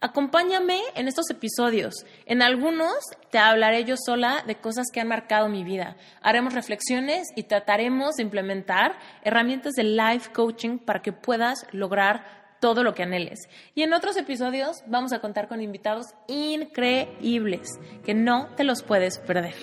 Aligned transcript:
Acompáñame 0.00 0.80
en 0.94 1.08
estos 1.08 1.28
episodios. 1.28 2.06
En 2.24 2.40
algunos 2.40 2.94
te 3.30 3.38
hablaré 3.38 3.84
yo 3.84 3.96
sola 3.96 4.44
de 4.46 4.54
cosas 4.54 4.86
que 4.92 5.00
han 5.00 5.08
marcado 5.08 5.48
mi 5.48 5.64
vida. 5.64 5.96
Haremos 6.22 6.54
reflexiones 6.54 7.26
y 7.34 7.42
trataremos 7.42 8.14
de 8.14 8.22
implementar 8.22 8.96
herramientas 9.24 9.74
de 9.74 9.82
life 9.82 10.30
coaching 10.32 10.78
para 10.78 11.02
que 11.02 11.12
puedas 11.12 11.66
lograr 11.72 12.38
todo 12.60 12.84
lo 12.84 12.94
que 12.94 13.02
anheles. 13.02 13.48
Y 13.74 13.82
en 13.82 13.92
otros 13.92 14.16
episodios 14.16 14.84
vamos 14.86 15.12
a 15.12 15.18
contar 15.18 15.48
con 15.48 15.60
invitados 15.60 16.06
increíbles 16.28 17.68
que 18.04 18.14
no 18.14 18.50
te 18.56 18.62
los 18.62 18.84
puedes 18.84 19.18
perder. 19.18 19.54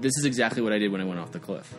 This 0.00 0.16
is 0.18 0.24
exactly 0.24 0.62
what 0.62 0.72
I 0.72 0.78
did 0.78 0.92
when 0.92 1.00
I 1.00 1.04
went 1.04 1.18
off 1.18 1.32
the 1.32 1.40
cliff. 1.40 1.74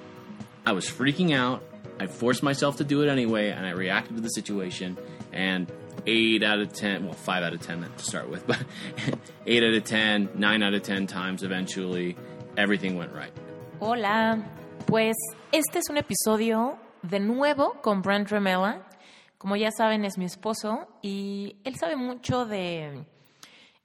I 0.66 0.74
was 0.74 0.86
freaking 0.86 1.34
out. 1.34 1.62
I 2.02 2.08
forced 2.08 2.44
myself 2.44 2.76
to 2.78 2.84
do 2.84 3.02
it 3.04 3.10
anyway, 3.10 3.52
and 3.52 3.66
I 3.66 3.72
reacted 3.72 4.18
to 4.18 4.22
the 4.22 4.30
situation. 4.30 4.98
And 5.32 5.72
eight 6.06 6.44
out 6.44 6.60
of 6.60 6.74
ten, 6.74 7.06
well, 7.06 7.14
five 7.14 7.44
out 7.44 7.54
of 7.54 7.62
ten 7.62 7.82
to 7.82 8.04
start 8.04 8.30
with, 8.30 8.46
but 8.48 8.64
eight 9.46 9.64
out 9.64 9.74
of 9.74 9.84
ten, 9.84 10.30
nine 10.36 10.64
out 10.64 10.74
of 10.74 10.84
ten 10.84 11.08
times 11.08 11.44
eventually, 11.44 12.16
everything 12.58 12.98
went 12.98 13.14
right. 13.14 13.32
Hola, 13.80 14.44
pues 14.86 15.16
este 15.52 15.80
es 15.80 15.90
un 15.90 15.98
episodio 15.98 16.78
de 17.02 17.20
nuevo 17.20 17.82
con 17.82 18.02
Brent 18.02 18.30
Remella. 18.30 18.86
Como 19.38 19.56
ya 19.56 19.72
saben, 19.72 20.04
es 20.04 20.18
mi 20.18 20.26
esposo 20.26 20.88
y 21.02 21.56
él 21.64 21.76
sabe 21.78 21.96
mucho 21.96 22.46
de 22.46 23.06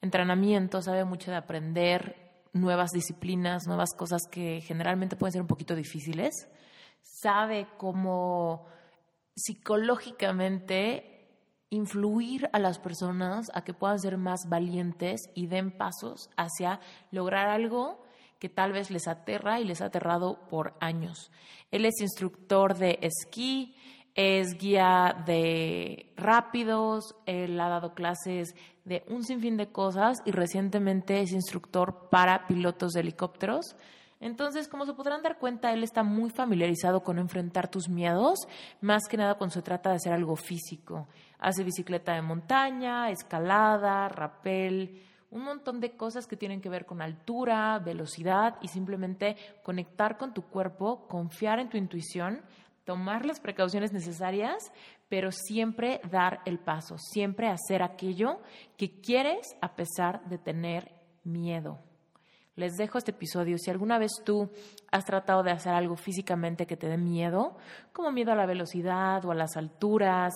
entrenamiento, 0.03 0.83
sabe 0.83 1.05
mucho 1.05 1.31
de 1.31 1.37
aprender 1.37 2.17
nuevas 2.53 2.91
disciplinas, 2.91 3.67
nuevas 3.67 3.91
cosas 3.97 4.23
que 4.31 4.61
generalmente 4.63 5.17
pueden 5.17 5.33
ser 5.33 5.43
un 5.43 5.47
poquito 5.47 5.77
difíciles. 5.77 6.49
Sabe 7.03 7.69
cómo 7.77 8.67
psicológicamente 9.37 11.14
influir 11.75 12.49
a 12.53 12.59
las 12.59 12.79
personas 12.79 13.47
a 13.53 13.63
que 13.65 13.75
puedan 13.75 13.99
ser 13.99 14.17
más 14.17 14.49
valientes 14.49 15.21
y 15.35 15.47
den 15.47 15.71
pasos 15.71 16.31
hacia 16.37 16.81
lograr 17.11 17.49
algo 17.49 18.03
que 18.39 18.49
tal 18.49 18.73
vez 18.73 18.91
les 18.91 19.09
aterra 19.09 19.61
y 19.61 19.65
les 19.65 19.81
ha 19.81 19.87
aterrado 19.87 20.47
por 20.49 20.75
años. 20.81 21.31
Él 21.71 21.85
es 21.85 22.01
instructor 22.01 22.77
de 22.77 22.99
esquí, 23.03 23.75
es 24.15 24.57
guía 24.59 25.23
de 25.27 26.13
rápidos, 26.17 27.17
él 27.27 27.59
ha 27.59 27.69
dado 27.69 27.95
clases 27.95 28.55
de 28.85 29.03
un 29.09 29.25
sinfín 29.25 29.57
de 29.57 29.73
cosas 29.73 30.19
y 30.25 30.31
recientemente 30.31 31.21
es 31.21 31.33
instructor 31.33 32.09
para 32.11 32.47
pilotos 32.47 32.93
de 32.93 33.01
helicópteros. 33.01 33.77
Entonces, 34.21 34.69
como 34.69 34.87
se 34.87 34.95
podrán 34.95 35.23
dar 35.23 35.39
cuenta, 35.39 35.73
él 35.73 35.83
está 35.83 36.03
muy 36.03 36.31
familiarizado 36.31 37.03
con 37.03 37.19
enfrentar 37.19 37.69
tus 37.69 37.89
miedos, 37.89 38.39
más 38.81 39.03
que 39.09 39.17
nada 39.17 39.35
cuando 39.35 39.55
se 39.55 39.63
trata 39.63 39.91
de 39.91 39.97
hacer 39.97 40.13
algo 40.13 40.37
físico. 40.37 41.09
Hace 41.39 41.65
bicicleta 41.65 42.15
de 42.15 42.23
montaña, 42.23 43.11
escalada, 43.11 44.09
rapel, 44.09 45.03
un 45.31 45.43
montón 45.43 45.81
de 45.81 45.97
cosas 45.97 46.27
que 46.27 46.37
tienen 46.37 46.61
que 46.61 46.69
ver 46.69 46.87
con 46.87 47.03
altura, 47.03 47.81
velocidad 47.81 48.57
y 48.63 48.69
simplemente 48.69 49.37
conectar 49.65 50.17
con 50.17 50.33
tu 50.33 50.43
cuerpo, 50.43 51.09
confiar 51.09 51.59
en 51.59 51.69
tu 51.69 51.77
intuición, 51.77 52.41
tomar 52.85 53.27
las 53.27 53.41
precauciones 53.41 53.93
necesarias, 53.93 54.73
pero 55.09 55.33
siempre 55.33 56.01
dar 56.11 56.41
el 56.45 56.61
paso, 56.61 56.97
siempre 56.99 57.49
hacer 57.49 57.83
aquello 57.83 58.41
que 58.77 59.01
quieres 59.01 59.57
a 59.61 59.75
pesar 59.75 60.25
de 60.29 60.39
tener 60.39 60.93
miedo. 61.25 61.81
Les 62.57 62.77
dejo 62.77 62.99
este 62.99 63.11
episodio. 63.11 63.59
Si 63.59 63.71
alguna 63.71 63.99
vez 63.99 64.13
tú 64.25 64.49
has 64.93 65.05
tratado 65.05 65.43
de 65.43 65.51
hacer 65.51 65.73
algo 65.73 65.97
físicamente 65.97 66.67
que 66.67 66.77
te 66.77 66.87
dé 66.87 66.97
miedo, 66.97 67.57
como 67.93 68.13
miedo 68.13 68.31
a 68.31 68.37
la 68.37 68.47
velocidad 68.47 69.25
o 69.25 69.33
a 69.33 69.35
las 69.35 69.57
alturas 69.57 70.33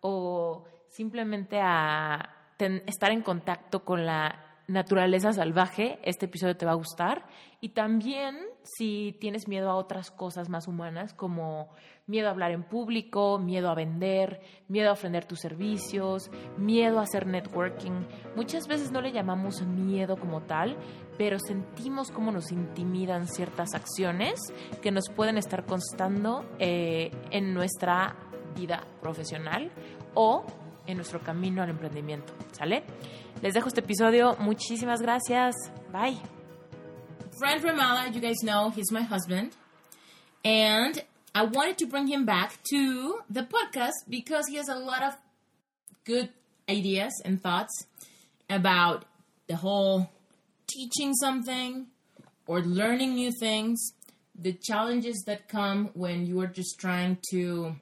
o 0.00 0.64
simplemente 0.88 1.60
a 1.60 2.36
estar 2.86 3.10
en 3.10 3.22
contacto 3.22 3.84
con 3.84 4.04
la 4.04 4.50
naturaleza 4.70 5.32
salvaje, 5.32 5.98
este 6.04 6.26
episodio 6.26 6.56
te 6.56 6.64
va 6.64 6.72
a 6.72 6.76
gustar. 6.76 7.26
Y 7.60 7.70
también 7.70 8.36
si 8.62 9.16
tienes 9.20 9.48
miedo 9.48 9.68
a 9.68 9.74
otras 9.74 10.10
cosas 10.10 10.48
más 10.48 10.68
humanas, 10.68 11.12
como 11.12 11.70
miedo 12.06 12.28
a 12.28 12.30
hablar 12.30 12.52
en 12.52 12.62
público, 12.62 13.38
miedo 13.38 13.68
a 13.68 13.74
vender, 13.74 14.40
miedo 14.68 14.90
a 14.90 14.92
ofender 14.92 15.24
tus 15.24 15.40
servicios, 15.40 16.30
miedo 16.56 17.00
a 17.00 17.02
hacer 17.02 17.26
networking. 17.26 18.06
Muchas 18.36 18.66
veces 18.68 18.92
no 18.92 19.00
le 19.00 19.12
llamamos 19.12 19.62
miedo 19.66 20.16
como 20.16 20.42
tal, 20.42 20.76
pero 21.18 21.38
sentimos 21.38 22.10
cómo 22.10 22.30
nos 22.30 22.50
intimidan 22.52 23.26
ciertas 23.26 23.74
acciones 23.74 24.40
que 24.80 24.90
nos 24.90 25.10
pueden 25.14 25.36
estar 25.36 25.66
constando 25.66 26.48
eh, 26.58 27.10
en 27.30 27.54
nuestra 27.54 28.29
vida 28.56 28.84
profesional 29.00 29.70
o 30.14 30.44
en 30.86 30.96
nuestro 30.96 31.20
camino 31.20 31.62
al 31.62 31.70
emprendimiento. 31.70 32.32
¿Sale? 32.52 32.84
Les 33.42 33.54
dejo 33.54 33.68
este 33.68 33.80
episodio. 33.80 34.36
Muchísimas 34.38 35.00
gracias. 35.00 35.54
Bye. 35.92 36.18
Brent 37.38 37.62
Ramala, 37.62 38.12
you 38.12 38.20
guys 38.20 38.42
know 38.42 38.70
he's 38.70 38.92
my 38.92 39.02
husband. 39.02 39.52
And 40.44 41.02
I 41.34 41.44
wanted 41.44 41.78
to 41.78 41.86
bring 41.86 42.06
him 42.06 42.24
back 42.24 42.58
to 42.70 43.20
the 43.30 43.42
podcast 43.42 43.92
because 44.08 44.46
he 44.48 44.56
has 44.56 44.68
a 44.68 44.74
lot 44.74 45.02
of 45.02 45.14
good 46.04 46.30
ideas 46.68 47.12
and 47.24 47.40
thoughts 47.40 47.86
about 48.48 49.04
the 49.46 49.56
whole 49.56 50.10
teaching 50.66 51.14
something 51.14 51.86
or 52.46 52.60
learning 52.60 53.14
new 53.14 53.30
things, 53.38 53.92
the 54.34 54.52
challenges 54.52 55.22
that 55.26 55.48
come 55.48 55.90
when 55.94 56.26
you 56.26 56.40
are 56.40 56.46
just 56.46 56.78
trying 56.78 57.18
to 57.30 57.76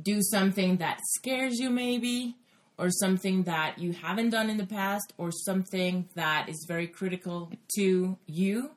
do 0.00 0.20
something 0.22 0.78
that 0.78 1.00
scares 1.16 1.58
you, 1.58 1.70
maybe, 1.70 2.36
or 2.78 2.90
something 2.90 3.44
that 3.44 3.78
you 3.78 3.92
haven't 3.92 4.30
done 4.30 4.48
in 4.48 4.56
the 4.56 4.66
past, 4.66 5.12
or 5.18 5.30
something 5.30 6.08
that 6.14 6.48
is 6.48 6.64
very 6.66 6.86
critical 6.86 7.50
to 7.76 8.18
you 8.26 8.70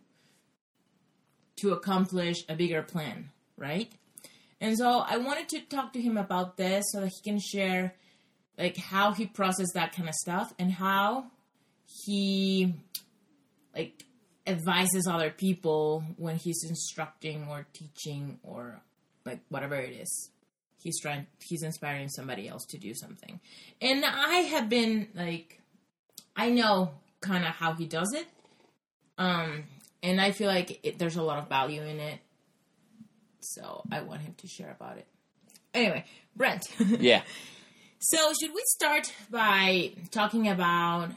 to 1.57 1.71
accomplish 1.71 2.37
a 2.49 2.55
bigger 2.55 2.81
plan, 2.81 3.29
right? 3.57 3.91
And 4.59 4.77
so 4.77 4.99
I 4.99 5.17
wanted 5.17 5.49
to 5.49 5.61
talk 5.61 5.93
to 5.93 6.01
him 6.01 6.17
about 6.17 6.57
this 6.57 6.85
so 6.91 7.01
that 7.01 7.11
he 7.15 7.29
can 7.29 7.39
share 7.39 7.95
like 8.57 8.77
how 8.77 9.11
he 9.11 9.25
processed 9.25 9.73
that 9.73 9.93
kind 9.93 10.07
of 10.07 10.15
stuff 10.15 10.53
and 10.57 10.71
how 10.71 11.25
he 12.05 12.73
like 13.75 14.03
advises 14.47 15.07
other 15.07 15.29
people 15.29 16.03
when 16.17 16.35
he's 16.37 16.63
instructing 16.67 17.47
or 17.49 17.65
teaching 17.73 18.39
or 18.43 18.81
like 19.25 19.39
whatever 19.49 19.75
it 19.75 19.91
is 19.91 20.29
he's 20.85 20.99
trying 21.01 21.25
he's 21.43 21.63
inspiring 21.63 22.07
somebody 22.07 22.47
else 22.47 22.63
to 22.69 22.77
do 22.77 22.93
something. 22.93 23.39
And 23.81 24.05
i 24.05 24.35
have 24.53 24.69
been 24.69 25.07
like 25.15 25.59
i 26.35 26.49
know 26.49 26.91
kind 27.21 27.43
of 27.43 27.49
how 27.51 27.73
he 27.73 27.85
does 27.87 28.13
it 28.13 28.27
um 29.17 29.63
and 30.03 30.21
i 30.21 30.31
feel 30.31 30.47
like 30.47 30.79
it, 30.83 30.99
there's 30.99 31.15
a 31.15 31.23
lot 31.23 31.39
of 31.39 31.49
value 31.49 31.81
in 31.81 31.99
it 31.99 32.19
so 33.41 33.81
i 33.91 34.01
want 34.01 34.21
him 34.21 34.35
to 34.37 34.47
share 34.47 34.71
about 34.79 34.97
it. 34.97 35.07
Anyway 35.73 36.05
brent. 36.35 36.63
Yeah. 36.99 37.23
so 37.99 38.17
should 38.39 38.53
we 38.53 38.61
start 38.77 39.11
by 39.31 39.93
talking 40.11 40.47
about 40.47 41.09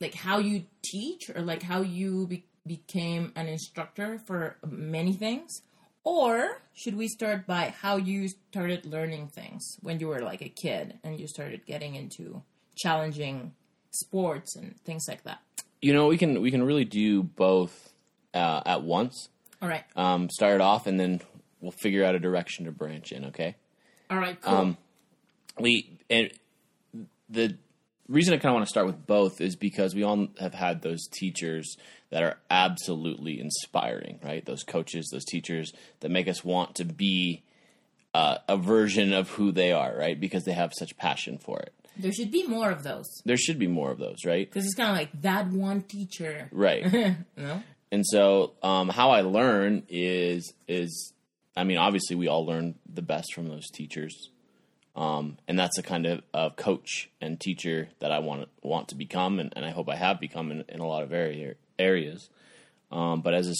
like 0.00 0.14
how 0.14 0.38
you 0.38 0.64
teach 0.84 1.28
or 1.34 1.42
like 1.42 1.62
how 1.62 1.80
you 1.80 2.26
be- 2.28 2.44
became 2.64 3.32
an 3.34 3.48
instructor 3.48 4.20
for 4.26 4.56
many 4.64 5.12
things 5.12 5.62
or 6.04 6.62
should 6.74 6.96
we 6.96 7.08
start 7.08 7.46
by 7.46 7.74
how 7.82 7.96
you 7.96 8.28
started 8.28 8.86
learning 8.86 9.28
things 9.28 9.76
when 9.82 10.00
you 10.00 10.08
were 10.08 10.20
like 10.20 10.40
a 10.42 10.48
kid 10.48 10.98
and 11.04 11.18
you 11.20 11.26
started 11.28 11.66
getting 11.66 11.94
into 11.94 12.42
challenging 12.76 13.52
sports 13.90 14.54
and 14.56 14.76
things 14.84 15.04
like 15.08 15.22
that 15.24 15.40
You 15.80 15.92
know, 15.92 16.06
we 16.08 16.16
can 16.18 16.40
we 16.40 16.50
can 16.50 16.62
really 16.62 16.84
do 16.84 17.22
both 17.22 17.92
uh, 18.34 18.62
at 18.66 18.82
once. 18.82 19.28
all 19.62 19.68
right 19.68 19.84
Um, 19.96 20.28
start 20.30 20.54
it 20.56 20.60
off, 20.60 20.86
and 20.86 20.98
then 20.98 21.20
we'll 21.60 21.72
figure 21.72 22.04
out 22.04 22.14
a 22.14 22.18
direction 22.20 22.64
to 22.66 22.72
branch 22.72 23.12
in. 23.12 23.26
Okay. 23.26 23.56
all 24.10 24.18
right 24.18 24.40
cool 24.40 24.54
Um, 24.54 24.76
we 25.58 25.98
and 26.10 26.30
the 27.28 27.56
reason 28.08 28.32
I 28.32 28.38
kind 28.38 28.50
of 28.50 28.54
want 28.54 28.66
to 28.66 28.70
start 28.70 28.86
with 28.86 29.06
both 29.06 29.40
is 29.40 29.56
because 29.56 29.94
we 29.94 30.02
all 30.02 30.28
have 30.40 30.54
had 30.54 30.82
those 30.82 31.06
teachers 31.12 31.76
that 32.10 32.22
are 32.22 32.38
absolutely 32.50 33.40
inspiring, 33.40 34.18
right? 34.22 34.44
Those 34.44 34.62
coaches, 34.62 35.08
those 35.12 35.24
teachers 35.24 35.72
that 36.00 36.10
make 36.10 36.28
us 36.28 36.44
want 36.44 36.74
to 36.76 36.84
be 36.84 37.42
uh, 38.14 38.38
a 38.48 38.56
version 38.56 39.12
of 39.12 39.30
who 39.30 39.52
they 39.52 39.72
are, 39.72 39.94
right? 39.96 40.18
Because 40.18 40.44
they 40.44 40.52
have 40.52 40.72
such 40.78 40.96
passion 40.96 41.38
for 41.38 41.58
it. 41.60 41.72
There 41.98 42.12
should 42.12 42.30
be 42.30 42.46
more 42.46 42.70
of 42.70 42.84
those 42.84 43.06
There 43.24 43.36
should 43.36 43.58
be 43.58 43.66
more 43.66 43.90
of 43.90 43.98
those, 43.98 44.24
right? 44.24 44.48
because 44.48 44.64
it's 44.64 44.74
kind 44.74 44.90
of 44.90 44.96
like 44.96 45.22
that 45.22 45.48
one 45.48 45.82
teacher. 45.82 46.48
Right. 46.52 47.16
No. 47.36 47.62
And 47.90 48.04
so, 48.06 48.52
um, 48.62 48.90
how 48.90 49.10
I 49.10 49.22
learn 49.22 49.84
is 49.88 50.52
is, 50.68 51.14
I 51.56 51.64
mean, 51.64 51.78
obviously, 51.78 52.16
we 52.16 52.28
all 52.28 52.44
learn 52.44 52.74
the 52.86 53.00
best 53.00 53.32
from 53.32 53.48
those 53.48 53.70
teachers, 53.70 54.28
um, 54.94 55.38
and 55.48 55.58
that's 55.58 55.76
the 55.76 55.82
kind 55.82 56.04
of, 56.04 56.22
of 56.34 56.56
coach 56.56 57.08
and 57.22 57.40
teacher 57.40 57.88
that 58.00 58.12
I 58.12 58.18
want 58.18 58.46
want 58.62 58.88
to 58.88 58.94
become, 58.94 59.40
and, 59.40 59.54
and 59.56 59.64
I 59.64 59.70
hope 59.70 59.88
I 59.88 59.96
have 59.96 60.20
become 60.20 60.50
in, 60.50 60.64
in 60.68 60.80
a 60.80 60.86
lot 60.86 61.02
of 61.02 61.14
area, 61.14 61.54
areas. 61.78 62.28
Um, 62.90 63.20
but 63.20 63.34
as 63.34 63.48
a 63.48 63.54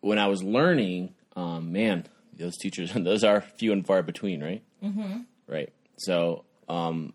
when 0.00 0.18
I 0.18 0.26
was 0.26 0.42
learning, 0.42 1.14
um, 1.36 1.72
man, 1.72 2.06
those 2.36 2.56
teachers 2.56 2.92
those 2.96 3.24
are 3.24 3.40
few 3.40 3.72
and 3.72 3.86
far 3.86 4.02
between, 4.02 4.42
right? 4.42 4.62
Mm-hmm. 4.82 5.20
Right. 5.46 5.72
So, 5.98 6.44
um, 6.68 7.12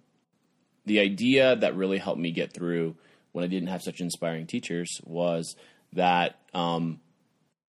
the 0.86 1.00
idea 1.00 1.56
that 1.56 1.76
really 1.76 1.98
helped 1.98 2.20
me 2.20 2.32
get 2.32 2.54
through 2.54 2.96
when 3.34 3.44
I 3.44 3.48
didn't 3.48 3.68
have 3.68 3.82
such 3.82 4.00
inspiring 4.00 4.48
teachers 4.48 5.02
was 5.04 5.56
that 5.94 6.40
um, 6.54 7.02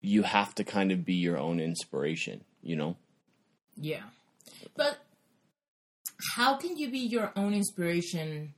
you 0.01 0.23
have 0.23 0.55
to 0.57 0.65
kind 0.65 0.93
of 0.93 1.05
be 1.05 1.15
your 1.15 1.37
own 1.37 1.61
inspiration, 1.61 2.45
you 2.63 2.77
know? 2.77 2.97
Yeah. 3.77 4.03
But 4.77 4.99
how 6.35 6.57
can 6.57 6.77
you 6.77 6.91
be 6.91 7.01
your 7.01 7.33
own 7.35 7.53
inspiration 7.55 8.55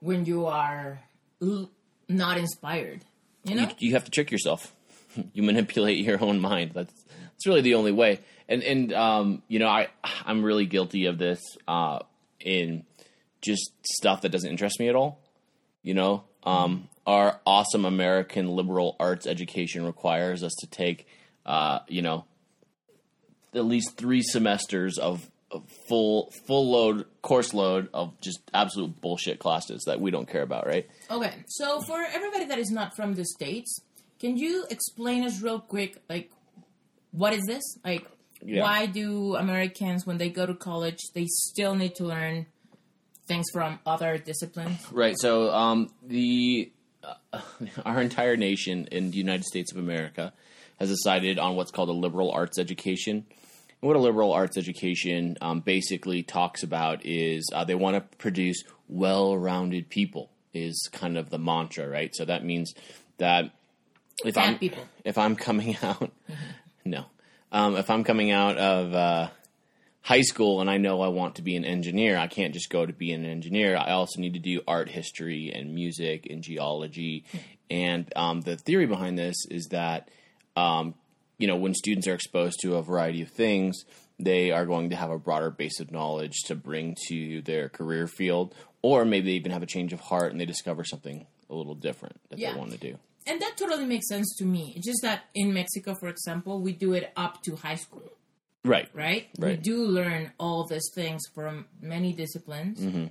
when 0.00 0.24
you 0.24 0.46
are 0.46 1.00
l- 1.42 1.70
not 2.08 2.38
inspired? 2.38 3.04
You 3.44 3.56
know? 3.56 3.62
You, 3.62 3.88
you 3.88 3.92
have 3.92 4.04
to 4.04 4.10
trick 4.10 4.30
yourself. 4.30 4.74
you 5.32 5.42
manipulate 5.42 6.04
your 6.04 6.22
own 6.22 6.40
mind. 6.40 6.72
That's 6.74 6.92
that's 7.32 7.46
really 7.46 7.60
the 7.60 7.74
only 7.74 7.92
way. 7.92 8.20
And 8.48 8.62
and 8.62 8.92
um, 8.92 9.42
you 9.48 9.58
know, 9.58 9.68
I 9.68 9.88
I'm 10.24 10.42
really 10.42 10.66
guilty 10.66 11.06
of 11.06 11.18
this 11.18 11.40
uh, 11.66 12.00
in 12.40 12.84
just 13.40 13.72
stuff 13.84 14.22
that 14.22 14.30
doesn't 14.30 14.50
interest 14.50 14.80
me 14.80 14.88
at 14.88 14.96
all. 14.96 15.20
You 15.82 15.94
know, 15.94 16.24
um, 16.42 16.88
our 17.06 17.40
awesome 17.46 17.84
American 17.84 18.48
liberal 18.48 18.96
arts 19.00 19.26
education 19.26 19.84
requires 19.84 20.42
us 20.42 20.52
to 20.60 20.66
take, 20.66 21.06
uh, 21.46 21.80
you 21.88 22.02
know, 22.02 22.24
at 23.54 23.64
least 23.64 23.96
three 23.96 24.22
semesters 24.22 24.98
of, 24.98 25.30
full 25.88 26.30
full 26.46 26.70
load 26.70 27.06
course 27.22 27.54
load 27.54 27.88
of 27.94 28.18
just 28.20 28.38
absolute 28.52 29.00
bullshit 29.00 29.38
classes 29.38 29.82
that 29.86 30.00
we 30.00 30.10
don't 30.10 30.28
care 30.28 30.42
about, 30.42 30.66
right? 30.66 30.86
Okay, 31.10 31.32
so 31.48 31.80
for 31.80 31.98
everybody 32.02 32.44
that 32.46 32.58
is 32.58 32.70
not 32.70 32.94
from 32.94 33.14
the 33.14 33.24
States, 33.24 33.80
can 34.20 34.36
you 34.36 34.66
explain 34.70 35.24
us 35.24 35.40
real 35.40 35.58
quick, 35.60 36.02
like, 36.08 36.30
what 37.12 37.32
is 37.32 37.44
this? 37.46 37.62
Like, 37.84 38.06
Yeah. 38.44 38.62
why 38.62 38.86
do 38.86 39.36
Americans, 39.36 40.06
when 40.06 40.18
they 40.18 40.28
go 40.28 40.44
to 40.46 40.54
college, 40.54 40.98
they 41.14 41.24
still 41.26 41.74
need 41.74 41.94
to 41.96 42.04
learn 42.04 42.46
things 43.26 43.46
from 43.52 43.78
other 43.86 44.18
disciplines? 44.18 44.86
Right. 44.92 45.16
So 45.18 45.50
um, 45.50 45.90
the 46.06 46.70
uh, 47.02 47.40
our 47.86 48.00
entire 48.02 48.36
nation 48.36 48.86
in 48.92 49.10
the 49.12 49.16
United 49.16 49.44
States 49.44 49.72
of 49.72 49.78
America 49.78 50.32
has 50.78 50.88
decided 50.90 51.38
on 51.38 51.56
what's 51.56 51.70
called 51.70 51.88
a 51.88 51.92
liberal 51.92 52.30
arts 52.30 52.58
education. 52.58 53.24
And 53.80 53.88
what 53.88 53.96
a 53.96 54.00
liberal 54.00 54.32
arts 54.32 54.56
education 54.56 55.36
um, 55.40 55.60
basically 55.60 56.22
talks 56.22 56.62
about 56.62 57.04
is 57.04 57.48
uh, 57.52 57.64
they 57.64 57.74
want 57.74 57.96
to 57.96 58.16
produce 58.18 58.64
well-rounded 58.88 59.88
people. 59.88 60.30
Is 60.54 60.88
kind 60.92 61.18
of 61.18 61.30
the 61.30 61.38
mantra, 61.38 61.88
right? 61.88 62.10
So 62.16 62.24
that 62.24 62.42
means 62.42 62.74
that 63.18 63.52
if 64.24 64.36
I'm 64.36 64.58
people. 64.58 64.82
if 65.04 65.18
I'm 65.18 65.36
coming 65.36 65.76
out, 65.82 66.10
no, 66.84 67.04
um, 67.52 67.76
if 67.76 67.90
I'm 67.90 68.02
coming 68.02 68.30
out 68.30 68.56
of 68.56 68.94
uh, 68.94 69.28
high 70.00 70.22
school 70.22 70.60
and 70.60 70.70
I 70.70 70.78
know 70.78 71.02
I 71.02 71.08
want 71.08 71.36
to 71.36 71.42
be 71.42 71.54
an 71.56 71.64
engineer, 71.64 72.16
I 72.16 72.26
can't 72.26 72.54
just 72.54 72.70
go 72.70 72.84
to 72.84 72.92
be 72.92 73.12
an 73.12 73.24
engineer. 73.24 73.76
I 73.76 73.90
also 73.90 74.20
need 74.20 74.34
to 74.34 74.40
do 74.40 74.62
art 74.66 74.88
history 74.88 75.52
and 75.54 75.74
music 75.74 76.26
and 76.30 76.42
geology. 76.42 77.24
And 77.70 78.10
um, 78.16 78.40
the 78.40 78.56
theory 78.56 78.86
behind 78.86 79.18
this 79.18 79.44
is 79.50 79.66
that, 79.66 80.08
um, 80.56 80.94
you 81.38 81.46
know, 81.46 81.56
when 81.56 81.74
students 81.74 82.06
are 82.06 82.14
exposed 82.14 82.58
to 82.62 82.76
a 82.76 82.82
variety 82.82 83.22
of 83.22 83.30
things, 83.30 83.84
they 84.18 84.50
are 84.50 84.66
going 84.66 84.90
to 84.90 84.96
have 84.96 85.10
a 85.10 85.18
broader 85.18 85.50
base 85.50 85.78
of 85.80 85.92
knowledge 85.92 86.34
to 86.46 86.54
bring 86.54 86.96
to 87.08 87.40
their 87.42 87.68
career 87.68 88.06
field, 88.08 88.54
or 88.82 89.04
maybe 89.04 89.26
they 89.30 89.36
even 89.36 89.52
have 89.52 89.62
a 89.62 89.66
change 89.66 89.92
of 89.92 90.00
heart 90.00 90.32
and 90.32 90.40
they 90.40 90.44
discover 90.46 90.84
something 90.84 91.26
a 91.50 91.54
little 91.54 91.74
different 91.74 92.16
that 92.30 92.38
Yeah. 92.38 92.52
they 92.52 92.58
want 92.58 92.72
to 92.72 92.78
do. 92.78 92.98
And 93.26 93.40
that 93.42 93.56
totally 93.56 93.84
makes 93.86 94.08
sense 94.08 94.34
to 94.38 94.44
me. 94.44 94.72
It's 94.76 94.86
just 94.86 95.02
that 95.02 95.24
in 95.34 95.52
Mexico, 95.52 95.94
for 95.94 96.08
example, 96.08 96.60
we 96.60 96.72
do 96.72 96.94
it 96.94 97.12
up 97.16 97.42
to 97.44 97.56
high 97.56 97.74
school, 97.76 98.10
Right. 98.64 98.88
right? 98.94 99.28
We 99.38 99.56
do 99.56 99.84
learn 99.84 100.32
all 100.38 100.66
these 100.66 100.90
things 100.94 101.22
from 101.34 101.66
many 101.80 102.12
disciplines 102.12 102.80
Mm-hmm. 102.80 103.06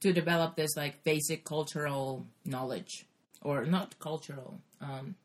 to 0.00 0.12
develop 0.12 0.56
this 0.56 0.76
like 0.76 1.04
basic 1.04 1.44
cultural 1.44 2.26
knowledge, 2.44 3.04
or 3.42 3.64
not 3.66 3.98
cultural. 3.98 4.60
Um, 4.80 5.16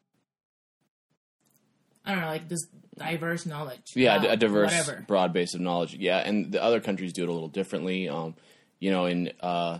I 2.08 2.12
don't 2.12 2.22
know, 2.22 2.28
like 2.28 2.48
this 2.48 2.66
diverse 2.98 3.46
knowledge. 3.46 3.92
Yeah, 3.94 4.24
a 4.24 4.38
diverse, 4.38 4.72
whatever. 4.72 5.04
broad 5.06 5.34
base 5.34 5.54
of 5.54 5.60
knowledge. 5.60 5.94
Yeah, 5.94 6.20
and 6.20 6.52
the 6.54 6.64
other 6.64 6.80
countries 6.80 7.12
do 7.12 7.24
it 7.24 7.30
a 7.30 7.34
little 7.34 7.50
differently. 7.50 8.08
Um, 8.08 8.36
you 8.80 8.92
know, 8.92 9.06
in 9.06 9.34
uh, 9.42 9.80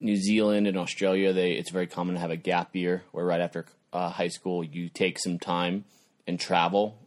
New 0.00 0.16
Zealand 0.16 0.66
and 0.66 0.78
Australia, 0.78 1.34
they 1.34 1.52
it's 1.52 1.70
very 1.70 1.86
common 1.86 2.14
to 2.14 2.20
have 2.20 2.30
a 2.30 2.36
gap 2.36 2.74
year 2.74 3.02
where 3.12 3.26
right 3.26 3.42
after 3.42 3.66
uh, 3.92 4.08
high 4.08 4.28
school 4.28 4.64
you 4.64 4.88
take 4.88 5.18
some 5.18 5.38
time 5.38 5.84
and 6.26 6.40
travel, 6.40 6.98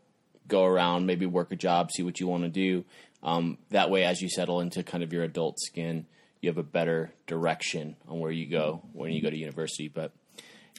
go 0.48 0.64
around, 0.64 1.08
maybe 1.08 1.26
work 1.26 1.52
a 1.52 1.56
job, 1.56 1.92
see 1.92 2.04
what 2.04 2.20
you 2.20 2.28
want 2.28 2.44
to 2.44 2.50
do. 2.50 2.86
Um, 3.24 3.58
that 3.72 3.90
way, 3.90 4.04
as 4.04 4.22
you 4.22 4.30
settle 4.30 4.62
into 4.62 4.84
kind 4.84 5.04
of 5.04 5.12
your 5.12 5.24
adult 5.24 5.60
skin, 5.60 6.06
you 6.42 6.50
have 6.50 6.60
a 6.60 6.64
better 6.64 7.12
direction 7.26 7.96
on 8.08 8.20
where 8.20 8.32
you 8.32 8.46
go 8.46 8.84
when 8.94 9.12
you 9.12 9.22
go 9.24 9.32
to 9.32 9.38
university. 9.38 9.88
But 9.88 10.12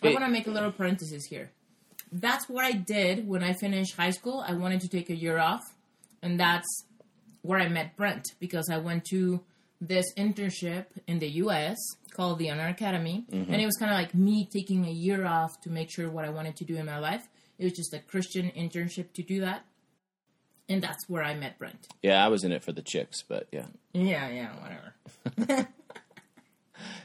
I 0.00 0.10
want 0.10 0.24
to 0.24 0.30
make 0.30 0.46
a 0.46 0.52
little 0.52 0.70
parenthesis 0.70 1.24
here. 1.24 1.50
That's 2.12 2.48
what 2.48 2.64
I 2.64 2.72
did 2.72 3.26
when 3.26 3.42
I 3.42 3.52
finished 3.54 3.96
high 3.96 4.10
school. 4.10 4.44
I 4.46 4.54
wanted 4.54 4.80
to 4.82 4.88
take 4.88 5.10
a 5.10 5.14
year 5.14 5.38
off, 5.38 5.62
and 6.22 6.38
that's 6.38 6.84
where 7.42 7.58
I 7.58 7.68
met 7.68 7.96
Brent 7.96 8.34
because 8.40 8.68
I 8.70 8.78
went 8.78 9.04
to 9.06 9.40
this 9.80 10.06
internship 10.16 10.86
in 11.06 11.18
the 11.18 11.28
U.S. 11.28 11.76
called 12.12 12.38
the 12.38 12.50
Honor 12.50 12.68
Academy, 12.68 13.24
mm-hmm. 13.30 13.52
and 13.52 13.60
it 13.60 13.66
was 13.66 13.76
kind 13.76 13.90
of 13.90 13.98
like 13.98 14.14
me 14.14 14.48
taking 14.50 14.86
a 14.86 14.90
year 14.90 15.26
off 15.26 15.60
to 15.62 15.70
make 15.70 15.90
sure 15.90 16.08
what 16.10 16.24
I 16.24 16.30
wanted 16.30 16.56
to 16.56 16.64
do 16.64 16.76
in 16.76 16.86
my 16.86 16.98
life. 16.98 17.28
It 17.58 17.64
was 17.64 17.72
just 17.72 17.94
a 17.94 17.98
Christian 17.98 18.50
internship 18.56 19.12
to 19.14 19.22
do 19.22 19.40
that, 19.40 19.64
and 20.68 20.82
that's 20.82 21.08
where 21.08 21.22
I 21.22 21.34
met 21.34 21.58
Brent. 21.58 21.88
yeah, 22.02 22.24
I 22.24 22.28
was 22.28 22.44
in 22.44 22.52
it 22.52 22.62
for 22.62 22.72
the 22.72 22.82
chicks, 22.82 23.22
but 23.22 23.48
yeah. 23.52 23.66
Yeah, 23.92 24.28
yeah, 24.28 24.50
whatever. 24.60 25.68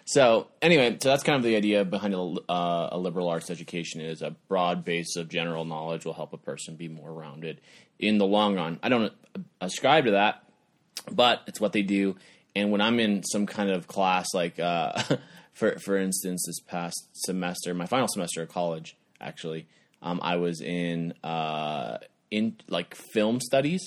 So 0.05 0.47
anyway, 0.61 0.97
so 1.01 1.09
that's 1.09 1.23
kind 1.23 1.37
of 1.37 1.43
the 1.43 1.55
idea 1.55 1.85
behind 1.85 2.13
a, 2.13 2.19
uh, 2.19 2.89
a 2.91 2.97
liberal 2.97 3.29
arts 3.29 3.49
education 3.49 4.01
is 4.01 4.21
a 4.21 4.31
broad 4.47 4.83
base 4.83 5.15
of 5.15 5.29
general 5.29 5.65
knowledge 5.65 6.05
will 6.05 6.13
help 6.13 6.33
a 6.33 6.37
person 6.37 6.75
be 6.75 6.87
more 6.87 7.13
rounded 7.13 7.61
in 7.99 8.17
the 8.17 8.25
long 8.25 8.55
run. 8.55 8.79
I 8.83 8.89
don't 8.89 9.13
ascribe 9.61 10.05
to 10.05 10.11
that, 10.11 10.43
but 11.11 11.41
it's 11.47 11.61
what 11.61 11.73
they 11.73 11.81
do. 11.81 12.15
And 12.55 12.71
when 12.71 12.81
I'm 12.81 12.99
in 12.99 13.23
some 13.23 13.45
kind 13.45 13.69
of 13.69 13.87
class, 13.87 14.27
like 14.33 14.59
uh, 14.59 15.01
for 15.53 15.77
for 15.79 15.97
instance, 15.97 16.43
this 16.45 16.59
past 16.59 17.09
semester, 17.13 17.73
my 17.73 17.85
final 17.85 18.07
semester 18.07 18.41
of 18.41 18.49
college, 18.49 18.97
actually, 19.19 19.67
um, 20.01 20.19
I 20.21 20.35
was 20.37 20.61
in 20.61 21.13
uh, 21.23 21.97
in 22.29 22.57
like 22.67 22.95
film 22.95 23.39
studies. 23.39 23.81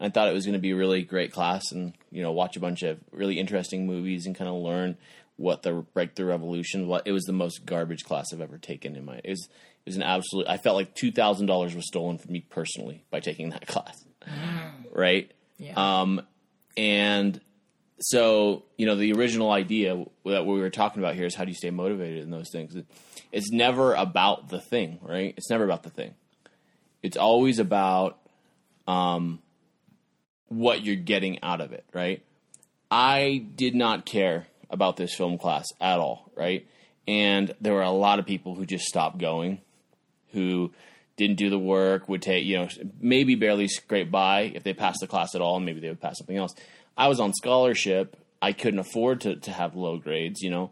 I 0.00 0.08
thought 0.10 0.28
it 0.28 0.34
was 0.34 0.44
going 0.44 0.54
to 0.54 0.60
be 0.60 0.70
a 0.70 0.76
really 0.76 1.02
great 1.02 1.32
class 1.32 1.72
and, 1.72 1.92
you 2.10 2.22
know, 2.22 2.32
watch 2.32 2.56
a 2.56 2.60
bunch 2.60 2.82
of 2.82 2.98
really 3.10 3.38
interesting 3.38 3.86
movies 3.86 4.26
and 4.26 4.36
kind 4.36 4.48
of 4.48 4.56
learn 4.56 4.96
what 5.36 5.62
the 5.62 5.72
breakthrough 5.72 6.26
revolution 6.26 6.88
what 6.88 7.06
it 7.06 7.12
was 7.12 7.24
the 7.24 7.32
most 7.32 7.64
garbage 7.64 8.04
class 8.04 8.32
I've 8.32 8.40
ever 8.40 8.58
taken 8.58 8.96
in 8.96 9.04
my 9.04 9.20
it 9.22 9.30
was 9.30 9.48
it 9.48 9.90
was 9.90 9.96
an 9.96 10.02
absolute 10.02 10.48
I 10.48 10.56
felt 10.56 10.74
like 10.74 10.96
$2,000 10.96 11.74
was 11.74 11.86
stolen 11.86 12.18
from 12.18 12.32
me 12.32 12.40
personally 12.40 13.04
by 13.10 13.20
taking 13.20 13.50
that 13.50 13.66
class. 13.68 14.04
Right? 14.92 15.30
Yeah. 15.58 15.74
Um 15.76 16.22
and 16.76 17.40
so, 18.00 18.64
you 18.76 18.86
know, 18.86 18.96
the 18.96 19.12
original 19.12 19.50
idea 19.50 20.04
that 20.24 20.46
we 20.46 20.60
were 20.60 20.70
talking 20.70 21.02
about 21.02 21.14
here 21.14 21.26
is 21.26 21.34
how 21.34 21.44
do 21.44 21.50
you 21.50 21.56
stay 21.56 21.70
motivated 21.70 22.22
in 22.22 22.30
those 22.30 22.50
things? 22.50 22.76
It's 23.32 23.50
never 23.50 23.94
about 23.94 24.48
the 24.48 24.60
thing, 24.60 24.98
right? 25.02 25.34
It's 25.36 25.50
never 25.50 25.64
about 25.64 25.82
the 25.82 25.90
thing. 25.90 26.14
It's 27.02 27.16
always 27.16 27.58
about 27.58 28.18
um, 28.86 29.40
what 30.48 30.82
you're 30.84 30.96
getting 30.96 31.42
out 31.42 31.60
of 31.60 31.72
it, 31.72 31.84
right? 31.92 32.22
I 32.90 33.44
did 33.54 33.74
not 33.74 34.06
care 34.06 34.46
about 34.70 34.96
this 34.96 35.14
film 35.14 35.38
class 35.38 35.66
at 35.80 35.98
all, 35.98 36.30
right? 36.34 36.66
And 37.06 37.54
there 37.60 37.74
were 37.74 37.82
a 37.82 37.90
lot 37.90 38.18
of 38.18 38.26
people 38.26 38.54
who 38.54 38.66
just 38.66 38.84
stopped 38.84 39.18
going, 39.18 39.60
who 40.32 40.72
didn't 41.16 41.36
do 41.36 41.50
the 41.50 41.58
work, 41.58 42.08
would 42.08 42.22
take, 42.22 42.44
you 42.44 42.58
know, 42.58 42.68
maybe 43.00 43.34
barely 43.34 43.68
scrape 43.68 44.10
by 44.10 44.52
if 44.54 44.62
they 44.62 44.74
passed 44.74 45.00
the 45.00 45.06
class 45.06 45.34
at 45.34 45.40
all, 45.40 45.56
and 45.56 45.66
maybe 45.66 45.80
they 45.80 45.88
would 45.88 46.00
pass 46.00 46.18
something 46.18 46.36
else. 46.36 46.54
I 46.96 47.08
was 47.08 47.20
on 47.20 47.32
scholarship. 47.32 48.16
I 48.40 48.52
couldn't 48.52 48.80
afford 48.80 49.22
to, 49.22 49.36
to 49.36 49.50
have 49.50 49.74
low 49.74 49.98
grades, 49.98 50.42
you 50.42 50.50
know. 50.50 50.70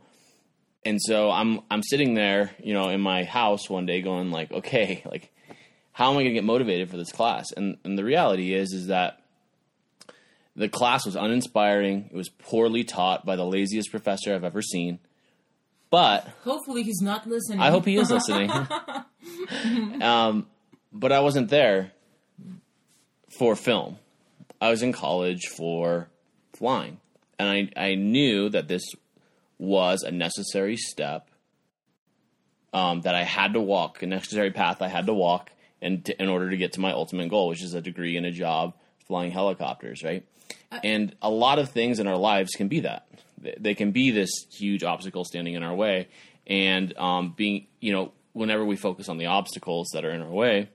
And 0.85 1.02
so 1.02 1.30
I'm 1.30 1.61
I'm 1.71 1.83
sitting 1.83 2.14
there, 2.14 2.52
you 2.62 2.75
know, 2.75 2.90
in 2.90 3.00
my 3.00 3.25
house 3.25 3.68
one 3.68 3.87
day 3.87 4.02
going 4.02 4.30
like, 4.30 4.52
okay, 4.52 5.02
like 5.04 5.33
how 5.92 6.11
am 6.11 6.18
I 6.18 6.23
going 6.23 6.26
to 6.26 6.35
get 6.35 6.45
motivated 6.45 6.90
for 6.90 6.97
this 6.97 7.11
class? 7.11 7.50
And 7.56 7.78
and 7.83 7.99
the 7.99 8.04
reality 8.04 8.54
is 8.54 8.73
is 8.73 8.87
that 8.87 9.21
The 10.57 10.69
class 10.71 11.05
was 11.05 11.17
uninspiring. 11.17 12.09
It 12.11 12.17
was 12.17 12.31
poorly 12.31 12.83
taught 12.83 13.27
by 13.27 13.37
the 13.37 13.45
laziest 13.45 13.91
professor 13.91 14.35
I've 14.35 14.45
ever 14.45 14.63
seen. 14.63 14.99
But 15.91 16.29
Hopefully, 16.45 16.83
he's 16.83 17.03
not 17.03 17.27
listening. 17.27 17.61
I 17.61 17.71
hope 17.71 17.85
he 17.85 17.97
is 17.97 18.11
listening. 18.11 18.51
um, 20.03 20.47
but 20.93 21.13
I 21.13 21.21
wasn't 21.21 21.51
there 21.51 21.93
for 23.39 23.55
film. 23.55 23.99
I 24.61 24.71
was 24.71 24.83
in 24.83 24.93
college 24.93 25.47
for 25.47 26.09
flying. 26.55 27.01
And 27.39 27.49
I, 27.49 27.91
I 27.91 27.95
knew 27.95 28.49
that 28.49 28.67
this 28.67 28.83
was 29.59 30.03
a 30.03 30.11
necessary 30.11 30.77
step 30.77 31.31
um, 32.73 33.03
that 33.03 33.15
I 33.15 33.25
had 33.25 33.53
to 33.53 33.61
walk, 33.61 34.03
a 34.03 34.07
necessary 34.07 34.51
path 34.51 34.81
I 34.81 34.89
had 34.89 35.07
to 35.07 35.15
walk 35.15 35.51
in, 35.81 36.03
to, 36.03 36.23
in 36.23 36.29
order 36.29 36.51
to 36.51 36.57
get 36.57 36.73
to 36.75 36.81
my 36.81 36.93
ultimate 36.93 37.29
goal, 37.29 37.49
which 37.49 37.63
is 37.63 37.75
a 37.75 37.83
degree 37.83 38.17
and 38.17 38.27
a 38.27 38.31
job 38.31 38.75
flying 39.07 39.31
helicopters, 39.31 40.03
right? 40.03 40.25
and 40.85 41.15
a 41.23 41.31
lot 41.31 41.59
of 41.59 41.71
things 41.71 41.99
in 41.99 42.07
our 42.07 42.17
lives 42.17 42.53
can 42.53 42.69
be 42.69 42.81
that. 42.81 43.07
They, 43.59 43.75
can 43.75 43.93
be 43.93 44.11
this 44.11 44.31
huge 44.53 44.83
obstacle 44.85 45.25
standing 45.25 45.55
in 45.55 45.63
our 45.63 45.75
way. 45.75 46.09
And 46.47 46.97
um, 46.99 47.35
being, 47.37 47.67
you 47.81 47.93
know, 47.93 48.13
whenever 48.33 48.65
we 48.65 48.77
focus 48.77 49.09
on 49.09 49.19
the 49.19 49.27
obstacles 49.27 49.89
that 49.93 50.05
are 50.05 50.11
in 50.11 50.23
our 50.23 50.31
way, 50.31 50.69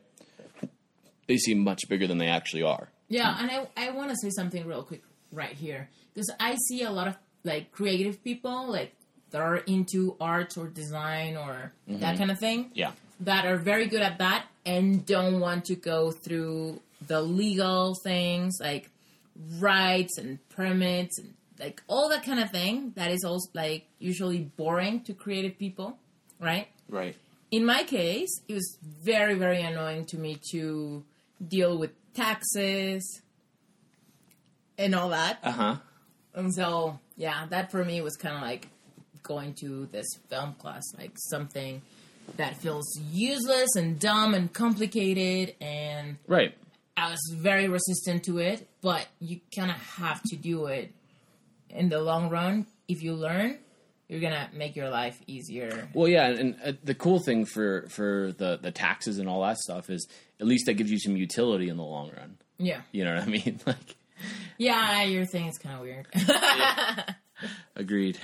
they 1.28 1.38
seem 1.38 1.60
much 1.60 1.82
bigger 1.90 2.08
than 2.08 2.18
they 2.18 2.28
actually 2.28 2.64
are. 2.64 2.90
Yeah, 3.10 3.36
and 3.40 3.50
I, 3.52 3.68
I 3.78 3.92
want 3.92 4.10
to 4.12 4.16
say 4.22 4.30
something 4.30 4.66
real 4.66 4.84
quick 4.84 5.04
right 5.32 5.54
here 5.54 5.90
because 6.14 6.30
I 6.40 6.56
see 6.68 6.84
a 6.84 6.92
lot 6.92 7.08
of 7.08 7.18
like 7.44 7.72
creative 7.72 8.24
people 8.24 8.70
like 8.70 8.94
that 9.32 9.42
are 9.42 9.58
into 9.58 10.16
arts 10.20 10.58
or 10.58 10.68
design 10.68 11.38
or 11.38 11.74
that 11.88 12.18
kind 12.18 12.32
of 12.32 12.40
thing 12.40 12.72
Yeah. 12.74 12.92
that 13.22 13.46
are 13.46 13.58
very 13.58 13.88
good 13.88 14.02
at 14.02 14.18
that 14.20 14.46
and 14.66 15.06
don't 15.06 15.40
want 15.40 15.66
to 15.66 15.76
go 15.76 16.12
through 16.12 16.82
the 17.08 17.22
legal 17.22 17.96
things 18.04 18.58
like 18.62 18.90
rights 19.60 20.18
and 20.18 20.38
permits 20.50 21.18
and 21.20 21.34
like 21.60 21.82
all 21.88 22.10
that 22.10 22.24
kind 22.24 22.40
of 22.40 22.50
thing 22.52 22.92
that 22.96 23.12
is 23.12 23.24
also 23.24 23.50
like 23.54 23.86
usually 24.00 24.40
boring 24.40 25.02
to 25.04 25.14
creative 25.14 25.58
people, 25.58 25.98
right? 26.40 26.68
Right. 26.90 27.16
in 27.52 27.66
my 27.66 27.84
case, 27.84 28.30
it 28.48 28.54
was 28.54 28.78
very, 29.04 29.36
very 29.36 29.62
annoying 29.62 30.06
to 30.08 30.18
me 30.18 30.38
to 30.52 31.04
deal 31.46 31.78
with 31.78 31.92
taxes 32.14 33.22
and 34.78 34.96
all 34.96 35.10
that. 35.10 35.40
Uh 35.44 35.52
huh. 35.52 35.76
And 36.34 36.54
so, 36.54 37.00
yeah, 37.18 37.46
that 37.50 37.72
for 37.72 37.84
me 37.84 38.02
was 38.02 38.16
kind 38.16 38.36
of 38.36 38.42
like 38.42 38.68
going 39.24 39.54
to 39.62 39.86
this 39.92 40.08
film 40.30 40.54
class, 40.56 40.82
like 40.98 41.12
something 41.16 41.82
that 42.38 42.56
feels 42.58 42.88
useless 43.12 43.76
and 43.76 44.00
dumb 44.00 44.34
and 44.34 44.52
complicated. 44.52 45.56
And 45.62 46.18
Right. 46.28 46.54
I 47.02 47.10
was 47.10 47.20
very 47.36 47.68
resistant 47.68 48.24
to 48.26 48.38
it, 48.38 48.68
but 48.82 49.08
you 49.20 49.40
kind 49.56 49.72
of 49.72 49.78
have 49.78 50.22
to 50.30 50.36
do 50.36 50.68
it 50.68 50.94
in 51.70 51.90
the 51.90 52.00
long 52.00 52.30
run. 52.30 52.68
If 52.88 53.02
you 53.02 53.14
learn, 53.16 53.58
you're 54.08 54.20
going 54.22 54.34
to 54.34 54.48
make 54.56 54.76
your 54.76 54.90
life 54.90 55.20
easier. 55.26 55.88
Well, 55.94 56.08
yeah, 56.08 56.28
and 56.28 56.56
uh, 56.64 56.74
the 56.84 56.94
cool 56.94 57.20
thing 57.20 57.46
for 57.46 57.88
for 57.90 58.34
the 58.38 58.60
the 58.62 58.72
taxes 58.72 59.18
and 59.18 59.28
all 59.28 59.42
that 59.42 59.58
stuff 59.58 59.90
is 59.90 60.08
at 60.40 60.46
least 60.46 60.66
that 60.68 60.74
gives 60.76 60.92
you 60.92 61.00
some 61.00 61.16
utility 61.18 61.70
in 61.70 61.78
the 61.78 61.84
long 61.84 62.12
run. 62.16 62.38
Yeah. 62.58 62.82
You 62.92 63.04
know 63.06 63.16
what 63.16 63.24
I 63.24 63.28
mean? 63.28 63.60
Like, 63.66 63.96
Yeah, 64.60 65.04
your 65.04 65.26
thing 65.26 65.48
is 65.48 65.58
kind 65.58 65.76
of 65.76 65.82
weird. 65.82 66.08
agreed. 67.76 68.20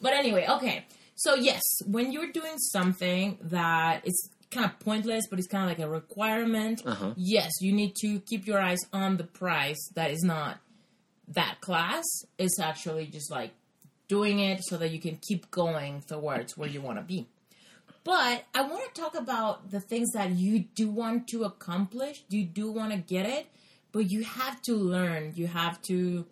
but 0.00 0.12
anyway, 0.12 0.46
okay. 0.48 0.84
So 1.16 1.34
yes, 1.34 1.62
when 1.86 2.12
you're 2.12 2.30
doing 2.30 2.58
something 2.58 3.38
that 3.40 4.06
is 4.06 4.30
kind 4.56 4.66
of 4.70 4.78
pointless, 4.80 5.24
but 5.28 5.38
it's 5.38 5.48
kind 5.48 5.64
of 5.64 5.68
like 5.70 5.86
a 5.86 5.90
requirement, 5.90 6.82
Uh-huh. 6.84 7.12
yes, 7.16 7.50
you 7.60 7.72
need 7.72 7.94
to 8.02 8.20
keep 8.20 8.46
your 8.46 8.60
eyes 8.60 8.78
on 8.92 9.16
the 9.16 9.24
price 9.24 9.82
that 9.94 10.10
is 10.10 10.22
not 10.22 10.58
that 11.28 11.60
class. 11.60 12.04
It's 12.38 12.58
actually 12.60 13.06
just 13.06 13.30
like 13.30 13.52
doing 14.08 14.38
it 14.40 14.60
so 14.64 14.76
that 14.78 14.90
you 14.92 15.00
can 15.00 15.18
keep 15.28 15.50
going 15.50 16.02
towards 16.06 16.56
where 16.56 16.68
you 16.68 16.80
want 16.80 16.98
to 16.98 17.04
be. 17.04 17.26
But 18.04 18.44
I 18.54 18.62
want 18.62 18.94
to 18.94 19.00
talk 19.00 19.16
about 19.16 19.70
the 19.72 19.80
things 19.80 20.12
that 20.12 20.30
you 20.30 20.60
do 20.74 20.88
want 20.88 21.26
to 21.28 21.42
accomplish. 21.42 22.22
You 22.28 22.44
do 22.44 22.70
want 22.70 22.92
to 22.92 22.98
get 22.98 23.26
it, 23.26 23.46
but 23.90 24.10
you 24.12 24.22
have 24.22 24.62
to 24.62 24.74
learn. 24.76 25.32
You 25.34 25.48
have 25.48 25.82
to 25.90 26.24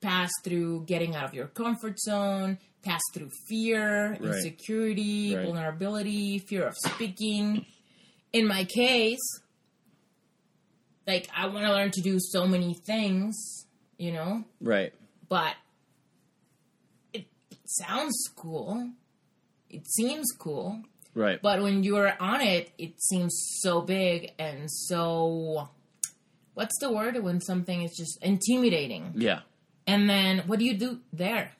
pass 0.00 0.30
through 0.42 0.84
getting 0.86 1.14
out 1.14 1.24
of 1.24 1.34
your 1.34 1.46
comfort 1.48 2.00
zone, 2.00 2.58
pass 2.84 3.00
through 3.12 3.30
fear, 3.48 4.10
Right. 4.12 4.20
insecurity, 4.22 5.34
Right. 5.34 5.44
vulnerability, 5.46 6.38
fear 6.38 6.66
of 6.66 6.76
speaking. 6.76 7.64
In 8.32 8.46
my 8.46 8.64
case, 8.64 9.20
like 11.06 11.28
I 11.36 11.46
want 11.46 11.66
to 11.66 11.72
learn 11.72 11.90
to 11.92 12.00
do 12.00 12.18
so 12.20 12.46
many 12.46 12.74
things, 12.74 13.66
you 13.98 14.12
know, 14.12 14.44
Right. 14.60 14.92
but 15.28 15.54
it 17.12 17.26
sounds 17.64 18.16
cool. 18.34 18.90
It 19.68 19.86
seems 19.86 20.26
cool. 20.38 20.82
Right. 21.14 21.40
But 21.40 21.62
when 21.62 21.84
you're 21.84 22.20
on 22.20 22.40
it, 22.40 22.72
it 22.78 23.00
seems 23.02 23.34
so 23.60 23.80
big 23.82 24.32
and 24.38 24.70
so. 24.70 25.68
What's 26.54 26.78
the 26.80 26.92
word 26.92 27.20
when 27.22 27.40
something 27.40 27.82
is 27.82 27.96
just 27.96 28.22
intimidating? 28.22 29.12
yeah. 29.16 29.40
And 29.86 30.08
then 30.08 30.38
what 30.46 30.58
do 30.60 30.64
you 30.64 30.74
do 30.78 31.00
there? 31.12 31.52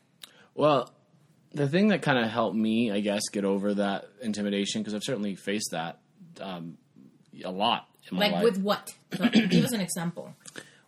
Well, 0.54 0.90
the 1.54 1.68
thing 1.68 1.88
that 1.88 2.02
kind 2.02 2.18
of 2.18 2.30
helped 2.30 2.56
me, 2.56 2.90
I 2.90 3.00
guess, 3.00 3.22
get 3.32 3.44
over 3.44 3.74
that 3.74 4.06
intimidation 4.20 4.82
because 4.82 4.94
I've 4.94 5.04
certainly 5.04 5.36
faced 5.36 5.70
that 5.70 6.00
um, 6.40 6.76
a 7.44 7.50
lot 7.50 7.88
in 8.10 8.16
my 8.18 8.24
Like 8.24 8.32
life. 8.32 8.42
with 8.44 8.58
what? 8.58 8.94
Give 9.50 9.64
us 9.64 9.72
an 9.72 9.80
example. 9.80 10.34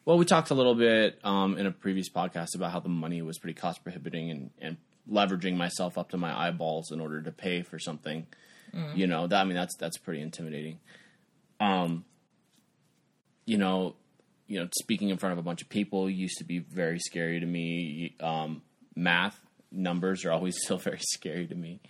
Well, 0.04 0.18
we 0.18 0.24
talked 0.24 0.50
a 0.50 0.54
little 0.54 0.74
bit 0.74 1.18
um, 1.24 1.56
in 1.58 1.66
a 1.66 1.70
previous 1.72 2.08
podcast 2.10 2.54
about 2.54 2.72
how 2.72 2.80
the 2.80 2.88
money 2.88 3.22
was 3.22 3.38
pretty 3.38 3.54
cost 3.58 3.82
prohibiting 3.82 4.30
and, 4.30 4.50
and 4.60 4.76
leveraging 5.10 5.56
myself 5.56 5.96
up 5.98 6.10
to 6.10 6.16
my 6.16 6.36
eyeballs 6.36 6.90
in 6.92 7.00
order 7.00 7.22
to 7.22 7.32
pay 7.32 7.62
for 7.62 7.78
something. 7.78 8.26
You 8.94 9.06
know, 9.06 9.26
that 9.26 9.40
I 9.40 9.44
mean 9.44 9.54
that's 9.54 9.74
that's 9.78 9.96
pretty 9.96 10.20
intimidating. 10.20 10.80
Um, 11.60 12.04
you 13.46 13.56
know, 13.56 13.94
you 14.48 14.60
know, 14.60 14.68
speaking 14.78 15.08
in 15.08 15.16
front 15.16 15.32
of 15.32 15.38
a 15.38 15.42
bunch 15.42 15.62
of 15.62 15.70
people 15.70 16.10
used 16.10 16.36
to 16.38 16.44
be 16.44 16.58
very 16.58 16.98
scary 16.98 17.40
to 17.40 17.46
me. 17.46 18.14
Um, 18.20 18.60
math 18.94 19.40
numbers 19.76 20.24
are 20.24 20.32
always 20.32 20.56
still 20.64 20.78
very 20.78 21.00
scary 21.00 21.46
to 21.46 21.54
me. 21.54 21.80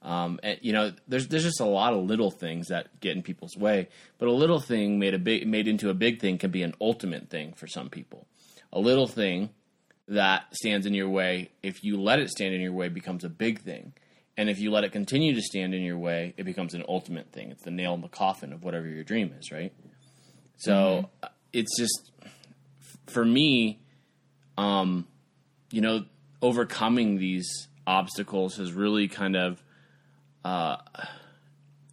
Um, 0.00 0.38
and 0.42 0.58
you 0.62 0.72
know, 0.72 0.92
there's 1.08 1.28
there's 1.28 1.42
just 1.42 1.60
a 1.60 1.66
lot 1.66 1.92
of 1.92 2.04
little 2.04 2.30
things 2.30 2.68
that 2.68 3.00
get 3.00 3.16
in 3.16 3.22
people's 3.22 3.56
way, 3.56 3.88
but 4.18 4.28
a 4.28 4.32
little 4.32 4.60
thing 4.60 4.98
made 4.98 5.14
a 5.14 5.18
big 5.18 5.46
made 5.46 5.66
into 5.66 5.90
a 5.90 5.94
big 5.94 6.20
thing 6.20 6.38
can 6.38 6.50
be 6.50 6.62
an 6.62 6.74
ultimate 6.80 7.28
thing 7.30 7.52
for 7.54 7.66
some 7.66 7.88
people. 7.88 8.26
A 8.72 8.78
little 8.78 9.08
thing 9.08 9.50
that 10.06 10.54
stands 10.54 10.86
in 10.86 10.94
your 10.94 11.08
way, 11.08 11.50
if 11.62 11.82
you 11.82 12.00
let 12.00 12.20
it 12.20 12.30
stand 12.30 12.54
in 12.54 12.60
your 12.60 12.72
way, 12.72 12.88
becomes 12.88 13.24
a 13.24 13.28
big 13.28 13.60
thing, 13.60 13.92
and 14.36 14.48
if 14.48 14.60
you 14.60 14.70
let 14.70 14.84
it 14.84 14.92
continue 14.92 15.34
to 15.34 15.42
stand 15.42 15.74
in 15.74 15.82
your 15.82 15.98
way, 15.98 16.32
it 16.36 16.44
becomes 16.44 16.74
an 16.74 16.84
ultimate 16.88 17.32
thing. 17.32 17.50
It's 17.50 17.64
the 17.64 17.72
nail 17.72 17.94
in 17.94 18.02
the 18.02 18.08
coffin 18.08 18.52
of 18.52 18.62
whatever 18.62 18.86
your 18.86 19.02
dream 19.02 19.34
is, 19.38 19.50
right? 19.50 19.72
So 20.58 21.10
uh, 21.24 21.28
it's 21.52 21.76
just 21.76 22.12
for 23.08 23.24
me, 23.24 23.80
um, 24.56 25.08
you 25.72 25.80
know, 25.80 26.04
overcoming 26.40 27.18
these 27.18 27.68
obstacles 27.86 28.56
has 28.56 28.72
really 28.72 29.08
kind 29.08 29.36
of 29.36 29.62
uh, 30.44 30.76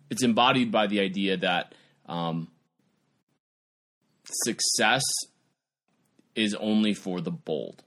it's 0.10 0.24
embodied 0.24 0.72
by 0.72 0.88
the 0.88 1.00
idea 1.00 1.38
that 1.38 1.74
um, 2.06 2.48
success 4.26 5.04
is 6.36 6.54
only 6.56 6.94
for 6.94 7.22
the 7.22 7.32
bold. 7.32 7.84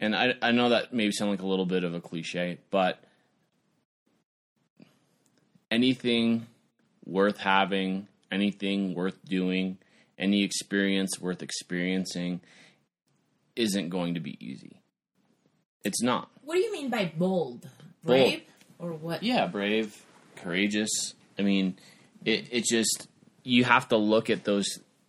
And 0.00 0.14
I, 0.14 0.34
I 0.42 0.52
know 0.52 0.68
that 0.68 0.92
may 0.92 1.10
sound 1.10 1.30
like 1.30 1.42
a 1.42 1.46
little 1.46 1.66
bit 1.66 1.84
of 1.84 1.94
a 1.94 2.00
cliche, 2.00 2.58
but 2.70 3.02
anything 5.70 6.46
worth 7.04 7.38
having, 7.38 8.06
anything 8.30 8.94
worth 8.94 9.24
doing, 9.24 9.78
any 10.18 10.44
experience 10.44 11.18
worth 11.20 11.42
experiencing 11.42 12.40
isn't 13.56 13.88
going 13.88 14.14
to 14.14 14.20
be 14.20 14.36
easy. 14.44 14.77
It's 15.88 16.02
not. 16.02 16.28
What 16.44 16.54
do 16.54 16.60
you 16.60 16.70
mean 16.70 16.90
by 16.90 17.10
bold? 17.16 17.66
Brave? 18.04 18.42
Or 18.78 18.92
what? 18.92 19.22
Yeah, 19.22 19.46
brave, 19.46 20.04
courageous. 20.36 21.14
I 21.38 21.42
mean, 21.42 21.78
it 22.26 22.46
it 22.52 22.64
just 22.64 23.08
you 23.42 23.64
have 23.64 23.88
to 23.88 23.96
look 23.96 24.28
at 24.30 24.44
those 24.44 24.68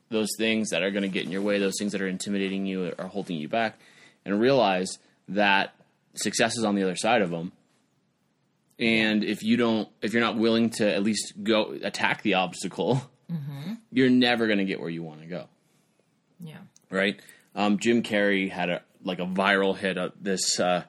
those 0.09 0.29
things 0.37 0.69
that 0.69 0.81
are 0.83 0.89
going 0.89 1.03
to 1.03 1.09
get 1.09 1.25
in 1.25 1.31
your 1.31 1.41
way, 1.41 1.59
those 1.59 1.75
things 1.77 1.91
that 1.91 2.01
are 2.01 2.07
intimidating 2.07 2.65
you 2.65 2.93
or 2.97 3.05
holding 3.07 3.37
you 3.37 3.47
back, 3.49 3.77
and 4.25 4.39
realize 4.39 4.97
that 5.27 5.75
success 6.15 6.57
is 6.57 6.63
on 6.63 6.75
the 6.75 6.81
other 6.83 6.95
side 6.95 7.21
of 7.21 7.29
them. 7.29 7.51
And 8.79 9.23
if 9.25 9.43
you 9.43 9.57
don't, 9.57 9.89
if 10.01 10.13
you're 10.13 10.23
not 10.23 10.37
willing 10.37 10.69
to 10.71 10.89
at 10.91 11.03
least 11.03 11.33
go 11.43 11.75
attack 11.83 12.21
the 12.23 12.35
obstacle, 12.35 13.01
you're 13.91 14.09
never 14.09 14.47
going 14.47 14.59
to 14.59 14.65
get 14.65 14.79
where 14.79 14.89
you 14.89 15.03
want 15.03 15.19
to 15.21 15.27
go 15.27 15.45
Yeah. 16.39 16.57
right? 16.89 17.19
Um, 17.55 17.77
Jim 17.77 18.01
Carrey 18.03 18.49
had 18.49 18.69
a 18.69 18.81
like 19.03 19.19
a 19.19 19.25
viral 19.25 19.75
hit 19.77 19.97
of 19.97 20.13
this 20.19 20.59
uh, 20.59 20.83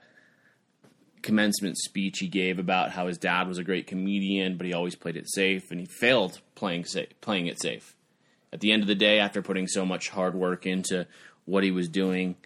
commencement 1.22 1.76
speech 1.76 2.18
he 2.18 2.28
gave 2.28 2.58
about 2.58 2.90
how 2.92 3.06
his 3.06 3.18
dad 3.18 3.46
was 3.46 3.58
a 3.58 3.64
great 3.64 3.86
comedian, 3.86 4.56
but 4.56 4.66
he 4.66 4.72
always 4.72 4.94
played 4.96 5.16
it 5.16 5.30
safe, 5.30 5.70
and 5.70 5.80
he 5.80 5.86
failed 5.86 6.40
playing 6.54 6.84
sa- 6.84 7.02
playing 7.20 7.46
it 7.46 7.60
safe. 7.60 7.94
At 8.52 8.60
the 8.60 8.72
end 8.72 8.82
of 8.82 8.88
the 8.88 8.94
day, 8.94 9.18
after 9.20 9.42
putting 9.42 9.68
so 9.68 9.86
much 9.86 10.08
hard 10.08 10.34
work 10.34 10.66
into 10.66 11.06
what 11.44 11.62
he 11.62 11.70
was 11.70 11.88
doing 11.88 12.36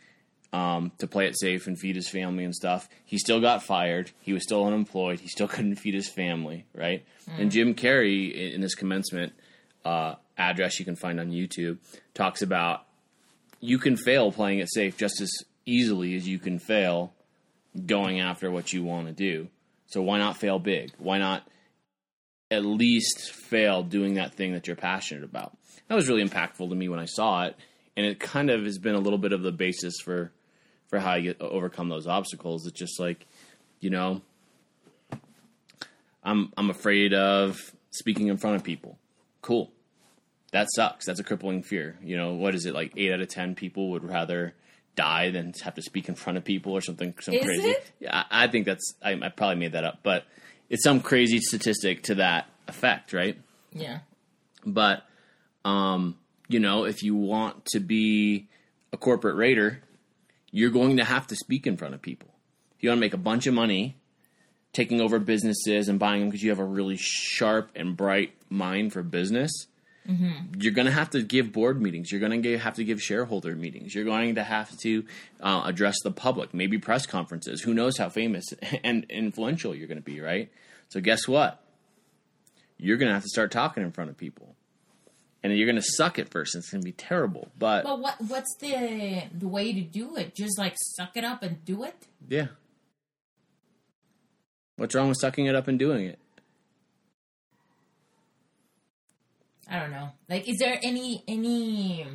um, 0.54 0.92
to 0.98 1.08
play 1.08 1.26
it 1.26 1.38
safe 1.38 1.66
and 1.66 1.76
feed 1.78 1.96
his 1.96 2.08
family 2.08 2.44
and 2.44 2.54
stuff. 2.54 2.88
He 3.04 3.18
still 3.18 3.40
got 3.40 3.64
fired. 3.64 4.12
He 4.20 4.32
was 4.32 4.44
still 4.44 4.64
unemployed. 4.64 5.18
He 5.18 5.28
still 5.28 5.48
couldn't 5.54 5.76
feed 5.76 5.94
his 5.94 6.08
family, 6.08 6.64
right? 6.74 7.04
And 7.38 7.50
Jim 7.50 7.74
Carrey, 7.74 8.32
in, 8.32 8.54
in 8.54 8.62
his 8.62 8.74
commencement 8.74 9.32
uh, 9.84 10.14
address 10.38 10.78
you 10.78 10.84
can 10.84 10.94
find 10.94 11.18
on 11.18 11.30
YouTube, 11.30 11.78
talks 12.14 12.40
about 12.40 12.86
you 13.60 13.78
can 13.78 13.96
fail 13.96 14.30
playing 14.30 14.60
it 14.60 14.72
safe 14.72 14.96
just 14.96 15.20
as 15.20 15.30
easily 15.66 16.14
as 16.14 16.26
you 16.26 16.38
can 16.38 16.58
fail 16.58 17.12
going 17.86 18.20
after 18.20 18.50
what 18.50 18.72
you 18.72 18.84
want 18.84 19.06
to 19.06 19.12
do. 19.12 19.48
So 19.86 20.02
why 20.02 20.18
not 20.18 20.36
fail 20.36 20.58
big? 20.58 20.92
Why 20.98 21.18
not 21.18 21.46
at 22.50 22.64
least 22.64 23.32
fail 23.32 23.82
doing 23.82 24.14
that 24.14 24.34
thing 24.34 24.52
that 24.52 24.66
you're 24.66 24.76
passionate 24.76 25.24
about? 25.24 25.56
That 25.88 25.94
was 25.94 26.08
really 26.08 26.24
impactful 26.24 26.68
to 26.68 26.74
me 26.74 26.88
when 26.88 27.00
I 27.00 27.04
saw 27.04 27.44
it, 27.44 27.56
and 27.96 28.06
it 28.06 28.18
kind 28.20 28.50
of 28.50 28.64
has 28.64 28.78
been 28.78 28.94
a 28.94 29.00
little 29.00 29.18
bit 29.18 29.32
of 29.32 29.42
the 29.42 29.52
basis 29.52 30.00
for 30.02 30.32
for 30.88 30.98
how 30.98 31.14
you 31.14 31.34
uh, 31.40 31.44
overcome 31.44 31.88
those 31.88 32.06
obstacles. 32.06 32.66
It's 32.66 32.78
just 32.78 33.00
like, 33.00 33.26
you 33.80 33.90
know, 33.90 34.22
I'm 36.22 36.52
I'm 36.56 36.70
afraid 36.70 37.12
of 37.12 37.74
speaking 37.90 38.28
in 38.28 38.36
front 38.36 38.56
of 38.56 38.64
people. 38.64 38.98
Cool. 39.42 39.70
That 40.52 40.68
sucks. 40.74 41.06
That's 41.06 41.20
a 41.20 41.24
crippling 41.24 41.62
fear. 41.62 41.98
You 42.02 42.16
know, 42.16 42.34
what 42.34 42.54
is 42.54 42.64
it 42.64 42.74
like 42.74 42.92
8 42.96 43.12
out 43.12 43.20
of 43.20 43.28
10 43.28 43.56
people 43.56 43.90
would 43.90 44.04
rather 44.04 44.54
die 44.96 45.30
than 45.30 45.52
have 45.62 45.74
to 45.74 45.82
speak 45.82 46.08
in 46.08 46.14
front 46.14 46.38
of 46.38 46.44
people 46.44 46.72
or 46.72 46.80
something 46.80 47.14
some 47.20 47.34
Is 47.34 47.44
crazy. 47.44 47.68
it? 47.68 47.90
Yeah, 48.00 48.24
I, 48.30 48.44
I 48.44 48.48
think 48.48 48.66
that's 48.66 48.94
I, 49.02 49.12
I 49.12 49.28
probably 49.28 49.56
made 49.56 49.72
that 49.72 49.84
up, 49.84 50.00
but 50.02 50.24
it's 50.70 50.82
some 50.84 51.00
crazy 51.00 51.40
statistic 51.40 52.04
to 52.04 52.16
that 52.16 52.46
effect, 52.68 53.12
right? 53.12 53.38
Yeah. 53.72 54.00
But 54.64 55.04
um, 55.64 56.16
you 56.48 56.60
know, 56.60 56.84
if 56.84 57.02
you 57.02 57.14
want 57.14 57.64
to 57.66 57.80
be 57.80 58.48
a 58.92 58.96
corporate 58.96 59.36
raider, 59.36 59.80
you're 60.50 60.70
going 60.70 60.98
to 60.98 61.04
have 61.04 61.26
to 61.28 61.36
speak 61.36 61.66
in 61.66 61.76
front 61.76 61.94
of 61.94 62.02
people. 62.02 62.28
If 62.76 62.82
you 62.82 62.90
want 62.90 62.98
to 62.98 63.00
make 63.00 63.14
a 63.14 63.18
bunch 63.18 63.46
of 63.46 63.54
money 63.54 63.96
taking 64.72 65.00
over 65.00 65.18
businesses 65.18 65.88
and 65.88 65.98
buying 65.98 66.20
them 66.20 66.30
because 66.30 66.42
you 66.42 66.50
have 66.50 66.58
a 66.58 66.64
really 66.64 66.96
sharp 66.96 67.70
and 67.74 67.96
bright 67.96 68.32
mind 68.50 68.92
for 68.92 69.02
business, 69.02 69.50
you're 70.06 70.72
going 70.72 70.86
to 70.86 70.92
have 70.92 71.10
to 71.10 71.22
give 71.22 71.52
board 71.52 71.80
meetings. 71.80 72.12
You're 72.12 72.20
going 72.20 72.42
to 72.42 72.58
have 72.58 72.74
to 72.74 72.84
give 72.84 73.02
shareholder 73.02 73.54
meetings. 73.56 73.94
You're 73.94 74.04
going 74.04 74.34
to 74.34 74.42
have 74.44 74.76
to 74.80 75.04
uh, 75.40 75.62
address 75.64 75.96
the 76.02 76.10
public, 76.10 76.52
maybe 76.52 76.76
press 76.78 77.06
conferences. 77.06 77.62
Who 77.62 77.72
knows 77.72 77.96
how 77.96 78.08
famous 78.10 78.44
and 78.84 79.04
influential 79.08 79.74
you're 79.74 79.88
going 79.88 79.98
to 79.98 80.04
be, 80.04 80.20
right? 80.20 80.50
So, 80.90 81.00
guess 81.00 81.26
what? 81.26 81.62
You're 82.76 82.98
going 82.98 83.08
to 83.08 83.14
have 83.14 83.22
to 83.22 83.28
start 83.28 83.50
talking 83.50 83.82
in 83.82 83.92
front 83.92 84.10
of 84.10 84.16
people. 84.18 84.54
And 85.42 85.56
you're 85.56 85.66
going 85.66 85.76
to 85.76 85.82
suck 85.82 86.18
at 86.18 86.30
first. 86.30 86.54
It's 86.56 86.70
going 86.70 86.80
to 86.80 86.86
be 86.86 86.92
terrible. 86.92 87.48
But, 87.58 87.84
But 87.84 88.00
what 88.00 88.14
what's 88.28 88.56
the 88.60 89.24
the 89.32 89.46
way 89.48 89.72
to 89.72 89.80
do 89.82 90.16
it? 90.16 90.34
Just 90.34 90.58
like 90.58 90.74
suck 90.78 91.16
it 91.16 91.24
up 91.24 91.42
and 91.42 91.64
do 91.64 91.84
it? 91.84 91.94
yeah. 92.28 92.46
What's 94.76 94.94
wrong 94.94 95.08
with 95.08 95.18
sucking 95.18 95.46
it 95.46 95.54
up 95.54 95.68
and 95.68 95.78
doing 95.78 96.06
it? 96.06 96.18
I 99.74 99.80
don't 99.80 99.90
know. 99.90 100.10
Like, 100.28 100.48
is 100.48 100.58
there 100.58 100.78
any 100.84 101.24
any? 101.26 102.06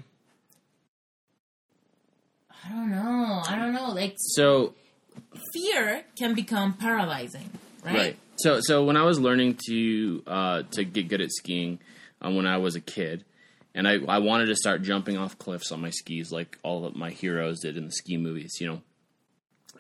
I 2.66 2.70
don't 2.70 2.90
know. 2.90 3.42
I 3.48 3.56
don't 3.58 3.74
know. 3.74 3.92
Like, 3.92 4.16
So, 4.18 4.76
fear 5.54 6.04
can 6.18 6.36
become 6.36 6.74
paralyzing, 6.74 7.50
right? 7.84 7.96
Right. 7.96 8.18
So 8.38 8.60
so 8.62 8.86
when 8.86 8.96
I 8.96 9.04
was 9.04 9.20
learning 9.20 9.58
to 9.68 10.24
uh, 10.26 10.64
to 10.72 10.86
get 10.86 11.10
good 11.10 11.20
at 11.20 11.32
skiing 11.32 11.80
um, 12.22 12.38
when 12.38 12.48
I 12.48 12.58
was 12.58 12.76
a 12.76 12.82
kid, 12.82 13.26
and 13.76 13.86
I, 13.86 13.98
I 14.08 14.20
wanted 14.20 14.46
to 14.46 14.56
start 14.56 14.82
jumping 14.82 15.18
off 15.18 15.38
cliffs 15.38 15.74
on 15.74 15.82
my 15.82 15.90
skis 15.90 16.32
like 16.32 16.58
all 16.64 16.86
of 16.86 16.96
my 16.96 17.10
heroes 17.10 17.60
did 17.60 17.76
in 17.76 17.86
the 17.86 17.92
ski 17.92 18.16
movies, 18.16 18.56
you 18.62 18.68
know. 18.68 18.82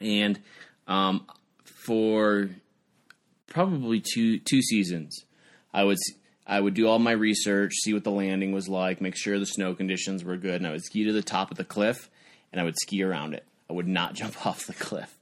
And 0.01 0.37
um, 0.85 1.25
for 1.63 2.49
probably 3.47 4.01
two 4.01 4.39
two 4.39 4.61
seasons, 4.61 5.23
I 5.73 5.85
would 5.85 5.97
I 6.49 6.59
would 6.59 6.73
do 6.73 6.87
all 6.87 6.97
my 6.97 7.11
research, 7.11 7.73
see 7.83 7.93
what 7.93 8.03
the 8.03 8.11
landing 8.11 8.51
was 8.51 8.67
like, 8.67 9.01
make 9.01 9.15
sure 9.15 9.37
the 9.37 9.45
snow 9.45 9.75
conditions 9.75 10.23
were 10.23 10.35
good, 10.35 10.55
and 10.55 10.67
I 10.67 10.71
would 10.71 10.83
ski 10.83 11.03
to 11.05 11.13
the 11.13 11.21
top 11.21 11.51
of 11.51 11.57
the 11.57 11.63
cliff, 11.63 12.09
and 12.51 12.59
I 12.59 12.63
would 12.63 12.75
ski 12.75 13.03
around 13.03 13.35
it. 13.35 13.45
I 13.69 13.73
would 13.73 13.87
not 13.87 14.13
jump 14.15 14.45
off 14.47 14.65
the 14.65 14.73
cliff 14.73 15.15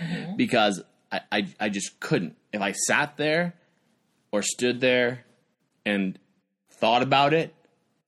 mm-hmm. 0.00 0.36
because 0.36 0.80
I, 1.10 1.20
I 1.32 1.48
I 1.58 1.68
just 1.68 1.98
couldn't. 1.98 2.36
If 2.52 2.62
I 2.62 2.72
sat 2.72 3.16
there 3.16 3.54
or 4.30 4.42
stood 4.42 4.80
there 4.80 5.24
and 5.84 6.16
thought 6.70 7.02
about 7.02 7.34
it 7.34 7.52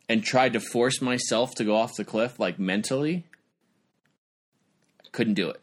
and 0.09 0.23
tried 0.23 0.53
to 0.53 0.61
force 0.61 1.03
myself 1.03 1.57
to 1.57 1.65
go 1.65 1.75
off 1.75 1.97
the 1.97 2.05
cliff 2.05 2.39
like 2.39 2.61
mentally, 2.61 3.25
couldn't 5.11 5.35
do 5.35 5.51
it. 5.51 5.61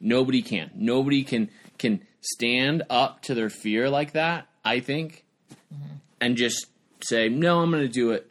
Nobody 0.00 0.42
can. 0.42 0.72
Nobody 0.74 1.22
can 1.22 1.50
can 1.78 2.02
stand 2.20 2.82
up 2.90 3.22
to 3.22 3.34
their 3.34 3.50
fear 3.50 3.88
like 3.88 4.12
that, 4.12 4.48
I 4.64 4.80
think, 4.80 5.24
mm-hmm. 5.72 5.96
And 6.22 6.36
just 6.36 6.66
say, 7.02 7.28
"No, 7.28 7.60
I'm 7.60 7.70
going 7.70 7.82
to 7.82 7.88
do 7.88 8.12
it." 8.12 8.30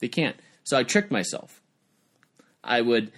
They 0.00 0.08
can't. 0.08 0.36
So 0.64 0.76
I 0.76 0.82
tricked 0.82 1.10
myself. 1.10 1.62
I 2.62 2.80
would 2.80 3.12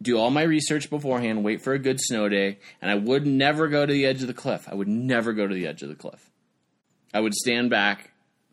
do 0.00 0.18
all 0.18 0.30
my 0.30 0.42
research 0.42 0.90
beforehand, 0.90 1.44
wait 1.44 1.62
for 1.62 1.74
a 1.74 1.78
good 1.78 2.00
snow 2.00 2.28
day, 2.28 2.58
and 2.80 2.90
I 2.90 2.96
would 2.96 3.26
never 3.26 3.68
go 3.68 3.86
to 3.86 3.92
the 3.92 4.04
edge 4.04 4.22
of 4.22 4.26
the 4.26 4.34
cliff. 4.34 4.68
I 4.68 4.74
would 4.74 4.88
never 4.88 5.32
go 5.32 5.46
to 5.46 5.54
the 5.54 5.66
edge 5.66 5.82
of 5.82 5.88
the 5.88 5.94
cliff. 5.94 6.30
I 7.14 7.20
would 7.20 7.34
stand 7.34 7.70
back 7.70 8.10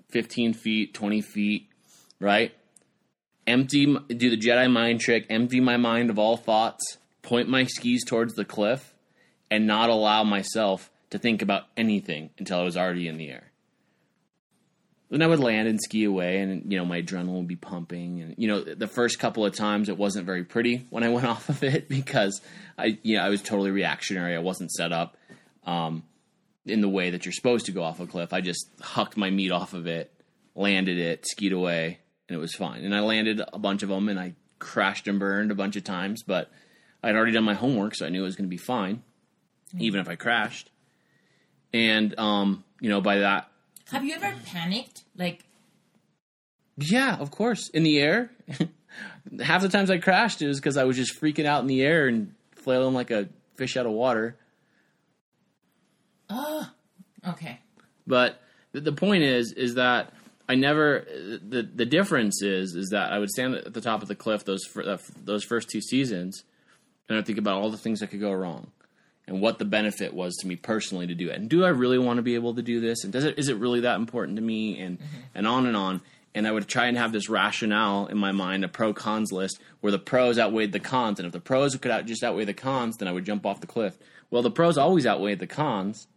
15 0.09 0.53
feet, 0.53 0.93
20 0.93 1.21
feet, 1.21 1.69
right? 2.19 2.53
Empty, 3.47 3.85
do 3.85 4.29
the 4.29 4.37
Jedi 4.37 4.71
mind 4.71 4.99
trick, 4.99 5.25
empty 5.29 5.59
my 5.59 5.77
mind 5.77 6.11
of 6.11 6.19
all 6.19 6.37
thoughts, 6.37 6.97
point 7.23 7.49
my 7.49 7.63
skis 7.63 8.03
towards 8.05 8.35
the 8.35 8.45
cliff, 8.45 8.93
and 9.49 9.65
not 9.65 9.89
allow 9.89 10.23
myself 10.23 10.91
to 11.09 11.17
think 11.17 11.41
about 11.41 11.63
anything 11.75 12.29
until 12.37 12.59
I 12.59 12.63
was 12.63 12.77
already 12.77 13.07
in 13.07 13.17
the 13.17 13.29
air. 13.29 13.48
Then 15.09 15.23
I 15.23 15.27
would 15.27 15.39
land 15.39 15.67
and 15.67 15.81
ski 15.81 16.03
away, 16.03 16.39
and 16.39 16.71
you 16.71 16.77
know 16.77 16.85
my 16.85 17.01
adrenaline 17.01 17.37
would 17.37 17.47
be 17.47 17.55
pumping. 17.55 18.21
And 18.21 18.35
you 18.37 18.47
know 18.47 18.61
the 18.61 18.87
first 18.87 19.17
couple 19.17 19.45
of 19.45 19.55
times 19.55 19.89
it 19.89 19.97
wasn't 19.97 20.25
very 20.25 20.43
pretty 20.43 20.85
when 20.89 21.03
I 21.03 21.09
went 21.13 21.25
off 21.25 21.49
of 21.49 21.63
it 21.63 21.89
because 21.89 22.41
I, 22.77 22.99
you 23.01 23.17
know, 23.17 23.23
I 23.23 23.29
was 23.29 23.41
totally 23.41 23.71
reactionary. 23.71 24.35
I 24.35 24.39
wasn't 24.39 24.71
set 24.71 24.91
up 24.91 25.17
um, 25.65 26.03
in 26.65 26.81
the 26.81 26.89
way 26.89 27.09
that 27.09 27.25
you're 27.25 27.33
supposed 27.33 27.65
to 27.65 27.71
go 27.71 27.83
off 27.83 27.99
a 27.99 28.05
cliff. 28.05 28.33
I 28.33 28.41
just 28.41 28.67
hucked 28.81 29.17
my 29.17 29.31
meat 29.31 29.51
off 29.51 29.73
of 29.73 29.87
it, 29.87 30.13
landed 30.55 30.99
it, 30.99 31.25
skied 31.27 31.53
away, 31.53 31.99
and 32.27 32.35
it 32.35 32.39
was 32.39 32.53
fine. 32.53 32.83
And 32.83 32.95
I 32.95 32.99
landed 32.99 33.41
a 33.51 33.59
bunch 33.59 33.81
of 33.81 33.89
them, 33.89 34.09
and 34.09 34.19
I 34.19 34.35
crashed 34.59 35.07
and 35.07 35.19
burned 35.19 35.49
a 35.49 35.55
bunch 35.55 35.75
of 35.75 35.83
times, 35.83 36.21
but 36.21 36.51
I'd 37.01 37.15
already 37.15 37.31
done 37.31 37.45
my 37.45 37.55
homework, 37.55 37.95
so 37.95 38.05
I 38.05 38.09
knew 38.09 38.21
it 38.21 38.25
was 38.25 38.35
going 38.35 38.47
to 38.47 38.55
be 38.55 38.57
fine, 38.57 39.01
even 39.79 39.99
if 39.99 40.07
I 40.07 40.15
crashed. 40.15 40.69
And 41.73 42.17
um, 42.19 42.63
you 42.79 42.89
know, 42.89 43.01
by 43.01 43.19
that 43.19 43.49
Have 43.91 44.03
you 44.05 44.15
ever 44.15 44.33
panicked? 44.45 45.03
Like, 45.17 45.45
Yeah, 46.77 47.15
of 47.17 47.31
course. 47.31 47.69
In 47.69 47.83
the 47.83 47.99
air. 47.99 48.31
Half 49.43 49.61
the 49.61 49.69
times 49.69 49.89
I 49.91 49.97
crashed, 49.99 50.41
it 50.41 50.47
was 50.47 50.59
because 50.59 50.77
I 50.77 50.83
was 50.85 50.95
just 50.97 51.19
freaking 51.21 51.45
out 51.45 51.61
in 51.61 51.67
the 51.67 51.81
air 51.81 52.07
and 52.07 52.33
flailing 52.55 52.93
like 52.93 53.11
a 53.11 53.29
fish 53.55 53.77
out 53.77 53.85
of 53.85 53.91
water. 53.91 54.35
oh, 56.29 56.69
okay. 57.27 57.59
But 58.07 58.41
the- 58.71 58.91
point 58.91 59.23
is, 59.23 59.51
is 59.53 59.75
that 59.75 60.13
I 60.47 60.55
never. 60.55 61.05
the 61.47 61.61
The 61.63 61.85
difference 61.85 62.41
is, 62.41 62.75
is 62.75 62.89
that 62.89 63.11
I 63.11 63.19
would 63.19 63.29
stand 63.29 63.55
at 63.55 63.73
the 63.73 63.81
top 63.81 64.01
of 64.01 64.07
the 64.07 64.15
cliff 64.15 64.45
those 64.45 64.61
uh, 64.77 64.97
those 65.23 65.43
first 65.43 65.69
two 65.69 65.81
seasons, 65.81 66.43
and 67.07 67.17
I'd 67.17 67.25
think 67.25 67.37
about 67.37 67.61
all 67.61 67.69
the 67.69 67.77
things 67.77 67.99
that 67.99 68.07
could 68.07 68.19
go 68.19 68.31
wrong, 68.31 68.71
and 69.29 69.41
what 69.41 69.59
the 69.59 69.65
benefit 69.65 70.13
was 70.13 70.35
to 70.37 70.47
me 70.47 70.55
personally 70.55 71.05
to 71.07 71.13
do 71.13 71.29
it. 71.29 71.35
And 71.35 71.47
do 71.49 71.63
I 71.63 71.69
really 71.69 71.99
want 71.99 72.17
to 72.17 72.23
be 72.23 72.33
able 72.33 72.55
to 72.55 72.63
do 72.63 72.81
this? 72.81 73.03
And 73.03 73.13
does 73.13 73.23
it 73.23 73.37
is 73.37 73.47
it 73.47 73.57
really 73.57 73.81
that 73.81 73.95
important 73.95 74.35
to 74.37 74.41
me? 74.41 74.79
And 74.79 74.97
mm-hmm. 74.97 75.17
and 75.35 75.47
on 75.47 75.67
and 75.67 75.77
on. 75.77 76.01
And 76.35 76.47
I 76.47 76.51
would 76.51 76.67
try 76.67 76.87
and 76.87 76.97
have 76.97 77.11
this 77.11 77.29
rationale 77.29 78.07
in 78.07 78.17
my 78.17 78.31
mind, 78.31 78.63
a 78.63 78.67
pro 78.67 78.93
cons 78.93 79.31
list, 79.31 79.59
where 79.81 79.91
the 79.91 79.99
pros 79.99 80.37
outweighed 80.37 80.71
the 80.71 80.79
cons. 80.79 81.19
And 81.19 81.25
if 81.25 81.31
the 81.31 81.39
pros 81.39 81.75
could 81.75 81.91
out, 81.91 82.05
just 82.05 82.23
outweigh 82.23 82.45
the 82.45 82.53
cons, 82.53 82.97
then 82.97 83.07
I 83.07 83.11
would 83.11 83.25
jump 83.25 83.45
off 83.45 83.61
the 83.61 83.67
cliff. 83.67 83.97
Well, 84.29 84.41
the 84.41 84.51
pros 84.51 84.77
always 84.77 85.07
outweighed 85.07 85.39
the 85.39 85.47
cons, 85.47 86.07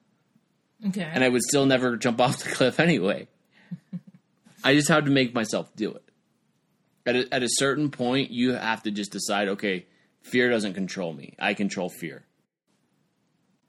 Okay. 0.86 1.08
and 1.10 1.24
I 1.24 1.30
would 1.30 1.42
still 1.42 1.64
never 1.64 1.96
jump 1.96 2.20
off 2.20 2.44
the 2.44 2.50
cliff 2.50 2.78
anyway. 2.78 3.26
I 4.64 4.74
just 4.74 4.88
had 4.88 5.06
to 5.06 5.10
make 5.10 5.34
myself 5.34 5.74
do 5.74 5.92
it. 5.92 6.04
At 7.06 7.16
a, 7.16 7.34
at 7.34 7.42
a 7.42 7.48
certain 7.48 7.90
point, 7.90 8.30
you 8.30 8.52
have 8.52 8.82
to 8.82 8.90
just 8.90 9.12
decide, 9.12 9.48
okay, 9.48 9.86
fear 10.20 10.50
doesn't 10.50 10.74
control 10.74 11.14
me. 11.14 11.34
I 11.38 11.54
control 11.54 11.88
fear. 11.88 12.26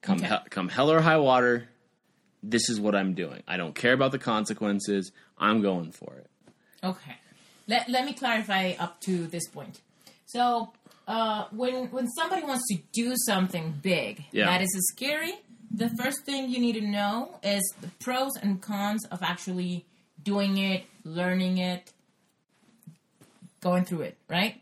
Come 0.03 0.17
Okay. 0.19 0.27
hell, 0.27 0.43
come 0.49 0.69
hell 0.69 0.91
or 0.91 1.01
high 1.01 1.17
water, 1.17 1.67
this 2.43 2.69
is 2.69 2.79
what 2.79 2.93
I'm 2.93 3.13
doing. 3.15 3.41
I 3.47 3.57
don't 3.57 3.73
care 3.73 3.93
about 3.93 4.11
the 4.11 4.19
consequences. 4.19 5.11
I'm 5.37 5.61
going 5.61 5.91
for 5.91 6.13
it. 6.15 6.27
Okay. 6.83 7.15
Let, 7.67 7.89
let 7.89 8.05
me 8.05 8.13
clarify 8.13 8.73
up 8.77 8.99
to 9.01 9.25
this 9.27 9.47
point. 9.47 9.79
So, 10.25 10.73
uh, 11.07 11.45
when 11.51 11.89
when 11.91 12.07
somebody 12.11 12.43
wants 12.43 12.63
to 12.71 12.77
do 12.93 13.13
something 13.15 13.75
big 13.81 14.25
Yeah. 14.31 14.45
that 14.45 14.61
is 14.61 14.69
scary, 14.93 15.33
the 15.71 15.89
first 16.01 16.25
thing 16.25 16.49
you 16.49 16.59
need 16.59 16.73
to 16.73 16.81
know 16.81 17.39
is 17.43 17.63
the 17.81 17.87
pros 18.03 18.31
and 18.41 18.61
cons 18.61 19.05
of 19.05 19.23
actually 19.23 19.85
doing 20.21 20.57
it, 20.57 20.83
learning 21.03 21.57
it, 21.57 21.91
going 23.61 23.85
through 23.85 24.01
it, 24.01 24.17
right? 24.29 24.61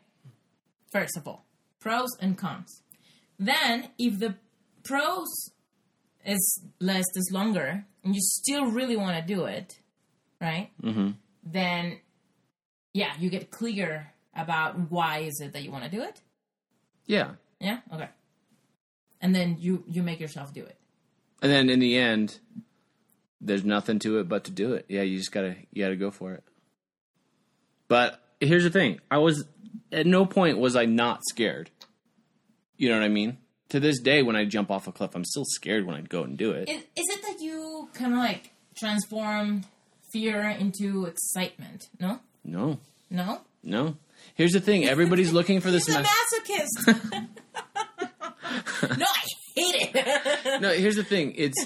First 0.92 1.18
of 1.18 1.28
all, 1.28 1.46
pros 1.80 2.10
and 2.20 2.38
cons. 2.38 2.82
Then, 3.40 3.90
if 3.98 4.20
the 4.20 4.36
pros 4.84 5.52
is 6.26 6.64
less 6.80 7.06
is 7.16 7.30
longer, 7.34 7.86
and 8.04 8.16
you 8.16 8.22
still 8.22 8.66
really 8.66 8.96
want 8.96 9.16
to 9.18 9.34
do 9.36 9.46
it, 9.46 9.80
right? 10.40 10.70
Mhm. 10.82 11.16
Then, 11.44 12.00
yeah, 12.94 13.14
you 13.20 13.30
get 13.30 13.50
clear 13.52 14.14
about 14.36 14.92
why 14.92 15.20
is 15.20 15.40
it 15.42 15.54
that 15.54 15.64
you 15.64 15.72
want 15.72 15.84
to 15.84 15.90
do 15.90 16.02
it. 16.02 16.22
Yeah. 17.06 17.32
Yeah. 17.60 17.80
Okay. 17.94 18.10
And 19.20 19.36
then 19.36 19.58
you 19.60 19.84
you 19.88 20.04
make 20.04 20.20
yourself 20.20 20.54
do 20.54 20.64
it. 20.64 20.78
And 21.42 21.52
then 21.52 21.70
in 21.70 21.80
the 21.80 21.98
end, 21.98 22.40
there's 23.40 23.66
nothing 23.66 24.00
to 24.00 24.20
it 24.20 24.30
but 24.30 24.44
to 24.46 24.52
do 24.52 24.74
it. 24.74 24.86
Yeah, 24.88 25.02
you 25.02 25.18
just 25.18 25.32
gotta 25.32 25.56
you 25.72 25.84
gotta 25.84 25.96
go 25.96 26.12
for 26.12 26.34
it. 26.34 26.44
But 27.88 28.22
here's 28.40 28.64
the 28.64 28.70
thing: 28.70 29.00
I 29.10 29.18
was 29.18 29.46
at 29.92 30.06
no 30.06 30.26
point 30.26 30.58
was 30.60 30.76
I 30.76 30.86
not 30.86 31.22
scared. 31.30 31.70
You 32.78 32.90
know 32.90 32.96
what 32.98 33.04
I 33.06 33.10
mean? 33.10 33.38
To 33.72 33.80
this 33.80 34.00
day, 34.00 34.22
when 34.22 34.36
I 34.36 34.46
jump 34.46 34.70
off 34.70 34.88
a 34.88 34.92
cliff, 34.92 35.16
I'm 35.16 35.24
still 35.24 35.46
scared 35.46 35.86
when 35.86 35.96
I 35.96 36.02
go 36.02 36.24
and 36.24 36.38
do 36.38 36.52
it. 36.52 36.70
Is, 36.70 36.78
is 36.78 36.86
it 36.96 37.22
that 37.22 37.38
you 37.40 37.90
kind 37.94 38.14
of 38.14 38.20
like 38.20 38.52
transform 38.76 39.64
fear 40.12 40.42
into 40.50 41.06
excitement? 41.06 41.88
No, 42.00 42.20
no, 42.44 42.80
no. 43.10 43.42
no. 43.64 43.96
Here's 44.36 44.52
the 44.52 44.60
thing: 44.60 44.86
everybody's 44.86 45.32
looking 45.38 45.62
for 45.62 45.72
this. 45.72 45.86
He's 45.86 45.96
a 45.96 46.04
masochist. 46.04 47.28
no, 48.98 49.06
I 49.06 49.26
hate 49.56 49.92
it. 49.96 50.62
no, 50.62 50.70
here's 50.74 50.98
the 50.98 51.04
thing: 51.04 51.34
it's 51.38 51.66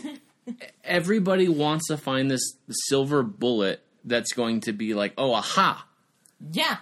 everybody 0.83 1.47
wants 1.47 1.87
to 1.87 1.97
find 1.97 2.29
this 2.29 2.53
silver 2.69 3.23
bullet 3.23 3.81
that's 4.03 4.33
going 4.33 4.61
to 4.61 4.73
be 4.73 4.93
like, 4.93 5.13
oh, 5.17 5.33
aha, 5.33 5.85
yeah, 6.51 6.77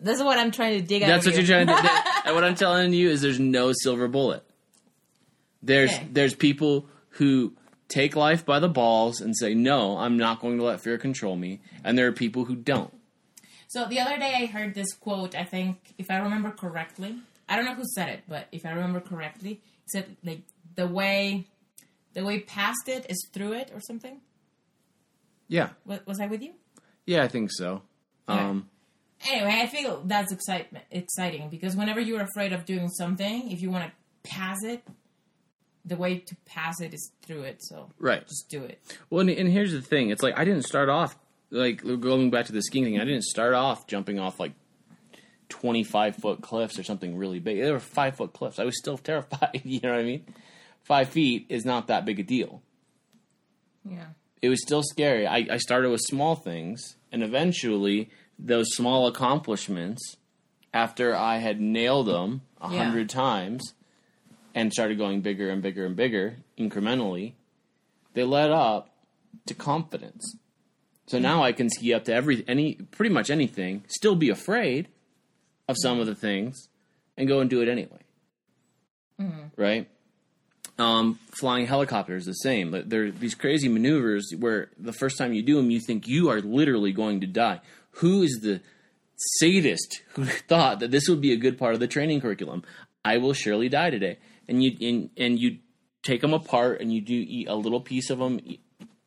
This 0.00 0.18
is 0.18 0.24
what 0.24 0.38
I'm 0.38 0.50
trying 0.50 0.80
to 0.80 0.86
dig 0.86 1.02
out. 1.02 1.08
That's 1.08 1.26
what 1.26 1.34
you. 1.34 1.42
you're 1.42 1.64
trying 1.64 1.66
to. 1.68 1.72
That, 1.82 2.22
and 2.26 2.34
what 2.34 2.44
I'm 2.44 2.54
telling 2.54 2.92
you 2.92 3.10
is, 3.10 3.22
there's 3.22 3.40
no 3.40 3.72
silver 3.72 4.08
bullet. 4.08 4.44
There's 5.62 5.92
Okay. 5.92 6.08
there's 6.12 6.34
people 6.34 6.86
who 7.10 7.54
take 7.88 8.14
life 8.16 8.44
by 8.44 8.58
the 8.60 8.68
balls 8.68 9.20
and 9.20 9.36
say, 9.36 9.54
"No, 9.54 9.98
I'm 9.98 10.16
not 10.16 10.40
going 10.40 10.58
to 10.58 10.64
let 10.64 10.80
fear 10.80 10.98
control 10.98 11.36
me," 11.36 11.60
and 11.84 11.96
there 11.98 12.06
are 12.06 12.12
people 12.12 12.44
who 12.44 12.54
don't. 12.56 12.92
So 13.68 13.86
the 13.86 14.00
other 14.00 14.16
day 14.18 14.34
I 14.36 14.46
heard 14.46 14.74
this 14.74 14.92
quote. 14.94 15.34
I 15.34 15.44
think 15.44 15.94
if 15.98 16.10
I 16.10 16.18
remember 16.18 16.50
correctly, 16.50 17.16
I 17.48 17.56
don't 17.56 17.64
know 17.64 17.74
who 17.74 17.84
said 17.94 18.08
it, 18.08 18.20
but 18.28 18.46
if 18.52 18.64
I 18.64 18.70
remember 18.70 19.00
correctly, 19.00 19.60
it 19.84 19.90
said 19.90 20.16
like 20.24 20.42
the 20.74 20.86
way 20.86 21.46
the 22.14 22.24
way 22.24 22.40
past 22.40 22.88
it 22.88 23.06
is 23.10 23.26
through 23.32 23.52
it 23.54 23.70
or 23.74 23.80
something. 23.80 24.20
Yeah, 25.48 25.70
Was, 25.86 26.00
was 26.06 26.20
I 26.20 26.26
with 26.26 26.42
you? 26.42 26.52
yeah, 27.06 27.22
I 27.24 27.28
think 27.28 27.50
so. 27.50 27.82
Um, 28.26 28.68
Anyway, 29.26 29.50
I 29.62 29.66
feel 29.66 30.02
that's 30.04 30.30
excitement 30.30 30.84
exciting 30.90 31.48
because 31.48 31.74
whenever 31.74 31.98
you're 32.00 32.20
afraid 32.20 32.52
of 32.52 32.64
doing 32.64 32.88
something, 32.88 33.50
if 33.50 33.60
you 33.60 33.70
want 33.70 33.84
to 33.90 34.28
pass 34.30 34.58
it, 34.62 34.82
the 35.88 35.96
way 35.96 36.18
to 36.18 36.36
pass 36.46 36.80
it 36.80 36.92
is 36.94 37.10
through 37.22 37.42
it. 37.42 37.62
So 37.62 37.90
right. 37.98 38.26
just 38.26 38.48
do 38.48 38.62
it. 38.62 38.80
Well, 39.10 39.20
and, 39.20 39.30
and 39.30 39.48
here's 39.50 39.72
the 39.72 39.82
thing: 39.82 40.10
it's 40.10 40.22
like 40.22 40.38
I 40.38 40.44
didn't 40.44 40.64
start 40.64 40.88
off 40.88 41.16
like 41.50 41.82
going 41.82 42.30
back 42.30 42.46
to 42.46 42.52
the 42.52 42.62
skiing 42.62 42.84
thing. 42.84 43.00
I 43.00 43.04
didn't 43.04 43.24
start 43.24 43.54
off 43.54 43.86
jumping 43.86 44.18
off 44.18 44.38
like 44.38 44.52
25 45.48 46.16
foot 46.16 46.42
cliffs 46.42 46.78
or 46.78 46.82
something 46.82 47.16
really 47.16 47.38
big. 47.38 47.58
They 47.60 47.70
were 47.72 47.80
five 47.80 48.16
foot 48.16 48.32
cliffs. 48.32 48.58
I 48.58 48.64
was 48.64 48.78
still 48.78 48.98
terrified. 49.10 49.62
You 49.64 49.80
know 49.82 49.90
what 49.92 50.00
I 50.00 50.04
mean? 50.04 50.24
Five 50.82 51.08
feet 51.08 51.46
is 51.48 51.64
not 51.64 51.86
that 51.88 52.04
big 52.04 52.18
a 52.20 52.22
deal. 52.22 52.62
Yeah. 53.88 54.06
it 54.42 54.48
was 54.50 54.60
still 54.62 54.82
scary. 54.82 55.26
I, 55.26 55.46
I 55.50 55.56
started 55.58 55.90
with 55.90 56.00
small 56.02 56.34
things, 56.34 56.96
and 57.10 57.22
eventually, 57.22 58.10
those 58.38 58.66
small 58.74 59.06
accomplishments, 59.06 60.16
after 60.74 61.14
I 61.16 61.38
had 61.38 61.60
nailed 61.60 62.06
them 62.08 62.42
a 62.60 62.70
Yeah. 62.70 62.84
hundred 62.84 63.08
times 63.08 63.72
and 64.58 64.72
started 64.72 64.98
going 64.98 65.20
bigger 65.20 65.50
and 65.50 65.62
bigger 65.62 65.86
and 65.86 65.94
bigger 65.94 66.36
incrementally, 66.58 67.34
they 68.14 68.24
led 68.24 68.50
up 68.50 68.90
to 69.46 69.54
confidence. 69.54 70.36
So 71.06 71.20
now 71.20 71.44
I 71.44 71.52
can 71.52 71.70
ski 71.70 71.94
up 71.94 72.04
to 72.06 72.12
every 72.12 72.44
any 72.48 72.74
pretty 72.74 73.14
much 73.14 73.30
anything, 73.30 73.84
still 73.86 74.16
be 74.16 74.30
afraid 74.30 74.88
of 75.68 75.76
some 75.80 76.00
of 76.00 76.08
the 76.08 76.16
things, 76.16 76.68
and 77.16 77.28
go 77.28 77.38
and 77.38 77.48
do 77.48 77.62
it 77.62 77.68
anyway. 77.68 78.00
Right? 79.56 79.88
Um, 80.76 81.20
flying 81.38 81.66
helicopters 81.66 82.26
the 82.26 82.32
same. 82.32 82.72
There 82.86 83.04
are 83.04 83.10
these 83.12 83.36
crazy 83.36 83.68
maneuvers 83.68 84.32
where 84.36 84.70
the 84.76 84.92
first 84.92 85.18
time 85.18 85.34
you 85.34 85.42
do 85.42 85.54
them, 85.54 85.70
you 85.70 85.80
think 85.80 86.08
you 86.08 86.30
are 86.30 86.40
literally 86.40 86.90
going 86.90 87.20
to 87.20 87.28
die. 87.28 87.60
Who 88.02 88.22
is 88.22 88.40
the 88.42 88.60
sadist 89.38 90.02
who 90.14 90.24
thought 90.48 90.80
that 90.80 90.90
this 90.90 91.08
would 91.08 91.20
be 91.20 91.32
a 91.32 91.36
good 91.36 91.58
part 91.58 91.74
of 91.74 91.80
the 91.80 91.86
training 91.86 92.20
curriculum? 92.20 92.64
I 93.04 93.18
will 93.18 93.34
surely 93.34 93.68
die 93.68 93.90
today. 93.90 94.18
And 94.48 94.62
you 94.62 94.76
and, 94.80 95.10
and 95.16 95.38
you 95.38 95.58
take 96.02 96.20
them 96.20 96.32
apart 96.32 96.80
and 96.80 96.92
you 96.92 97.00
do 97.00 97.14
eat 97.14 97.48
a 97.48 97.54
little 97.54 97.80
piece 97.80 98.10
of 98.10 98.18
them 98.18 98.40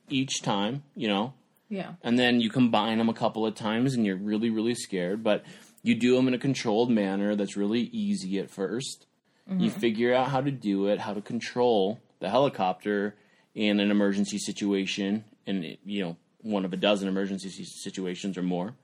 each 0.08 0.42
time, 0.42 0.82
you 0.94 1.08
know, 1.08 1.34
Yeah. 1.68 1.94
and 2.02 2.18
then 2.18 2.40
you 2.40 2.50
combine 2.50 2.98
them 2.98 3.08
a 3.08 3.14
couple 3.14 3.46
of 3.46 3.54
times 3.54 3.94
and 3.94 4.04
you're 4.06 4.16
really 4.16 4.50
really 4.50 4.74
scared 4.74 5.24
but 5.24 5.44
you 5.82 5.94
do 5.94 6.14
them 6.14 6.28
in 6.28 6.34
a 6.34 6.38
controlled 6.38 6.90
manner 6.90 7.34
that's 7.34 7.56
really 7.56 7.80
easy 7.80 8.38
at 8.38 8.50
1st 8.50 9.06
you 9.48 9.70
mm-hmm. 9.70 9.80
figure 9.80 10.14
out 10.14 10.28
how 10.28 10.40
to 10.40 10.50
do 10.50 10.86
it 10.86 11.00
how 11.00 11.14
to 11.14 11.20
control 11.22 11.98
the 12.20 12.28
helicopter 12.28 13.16
in 13.54 13.80
an 13.80 13.90
emergency 13.90 14.38
situation 14.38 15.24
and 15.46 15.76
you 15.84 16.04
know 16.04 16.16
one 16.42 16.64
of 16.64 16.72
a 16.72 16.76
dozen 16.76 17.08
emergency 17.08 17.64
situations 17.64 18.36
or 18.36 18.42
more. 18.42 18.74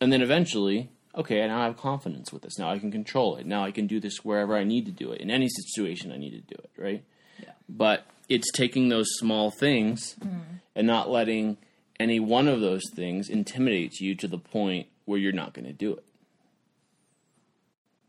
And 0.00 0.12
then 0.12 0.22
eventually 0.22 0.90
okay 1.16 1.46
now 1.46 1.60
i 1.60 1.64
have 1.64 1.76
confidence 1.76 2.32
with 2.32 2.42
this 2.42 2.58
now 2.58 2.70
i 2.70 2.78
can 2.78 2.90
control 2.90 3.36
it 3.36 3.46
now 3.46 3.64
i 3.64 3.70
can 3.70 3.86
do 3.86 4.00
this 4.00 4.24
wherever 4.24 4.56
i 4.56 4.64
need 4.64 4.86
to 4.86 4.92
do 4.92 5.12
it 5.12 5.20
in 5.20 5.30
any 5.30 5.48
situation 5.48 6.10
i 6.12 6.16
need 6.16 6.30
to 6.30 6.54
do 6.54 6.60
it 6.62 6.70
right 6.76 7.04
Yeah. 7.42 7.50
but 7.68 8.06
it's 8.28 8.50
taking 8.52 8.88
those 8.88 9.06
small 9.18 9.50
things 9.50 10.16
mm-hmm. 10.20 10.38
and 10.74 10.86
not 10.86 11.10
letting 11.10 11.56
any 12.00 12.18
one 12.18 12.48
of 12.48 12.60
those 12.60 12.82
things 12.94 13.28
intimidate 13.28 14.00
you 14.00 14.14
to 14.16 14.26
the 14.26 14.38
point 14.38 14.88
where 15.04 15.18
you're 15.18 15.32
not 15.32 15.52
going 15.52 15.66
to 15.66 15.72
do 15.72 15.92
it. 15.92 16.04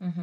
Mm-hmm. 0.02 0.22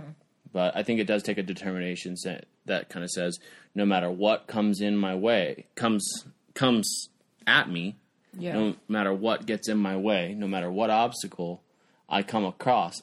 But 0.52 0.76
I 0.76 0.84
think 0.84 1.00
it 1.00 1.08
does 1.08 1.24
take 1.24 1.38
a 1.38 1.44
determination 1.44 2.18
sa- 2.18 2.42
that 2.66 2.90
kind 2.90 3.04
of 3.04 3.10
says, 3.10 3.40
no 3.74 3.86
matter 3.86 4.12
what 4.12 4.48
comes 4.48 4.82
in 4.82 4.98
my 4.98 5.16
way, 5.16 5.66
comes 5.76 6.26
comes 6.54 7.10
at 7.48 7.70
me, 7.70 7.96
Yeah. 8.38 8.54
no 8.54 8.76
matter 8.88 9.14
what 9.14 9.46
gets 9.46 9.68
in 9.70 9.78
my 9.78 9.98
way, 9.98 10.36
no 10.38 10.48
matter 10.48 10.72
what 10.72 10.90
obstacle 10.90 11.62
I 12.10 12.24
come 12.24 12.46
across, 12.46 13.02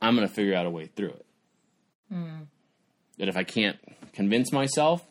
I'm 0.00 0.14
going 0.14 0.26
to 0.26 0.32
figure 0.32 0.54
out 0.54 0.66
a 0.66 0.70
way 0.70 0.86
through 0.86 1.10
it. 1.10 1.26
Hmm. 2.12 2.42
That 3.18 3.28
if 3.28 3.36
I 3.36 3.44
can't 3.44 3.78
convince 4.12 4.52
myself, 4.52 5.04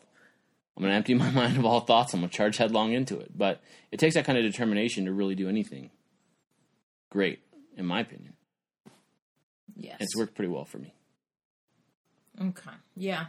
I'm 0.76 0.82
going 0.82 0.92
to 0.92 0.96
empty 0.96 1.14
my 1.14 1.30
mind 1.30 1.58
of 1.58 1.64
all 1.64 1.80
thoughts. 1.80 2.14
I'm 2.14 2.20
going 2.20 2.30
to 2.30 2.36
charge 2.36 2.56
headlong 2.56 2.92
into 2.92 3.18
it. 3.18 3.36
But 3.36 3.60
it 3.90 3.98
takes 3.98 4.14
that 4.14 4.24
kind 4.24 4.38
of 4.38 4.44
determination 4.44 5.04
to 5.04 5.12
really 5.12 5.34
do 5.34 5.48
anything 5.48 5.90
great, 7.10 7.40
in 7.76 7.86
my 7.86 8.00
opinion. 8.00 8.34
Yes. 9.76 9.96
It's 10.00 10.16
worked 10.16 10.34
pretty 10.34 10.50
well 10.50 10.64
for 10.64 10.78
me. 10.78 10.94
Okay. 12.40 12.70
Yeah. 12.96 13.26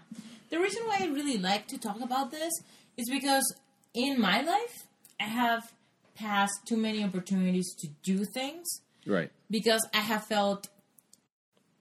The 0.49 0.59
reason 0.59 0.83
why 0.85 0.97
I 1.01 1.05
really 1.07 1.37
like 1.37 1.67
to 1.67 1.77
talk 1.77 2.01
about 2.01 2.31
this 2.31 2.53
is 2.97 3.09
because 3.09 3.55
in 3.93 4.19
my 4.19 4.41
life, 4.41 4.87
I 5.19 5.25
have 5.25 5.73
passed 6.15 6.59
too 6.67 6.77
many 6.77 7.03
opportunities 7.03 7.73
to 7.79 7.87
do 8.03 8.25
things 8.25 8.81
Right. 9.05 9.31
because 9.49 9.87
I 9.93 9.99
have 9.99 10.25
felt 10.25 10.67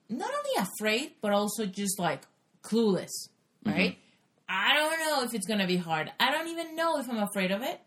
not 0.09 0.31
only 0.31 0.69
afraid, 0.69 1.13
but 1.21 1.33
also 1.33 1.67
just 1.67 1.99
like 1.99 2.23
clueless, 2.63 3.11
mm-hmm. 3.65 3.71
right? 3.71 3.99
I 4.49 4.75
don't 4.75 4.99
know 5.01 5.25
if 5.25 5.35
it's 5.35 5.47
going 5.47 5.61
to 5.61 5.67
be 5.67 5.77
hard. 5.77 6.11
I 6.19 6.31
don't 6.31 6.49
even 6.49 6.75
know 6.75 6.99
if 6.99 7.09
I'm 7.11 7.19
afraid 7.19 7.51
of 7.51 7.63
it, 7.63 7.81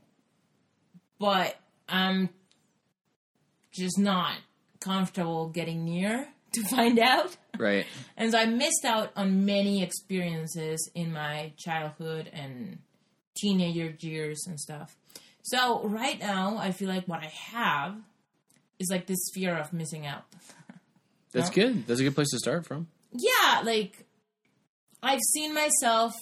but 1.20 1.56
I'm 1.89 2.30
just 3.72 3.98
not 3.98 4.36
comfortable 4.80 5.50
getting 5.50 5.86
near 5.86 6.28
to 6.54 6.63
find 6.63 7.00
out. 7.00 7.36
Right. 7.58 7.86
And 8.17 8.32
so 8.32 8.38
I 8.38 8.46
missed 8.46 8.86
out 8.86 9.12
on 9.15 9.46
many 9.46 9.82
experiences 9.82 10.91
in 10.94 11.12
my 11.12 11.54
childhood 11.58 12.30
and 12.32 12.78
teenager 13.36 13.96
years 14.00 14.46
and 14.48 14.60
stuff. 14.60 14.96
So 15.41 15.82
right 15.88 16.20
now, 16.20 16.58
I 16.58 16.72
feel 16.72 16.88
like 16.88 17.08
what 17.08 17.22
I 17.22 17.32
have 17.52 17.96
is 18.82 18.89
like 18.91 19.06
this 19.06 19.20
fear 19.34 19.56
of 19.56 19.72
missing 19.72 20.06
out. 20.06 20.24
That's 21.32 21.50
No. 21.50 21.56
good. 21.63 21.88
That's 21.88 22.00
a 22.00 22.04
good 22.04 22.15
place 22.15 22.30
to 22.32 22.39
start 22.39 22.65
from. 22.65 22.88
Yeah, 23.13 23.62
like 23.63 24.06
I've 25.04 25.22
seen 25.34 25.54
myself 25.54 26.13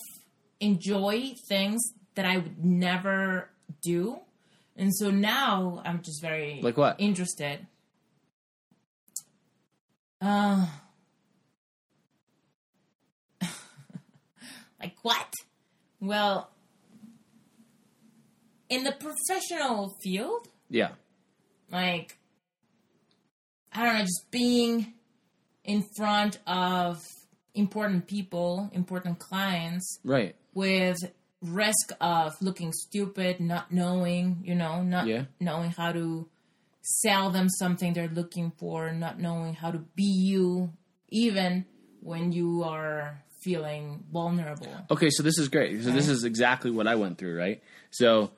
enjoy 0.60 1.34
things 1.48 1.82
that 2.16 2.26
I 2.26 2.38
would 2.38 2.64
never 2.64 3.50
do. 3.82 4.20
And 4.76 4.94
so 4.96 5.10
now 5.10 5.82
I'm 5.86 6.02
just 6.02 6.22
very 6.22 6.60
Like 6.62 6.78
what? 6.78 6.96
interested. 7.00 7.66
Uh 10.22 10.68
like 14.80 14.96
what? 15.02 15.34
Well, 16.02 16.50
in 18.70 18.84
the 18.84 18.92
professional 18.94 19.96
field, 20.02 20.48
Yeah. 20.70 20.92
like 21.72 22.18
I 23.74 23.86
don't 23.86 23.94
know, 23.96 24.02
just 24.02 24.32
being 24.32 24.94
in 25.64 25.84
front 25.96 26.40
of 26.48 27.04
important 27.54 28.08
people, 28.08 28.70
important 28.74 29.20
clients, 29.20 30.00
Right. 30.04 30.36
with 30.54 30.98
risk 31.42 31.92
of 32.02 32.34
looking 32.42 32.74
stupid, 32.74 33.40
not 33.40 33.72
knowing, 33.72 34.42
you 34.44 34.56
know, 34.56 34.82
not 34.84 35.08
Yeah. 35.08 35.26
knowing 35.40 35.72
how 35.72 35.92
to 35.92 36.28
sell 36.82 37.30
them 37.30 37.50
something 37.50 37.94
they're 37.94 38.08
looking 38.10 38.52
for, 38.52 38.92
not 38.92 39.20
knowing 39.20 39.54
how 39.54 39.72
to 39.72 39.80
be 39.96 40.04
you, 40.04 40.72
even 41.10 41.66
when 42.02 42.32
you 42.32 42.64
are 42.64 43.24
feeling 43.42 44.04
vulnerable. 44.12 44.74
Okay, 44.92 45.10
so 45.10 45.24
this 45.24 45.38
is 45.38 45.48
great. 45.48 45.82
So 45.84 45.92
this 45.92 46.10
is 46.10 46.24
exactly 46.24 46.72
what 46.72 46.88
I 46.88 46.96
went 46.96 47.18
through, 47.18 47.38
right? 47.38 47.62
So 47.92 48.32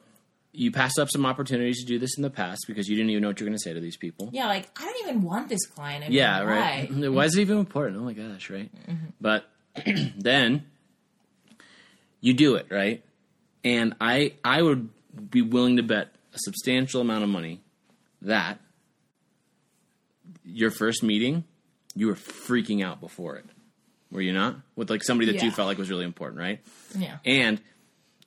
you 0.54 0.72
passed 0.72 1.00
up 1.00 1.10
some 1.10 1.26
opportunities 1.26 1.80
to 1.80 1.86
do 1.86 1.98
this 1.98 2.18
in 2.18 2.24
the 2.24 2.30
past 2.30 2.66
because 2.68 2.88
you 2.88 2.96
didn't 2.96 3.10
even 3.12 3.22
know 3.22 3.30
what 3.30 3.40
you 3.40 3.46
were 3.46 3.50
going 3.50 3.58
to 3.58 3.64
say 3.64 3.74
to 3.74 3.80
these 3.80 3.98
people. 3.98 4.30
Yeah, 4.34 4.48
like 4.48 4.70
I 4.80 4.86
don't 4.86 5.08
even 5.08 5.22
want 5.22 5.50
this 5.50 5.66
client. 5.66 6.04
I 6.04 6.08
mean, 6.10 6.18
Yeah, 6.18 6.42
right. 6.42 6.90
Why 6.92 7.26
is 7.26 7.38
it 7.38 7.42
even 7.42 7.58
important? 7.58 7.98
Oh 7.98 8.04
my 8.04 8.14
gosh, 8.14 8.50
right? 8.50 8.70
Mm-hmm. 8.88 9.06
But 9.22 9.46
then 10.18 10.66
you 12.20 12.34
do 12.34 12.56
it, 12.56 12.68
right? 12.70 13.04
And 13.64 13.96
I 14.02 14.34
I 14.44 14.62
would 14.62 14.90
be 15.30 15.42
willing 15.42 15.78
to 15.78 15.84
bet 15.84 16.10
a 16.34 16.40
substantial 16.40 17.02
amount 17.02 17.24
of 17.24 17.30
money 17.30 17.62
that 18.22 18.60
your 20.44 20.72
first 20.72 21.04
meeting 21.04 21.44
you 21.96 22.08
were 22.08 22.16
freaking 22.16 22.84
out 22.84 23.02
before 23.02 23.36
it. 23.38 23.46
Were 24.12 24.22
you 24.22 24.34
not? 24.34 24.56
With 24.76 24.90
like 24.90 25.04
somebody 25.04 25.32
that 25.32 25.44
you 25.44 25.52
felt 25.52 25.68
like 25.68 25.78
was 25.78 25.90
really 25.90 26.06
important, 26.06 26.40
right? 26.40 26.60
Yeah. 26.98 27.18
And 27.26 27.62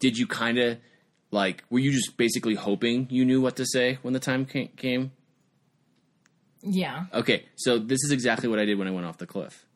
did 0.01 0.17
you 0.17 0.27
kind 0.27 0.59
of 0.59 0.79
like 1.35 1.65
were 1.69 1.81
you 1.81 1.91
just 1.91 2.17
basically 2.17 2.55
hoping 2.55 3.09
you 3.11 3.25
knew 3.25 3.41
what 3.41 3.57
to 3.57 3.67
say 3.67 3.99
when 4.03 4.15
the 4.15 4.21
time 4.21 4.47
came? 4.47 5.13
Yeah. 6.63 7.07
Okay, 7.13 7.45
so 7.57 7.79
this 7.79 8.03
is 8.05 8.13
exactly 8.13 8.49
what 8.49 8.59
I 8.59 8.65
did 8.65 8.79
when 8.79 8.89
I 8.89 8.91
went 8.91 9.05
off 9.05 9.19
the 9.19 9.27
cliff. 9.27 9.67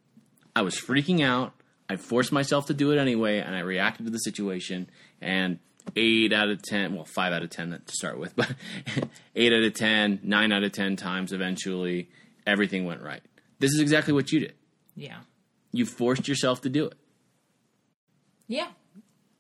I 0.57 0.63
was 0.63 0.75
freaking 0.75 1.23
out. 1.23 1.53
I 1.91 1.97
forced 1.97 2.33
myself 2.33 2.67
to 2.67 2.75
do 2.75 2.93
it 2.93 2.99
anyway, 2.99 3.39
and 3.41 3.55
I 3.55 3.61
reacted 3.61 4.07
to 4.07 4.13
the 4.13 4.19
situation. 4.19 4.89
And 5.21 5.59
eight 5.97 6.33
out 6.33 6.49
of 6.49 6.63
ten, 6.63 6.95
well, 6.95 7.05
five 7.05 7.33
out 7.33 7.43
of 7.43 7.51
ten 7.51 7.71
to 7.71 7.93
start 7.93 8.19
with, 8.19 8.35
but 8.37 8.55
eight 9.37 9.53
out 9.53 9.63
of 9.63 9.75
ten, 9.75 10.21
nine 10.23 10.53
out 10.53 10.63
of 10.63 10.73
ten 10.73 10.97
times, 10.97 11.33
eventually, 11.33 12.09
everything 12.47 12.87
went 12.87 13.03
right. 13.03 13.23
This 13.59 13.73
is 13.73 13.81
exactly 13.81 14.15
what 14.15 14.33
you 14.33 14.41
did. 14.41 14.55
Yeah. 14.95 15.19
You 15.73 15.85
forced 15.85 16.29
yourself 16.29 16.63
to 16.63 16.69
do 16.71 16.87
it. 16.87 16.95
Yeah. 18.47 18.69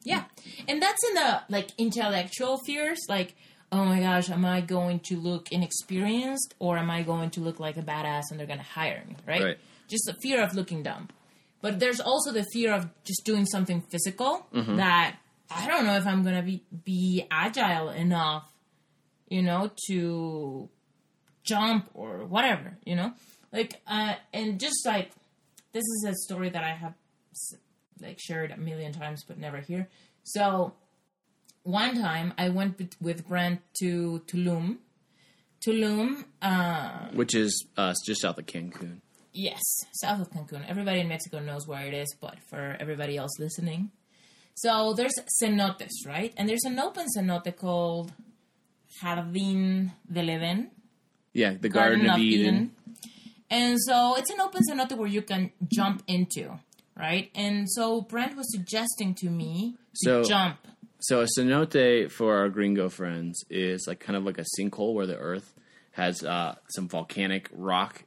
Yeah. 0.08 0.24
And 0.68 0.80
that's 0.82 1.02
in 1.08 1.14
the 1.14 1.42
like 1.48 1.68
intellectual 1.78 2.58
fears, 2.66 2.98
like, 3.08 3.34
oh 3.70 3.84
my 3.84 4.00
gosh, 4.00 4.30
am 4.30 4.44
I 4.44 4.60
going 4.62 5.00
to 5.08 5.16
look 5.16 5.52
inexperienced 5.52 6.54
or 6.58 6.78
am 6.78 6.90
I 6.90 7.02
going 7.02 7.30
to 7.30 7.40
look 7.40 7.58
like 7.60 7.76
a 7.76 7.82
badass 7.82 8.24
and 8.30 8.38
they're 8.38 8.46
gonna 8.46 8.62
hire 8.62 9.02
me, 9.08 9.16
right? 9.26 9.42
Right. 9.42 9.58
Just 9.88 10.04
the 10.06 10.14
fear 10.22 10.42
of 10.42 10.54
looking 10.54 10.82
dumb. 10.82 11.08
But 11.60 11.78
there's 11.80 12.00
also 12.00 12.32
the 12.32 12.44
fear 12.52 12.72
of 12.72 12.88
just 13.04 13.24
doing 13.24 13.44
something 13.46 13.80
physical 13.90 14.46
Mm-hmm. 14.54 14.76
that 14.76 15.16
I 15.50 15.66
don't 15.66 15.84
know 15.86 15.96
if 15.96 16.06
I'm 16.06 16.22
gonna 16.22 16.42
be 16.42 16.62
be 16.84 17.26
agile 17.30 17.88
enough, 17.90 18.44
you 19.28 19.42
know, 19.42 19.70
to 19.88 20.68
jump 21.42 21.88
or 21.94 22.24
whatever, 22.26 22.76
you 22.84 22.96
know? 22.96 23.12
Like 23.52 23.80
uh 23.86 24.14
and 24.32 24.58
just 24.60 24.80
like 24.86 25.10
this 25.72 25.84
is 25.84 26.04
a 26.08 26.14
story 26.14 26.48
that 26.50 26.64
I 26.64 26.74
have 26.82 26.94
like 28.00 28.18
shared 28.20 28.50
a 28.50 28.56
million 28.56 28.92
times 28.92 29.24
but 29.26 29.38
never 29.38 29.58
here. 29.58 29.88
So 30.24 30.74
one 31.62 31.94
time 32.00 32.32
I 32.38 32.48
went 32.48 32.96
with, 33.00 33.26
Brent 33.26 33.60
to 33.80 34.22
Tulum. 34.26 34.78
Tulum, 35.66 36.24
uh, 36.40 37.08
Which 37.14 37.34
is 37.34 37.66
uh, 37.76 37.92
just 38.06 38.20
south 38.22 38.38
of 38.38 38.46
Cancun. 38.46 39.00
yes, 39.32 39.60
south 40.00 40.20
of 40.20 40.30
Cancun. 40.30 40.64
Everybody 40.68 41.00
in 41.00 41.08
Mexico 41.08 41.40
knows 41.40 41.66
where 41.66 41.84
it 41.86 41.94
is, 41.94 42.14
but 42.20 42.36
for 42.48 42.76
everybody 42.78 43.16
else 43.16 43.32
listening. 43.38 43.90
So 44.54 44.92
there's 44.92 45.14
cenotes, 45.42 45.90
right? 46.06 46.32
And 46.36 46.48
there's 46.48 46.64
an 46.64 46.78
open 46.78 47.06
cenote 47.16 47.56
called 47.56 48.12
Jardín 49.02 49.92
del 50.10 50.26
Edén. 50.26 50.68
Yeah, 51.32 51.54
the 51.60 51.68
Garden, 51.68 52.08
of, 52.08 52.18
Eden. 52.18 52.72
And 53.50 53.78
so 53.80 54.16
it's 54.16 54.30
an 54.30 54.40
open 54.40 54.62
cenote 54.68 54.96
where 54.96 55.08
you 55.08 55.22
can 55.22 55.52
jump 55.68 56.02
into, 56.06 56.58
right? 56.98 57.30
And 57.34 57.70
so 57.70 58.00
Brent 58.02 58.36
was 58.36 58.50
suggesting 58.52 59.14
to 59.16 59.30
me 59.30 59.76
to 60.02 60.04
So- 60.04 60.24
jump. 60.24 60.58
So 61.00 61.20
a 61.20 61.26
cenote 61.38 62.10
for 62.10 62.38
our 62.38 62.48
gringo 62.48 62.88
friends 62.88 63.44
is 63.48 63.84
like 63.86 64.00
kind 64.00 64.16
of 64.16 64.24
like 64.24 64.38
a 64.38 64.44
sinkhole 64.58 64.94
where 64.94 65.06
the 65.06 65.16
earth 65.16 65.54
has 65.92 66.24
uh, 66.24 66.56
some 66.70 66.88
volcanic 66.88 67.48
rock 67.52 68.02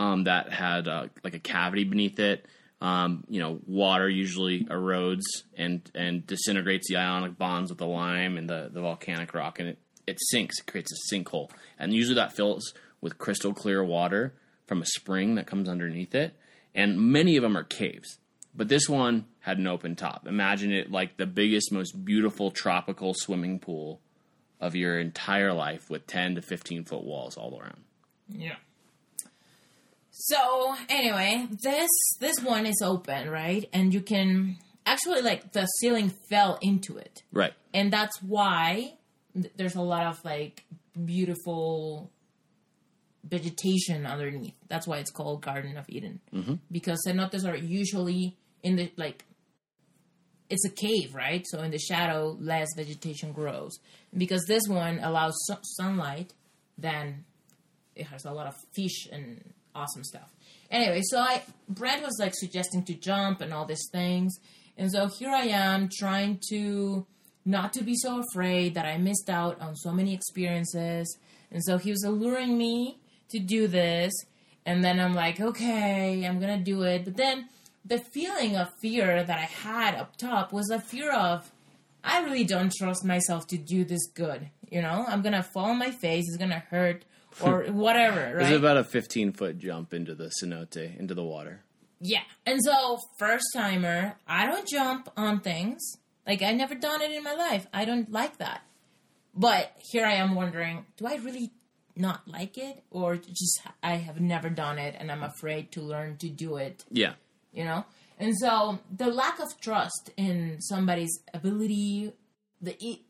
um, 0.00 0.24
that 0.24 0.52
had 0.52 0.88
uh, 0.88 1.06
like 1.22 1.34
a 1.34 1.38
cavity 1.38 1.84
beneath 1.84 2.18
it. 2.18 2.44
Um, 2.80 3.22
you 3.28 3.38
know, 3.40 3.60
water 3.66 4.08
usually 4.08 4.64
erodes 4.64 5.22
and 5.56 5.88
and 5.94 6.26
disintegrates 6.26 6.88
the 6.88 6.96
ionic 6.96 7.38
bonds 7.38 7.70
with 7.70 7.78
the 7.78 7.86
lime 7.86 8.36
and 8.36 8.50
the, 8.50 8.70
the 8.72 8.80
volcanic 8.80 9.32
rock, 9.32 9.60
and 9.60 9.68
it, 9.68 9.78
it 10.08 10.18
sinks. 10.30 10.58
It 10.58 10.66
creates 10.66 10.90
a 10.92 11.14
sinkhole, 11.14 11.48
and 11.78 11.94
usually 11.94 12.16
that 12.16 12.34
fills 12.34 12.74
with 13.00 13.18
crystal 13.18 13.54
clear 13.54 13.84
water 13.84 14.34
from 14.66 14.82
a 14.82 14.86
spring 14.86 15.36
that 15.36 15.46
comes 15.46 15.68
underneath 15.68 16.14
it. 16.14 16.36
And 16.76 17.00
many 17.12 17.36
of 17.36 17.42
them 17.42 17.56
are 17.56 17.64
caves. 17.64 18.18
But 18.54 18.68
this 18.68 18.88
one 18.88 19.26
had 19.40 19.58
an 19.58 19.66
open 19.66 19.96
top. 19.96 20.26
Imagine 20.26 20.72
it 20.72 20.90
like 20.90 21.16
the 21.16 21.26
biggest, 21.26 21.72
most 21.72 22.04
beautiful 22.04 22.50
tropical 22.50 23.12
swimming 23.14 23.58
pool 23.58 24.00
of 24.60 24.74
your 24.76 24.98
entire 25.00 25.52
life 25.52 25.90
with 25.90 26.06
10 26.06 26.36
to 26.36 26.42
15 26.42 26.84
foot 26.84 27.02
walls 27.04 27.36
all 27.36 27.58
around. 27.60 27.82
Yeah. 28.28 28.56
So 30.10 30.74
anyway, 30.88 31.46
this 31.50 31.90
this 32.20 32.40
one 32.40 32.64
is 32.66 32.80
open, 32.82 33.28
right? 33.28 33.68
And 33.72 33.92
you 33.92 34.00
can 34.00 34.56
actually 34.86 35.20
like 35.20 35.52
the 35.52 35.66
ceiling 35.80 36.08
fell 36.30 36.58
into 36.62 36.96
it. 36.96 37.22
Right. 37.32 37.52
and 37.74 37.92
that's 37.92 38.22
why 38.22 38.94
th- 39.34 39.52
there's 39.56 39.74
a 39.74 39.82
lot 39.82 40.06
of 40.06 40.24
like 40.24 40.64
beautiful 41.04 42.10
vegetation 43.28 44.06
underneath. 44.06 44.54
That's 44.68 44.86
why 44.86 44.98
it's 44.98 45.10
called 45.10 45.42
Garden 45.42 45.76
of 45.76 45.86
Eden 45.88 46.20
mm-hmm. 46.32 46.54
because 46.70 47.02
cenotes 47.06 47.44
are 47.44 47.56
usually 47.56 48.36
in 48.62 48.76
the 48.76 48.90
like 48.96 49.24
it's 50.48 50.64
a 50.64 50.70
cave, 50.70 51.14
right? 51.14 51.44
So 51.46 51.60
in 51.62 51.70
the 51.70 51.78
shadow, 51.78 52.36
less 52.40 52.68
vegetation 52.76 53.32
grows. 53.32 53.78
Because 54.16 54.44
this 54.46 54.62
one 54.68 55.00
allows 55.00 55.34
su- 55.46 55.56
sunlight, 55.62 56.32
then 56.78 57.24
it 57.94 58.06
has 58.06 58.24
a 58.24 58.30
lot 58.30 58.46
of 58.46 58.54
fish 58.74 59.08
and 59.10 59.52
awesome 59.74 60.04
stuff. 60.04 60.32
Anyway, 60.70 61.02
so 61.04 61.18
I 61.18 61.42
Brent 61.68 62.02
was 62.02 62.16
like 62.20 62.34
suggesting 62.34 62.84
to 62.84 62.94
jump 62.94 63.40
and 63.40 63.52
all 63.52 63.66
these 63.66 63.88
things, 63.92 64.36
and 64.76 64.90
so 64.90 65.08
here 65.08 65.30
I 65.30 65.46
am 65.46 65.88
trying 65.92 66.40
to 66.50 67.06
not 67.44 67.72
to 67.74 67.84
be 67.84 67.94
so 67.94 68.20
afraid 68.20 68.74
that 68.74 68.84
I 68.84 68.98
missed 68.98 69.30
out 69.30 69.60
on 69.60 69.76
so 69.76 69.92
many 69.92 70.12
experiences, 70.12 71.16
and 71.50 71.62
so 71.64 71.78
he 71.78 71.90
was 71.90 72.02
alluring 72.02 72.58
me 72.58 72.98
to 73.30 73.38
do 73.38 73.66
this, 73.68 74.12
and 74.64 74.82
then 74.84 74.98
I'm 75.00 75.14
like, 75.14 75.40
okay, 75.40 76.24
I'm 76.26 76.40
gonna 76.40 76.58
do 76.58 76.82
it, 76.82 77.04
but 77.04 77.16
then 77.16 77.48
the 77.84 77.98
feeling 77.98 78.56
of 78.56 78.72
fear 78.80 79.22
that 79.22 79.38
I 79.38 79.42
had 79.42 79.94
up 79.94 80.16
top 80.16 80.52
was 80.52 80.70
a 80.70 80.80
fear 80.80 81.12
of 81.12 81.50
I 82.02 82.22
really 82.24 82.44
don't 82.44 82.72
trust 82.72 83.04
myself 83.04 83.46
to 83.48 83.58
do 83.58 83.84
this 83.84 84.06
good. 84.14 84.50
You 84.70 84.82
know, 84.82 85.04
I'm 85.08 85.22
gonna 85.22 85.42
fall 85.42 85.66
on 85.70 85.78
my 85.78 85.90
face. 85.90 86.24
It's 86.28 86.36
gonna 86.36 86.62
hurt 86.70 87.04
or 87.42 87.64
whatever, 87.70 88.38
It 88.38 88.42
was 88.42 88.50
about 88.52 88.76
a 88.78 88.84
15 88.84 89.32
foot 89.32 89.58
jump 89.58 89.92
into 89.92 90.14
the 90.14 90.30
cenote, 90.42 90.98
into 90.98 91.14
the 91.14 91.24
water. 91.24 91.62
yeah. 92.00 92.22
And 92.46 92.62
so, 92.64 92.98
first 93.18 93.44
timer, 93.54 94.14
I 94.26 94.46
don't 94.46 94.66
jump 94.68 95.08
on 95.16 95.40
things. 95.40 95.82
Like 96.26 96.42
I 96.42 96.52
never 96.52 96.74
done 96.74 97.02
it 97.02 97.10
in 97.12 97.22
my 97.22 97.34
life. 97.34 97.66
I 97.72 97.84
don't 97.84 98.10
like 98.10 98.38
that. 98.38 98.62
But 99.34 99.72
here 99.78 100.04
I 100.06 100.14
am 100.14 100.34
wondering, 100.34 100.86
do 100.96 101.06
I 101.06 101.16
really 101.16 101.52
not 101.96 102.26
like 102.28 102.58
it, 102.58 102.82
or 102.90 103.16
just 103.16 103.60
I 103.82 103.96
have 103.96 104.20
never 104.20 104.48
done 104.50 104.78
it 104.78 104.94
and 104.98 105.10
I'm 105.10 105.22
afraid 105.22 105.72
to 105.72 105.80
learn 105.82 106.16
to 106.18 106.28
do 106.28 106.56
it. 106.56 106.84
Yeah. 106.90 107.14
you 107.52 107.64
know? 107.64 107.84
And 108.18 108.36
so 108.38 108.78
the 108.94 109.08
lack 109.08 109.40
of 109.40 109.48
trust 109.60 110.10
in 110.16 110.60
somebody's 110.60 111.18
ability 111.34 112.12
the 112.60 112.72
it, 112.82 113.00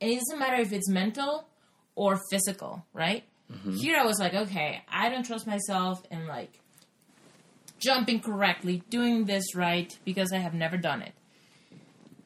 it 0.00 0.18
doesn't 0.18 0.38
matter 0.38 0.60
if 0.62 0.72
it's 0.72 0.88
mental 0.88 1.48
or 1.94 2.20
physical 2.30 2.84
right? 2.92 3.24
Mm-hmm. 3.52 3.76
Here 3.76 3.98
i 3.98 4.04
was 4.04 4.18
like 4.18 4.32
okay 4.32 4.82
i 4.88 5.10
don't 5.10 5.24
trust 5.26 5.46
myself 5.46 6.02
in 6.10 6.26
like 6.26 6.58
jumping 7.78 8.20
correctly 8.20 8.82
doing 8.88 9.26
this 9.26 9.54
right 9.54 9.96
because 10.04 10.32
i 10.32 10.38
have 10.38 10.54
never 10.54 10.78
done 10.78 11.02
it 11.02 11.12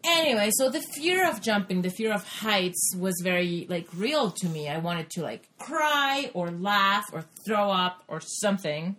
anyway 0.05 0.51
so 0.53 0.71
the 0.71 0.81
fear 0.81 1.29
of 1.29 1.41
jumping 1.41 1.83
the 1.83 1.91
fear 1.91 2.13
of 2.13 2.25
heights 2.25 2.95
was 2.99 3.15
very 3.23 3.67
like 3.69 3.87
real 3.95 4.31
to 4.31 4.49
me 4.49 4.69
i 4.69 4.79
wanted 4.79 5.11
to 5.11 5.23
like 5.23 5.49
cry 5.59 6.31
or 6.35 6.51
laugh 6.51 7.05
or 7.13 7.25
throw 7.45 7.71
up 7.71 8.05
or 8.09 8.21
something 8.21 8.97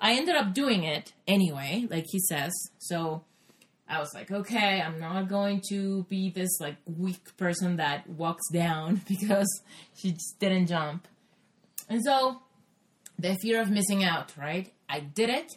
I 0.00 0.12
ended 0.12 0.36
up 0.36 0.52
doing 0.52 0.84
it 0.84 1.12
anyway, 1.26 1.86
like 1.90 2.04
he 2.08 2.20
says. 2.20 2.52
So 2.78 3.24
I 3.88 3.98
was 3.98 4.12
like, 4.14 4.30
okay, 4.30 4.80
I'm 4.80 5.00
not 5.00 5.28
going 5.28 5.62
to 5.70 6.04
be 6.04 6.30
this 6.30 6.60
like 6.60 6.76
weak 6.86 7.36
person 7.36 7.76
that 7.76 8.08
walks 8.08 8.48
down 8.52 9.02
because 9.08 9.62
she 9.94 10.12
just 10.12 10.38
didn't 10.38 10.66
jump. 10.66 11.08
And 11.88 12.04
so 12.04 12.42
the 13.18 13.36
fear 13.36 13.60
of 13.60 13.70
missing 13.70 14.04
out, 14.04 14.32
right? 14.36 14.72
I 14.88 15.00
did 15.00 15.30
it, 15.30 15.52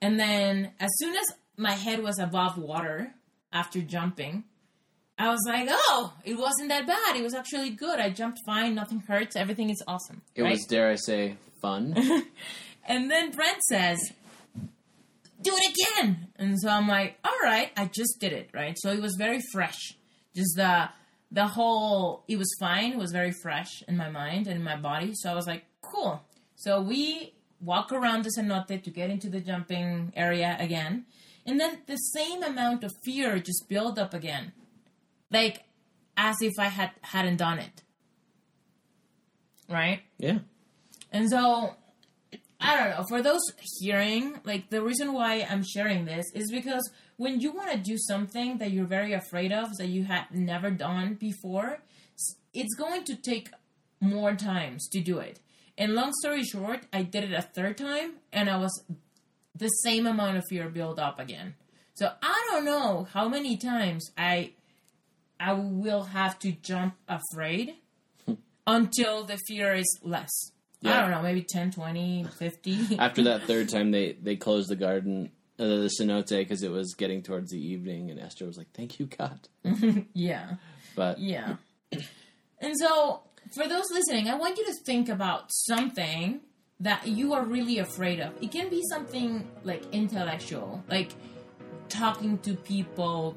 and 0.00 0.18
then 0.18 0.72
as 0.80 0.90
soon 0.98 1.14
as 1.14 1.24
my 1.56 1.72
head 1.72 2.02
was 2.02 2.18
above 2.18 2.58
water 2.58 3.14
after 3.54 3.80
jumping, 3.80 4.44
I 5.16 5.30
was 5.30 5.40
like, 5.46 5.68
"Oh, 5.70 6.12
it 6.24 6.36
wasn't 6.36 6.68
that 6.68 6.86
bad. 6.86 7.16
It 7.16 7.22
was 7.22 7.32
actually 7.32 7.70
good. 7.70 7.98
I 7.98 8.10
jumped 8.10 8.40
fine. 8.44 8.74
Nothing 8.74 9.00
hurts. 9.00 9.36
Everything 9.36 9.70
is 9.70 9.82
awesome." 9.86 10.20
It 10.34 10.42
right? 10.42 10.50
was, 10.52 10.66
dare 10.66 10.90
I 10.90 10.96
say, 10.96 11.36
fun. 11.62 11.94
And 12.86 13.10
then 13.10 13.30
Brent 13.30 13.62
says, 13.62 14.12
Do 15.40 15.52
it 15.54 15.76
again. 15.76 16.28
And 16.36 16.60
so 16.60 16.68
I'm 16.68 16.88
like, 16.88 17.18
All 17.24 17.38
right, 17.42 17.70
I 17.76 17.86
just 17.86 18.20
did 18.20 18.32
it, 18.32 18.50
right? 18.52 18.76
So 18.78 18.90
it 18.90 19.00
was 19.00 19.16
very 19.16 19.40
fresh. 19.52 19.94
Just 20.34 20.56
the 20.56 20.88
the 21.32 21.46
whole 21.46 22.24
it 22.28 22.36
was 22.36 22.54
fine, 22.60 22.92
it 22.92 22.98
was 22.98 23.12
very 23.12 23.32
fresh 23.42 23.82
in 23.88 23.96
my 23.96 24.10
mind 24.10 24.46
and 24.46 24.56
in 24.56 24.64
my 24.64 24.76
body. 24.76 25.12
So 25.14 25.30
I 25.30 25.34
was 25.34 25.46
like, 25.46 25.64
Cool. 25.80 26.20
So 26.56 26.80
we 26.80 27.34
walk 27.60 27.92
around 27.92 28.24
the 28.24 28.30
cenote 28.38 28.82
to 28.82 28.90
get 28.90 29.10
into 29.10 29.28
the 29.30 29.40
jumping 29.40 30.12
area 30.14 30.56
again. 30.60 31.06
And 31.46 31.60
then 31.60 31.82
the 31.86 31.96
same 31.96 32.42
amount 32.42 32.84
of 32.84 32.92
fear 33.04 33.38
just 33.38 33.68
build 33.68 33.98
up 33.98 34.14
again. 34.14 34.52
Like 35.30 35.64
as 36.16 36.36
if 36.40 36.52
I 36.58 36.66
had 36.66 36.90
hadn't 37.02 37.36
done 37.36 37.58
it. 37.58 37.82
Right? 39.68 40.02
yeah. 40.18 40.38
And 41.10 41.30
so, 41.30 41.76
I 42.60 42.76
don't 42.76 42.90
know. 42.90 43.04
For 43.08 43.22
those 43.22 43.40
hearing, 43.78 44.40
like 44.44 44.68
the 44.70 44.82
reason 44.82 45.12
why 45.12 45.46
I'm 45.48 45.62
sharing 45.64 46.04
this 46.04 46.26
is 46.34 46.50
because 46.50 46.90
when 47.16 47.40
you 47.40 47.52
want 47.52 47.70
to 47.70 47.78
do 47.78 47.96
something 47.96 48.58
that 48.58 48.72
you're 48.72 48.86
very 48.86 49.12
afraid 49.12 49.52
of, 49.52 49.68
that 49.78 49.88
you 49.88 50.04
had 50.04 50.26
never 50.32 50.70
done 50.70 51.14
before, 51.14 51.78
it's 52.52 52.74
going 52.74 53.04
to 53.04 53.16
take 53.16 53.50
more 54.00 54.34
times 54.34 54.88
to 54.88 55.00
do 55.00 55.18
it. 55.18 55.40
And 55.78 55.94
long 55.94 56.12
story 56.20 56.44
short, 56.44 56.80
I 56.92 57.02
did 57.02 57.24
it 57.24 57.32
a 57.32 57.42
third 57.42 57.78
time, 57.78 58.14
and 58.32 58.50
I 58.50 58.56
was 58.56 58.84
the 59.54 59.68
same 59.68 60.06
amount 60.06 60.36
of 60.36 60.44
fear 60.48 60.68
build 60.68 60.98
up 60.98 61.18
again. 61.18 61.54
So 61.94 62.10
I 62.22 62.48
don't 62.50 62.64
know 62.64 63.06
how 63.12 63.28
many 63.28 63.56
times 63.56 64.10
I 64.18 64.52
I 65.38 65.52
will 65.52 66.04
have 66.04 66.38
to 66.40 66.52
jump 66.52 66.94
afraid 67.08 67.74
until 68.66 69.24
the 69.24 69.38
fear 69.48 69.74
is 69.74 69.98
less. 70.02 70.30
I 70.86 71.00
don't 71.00 71.10
know, 71.12 71.22
maybe 71.22 71.42
10, 71.42 71.70
20, 71.70 72.26
50. 72.38 72.96
After 72.98 73.22
that 73.24 73.42
third 73.46 73.70
time, 73.70 73.90
they 73.90 74.12
they 74.20 74.36
closed 74.36 74.68
the 74.68 74.76
garden, 74.76 75.30
uh, 75.58 75.64
the 75.64 75.90
cenote, 75.98 76.28
because 76.28 76.62
it 76.62 76.70
was 76.70 76.94
getting 76.94 77.22
towards 77.22 77.50
the 77.50 77.58
evening, 77.58 78.10
and 78.10 78.20
Esther 78.20 78.44
was 78.44 78.58
like, 78.58 78.70
"Thank 78.74 78.98
you, 78.98 79.06
God." 79.06 79.48
yeah. 80.12 80.56
But 80.94 81.18
Yeah. 81.18 81.56
And 82.60 82.74
so, 82.78 83.22
for 83.54 83.66
those 83.66 83.90
listening, 83.90 84.28
I 84.28 84.34
want 84.34 84.58
you 84.58 84.66
to 84.66 84.74
think 84.84 85.08
about 85.08 85.46
something 85.48 86.40
that 86.80 87.06
you 87.06 87.34
are 87.34 87.44
really 87.44 87.78
afraid 87.78 88.20
of. 88.20 88.32
It 88.40 88.50
can 88.50 88.68
be 88.68 88.82
something 88.90 89.44
like 89.64 89.82
intellectual, 89.92 90.82
like 90.88 91.12
talking 91.88 92.38
to 92.38 92.54
people. 92.54 93.34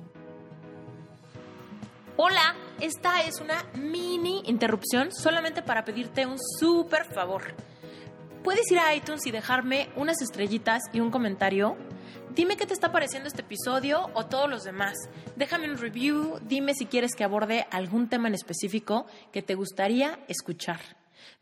Hola, 2.18 2.56
esta 2.82 3.22
es 3.28 3.40
una 3.42 3.64
mini 3.76 4.42
interrupción 4.48 5.12
solamente 5.12 5.62
para 5.62 5.86
pedirte 5.86 6.26
un 6.26 6.38
súper 6.60 7.06
favor. 7.06 7.54
Puedes 8.44 8.72
ir 8.72 8.80
a 8.80 8.96
iTunes 8.96 9.26
y 9.28 9.32
dejarme 9.32 9.90
unas 9.96 10.22
estrellitas 10.22 10.82
y 10.94 11.00
un 11.00 11.12
comentario. 11.12 11.78
Dime 12.34 12.58
qué 12.58 12.66
te 12.66 12.74
está 12.74 12.92
pareciendo 12.92 13.28
este 13.28 13.42
episodio 13.42 14.10
o 14.14 14.26
todos 14.26 14.50
los 14.50 14.64
demás. 14.64 14.96
Déjame 15.36 15.70
un 15.70 15.78
review, 15.78 16.40
dime 16.42 16.74
si 16.74 16.86
quieres 16.86 17.14
que 17.16 17.24
aborde 17.24 17.68
algún 17.72 18.10
tema 18.10 18.28
en 18.28 18.34
específico 18.34 19.06
que 19.32 19.42
te 19.44 19.56
gustaría 19.56 20.20
escuchar. 20.28 20.80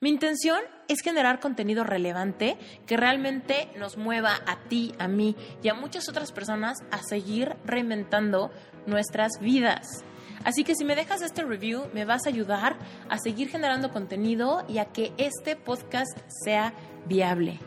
Mi 0.01 0.09
intención 0.09 0.59
es 0.87 1.01
generar 1.01 1.39
contenido 1.39 1.83
relevante 1.83 2.57
que 2.85 2.97
realmente 2.97 3.69
nos 3.77 3.97
mueva 3.97 4.35
a 4.45 4.59
ti, 4.67 4.93
a 4.99 5.07
mí 5.07 5.35
y 5.63 5.69
a 5.69 5.73
muchas 5.73 6.09
otras 6.09 6.31
personas 6.31 6.77
a 6.91 7.01
seguir 7.01 7.55
reinventando 7.65 8.51
nuestras 8.85 9.39
vidas. 9.39 10.03
Así 10.43 10.63
que 10.63 10.75
si 10.75 10.85
me 10.85 10.95
dejas 10.95 11.21
este 11.21 11.43
review, 11.43 11.87
me 11.93 12.05
vas 12.05 12.25
a 12.25 12.29
ayudar 12.29 12.77
a 13.09 13.17
seguir 13.17 13.49
generando 13.49 13.91
contenido 13.91 14.63
y 14.67 14.77
a 14.77 14.85
que 14.85 15.13
este 15.17 15.55
podcast 15.55 16.17
sea 16.43 16.73
viable. 17.07 17.59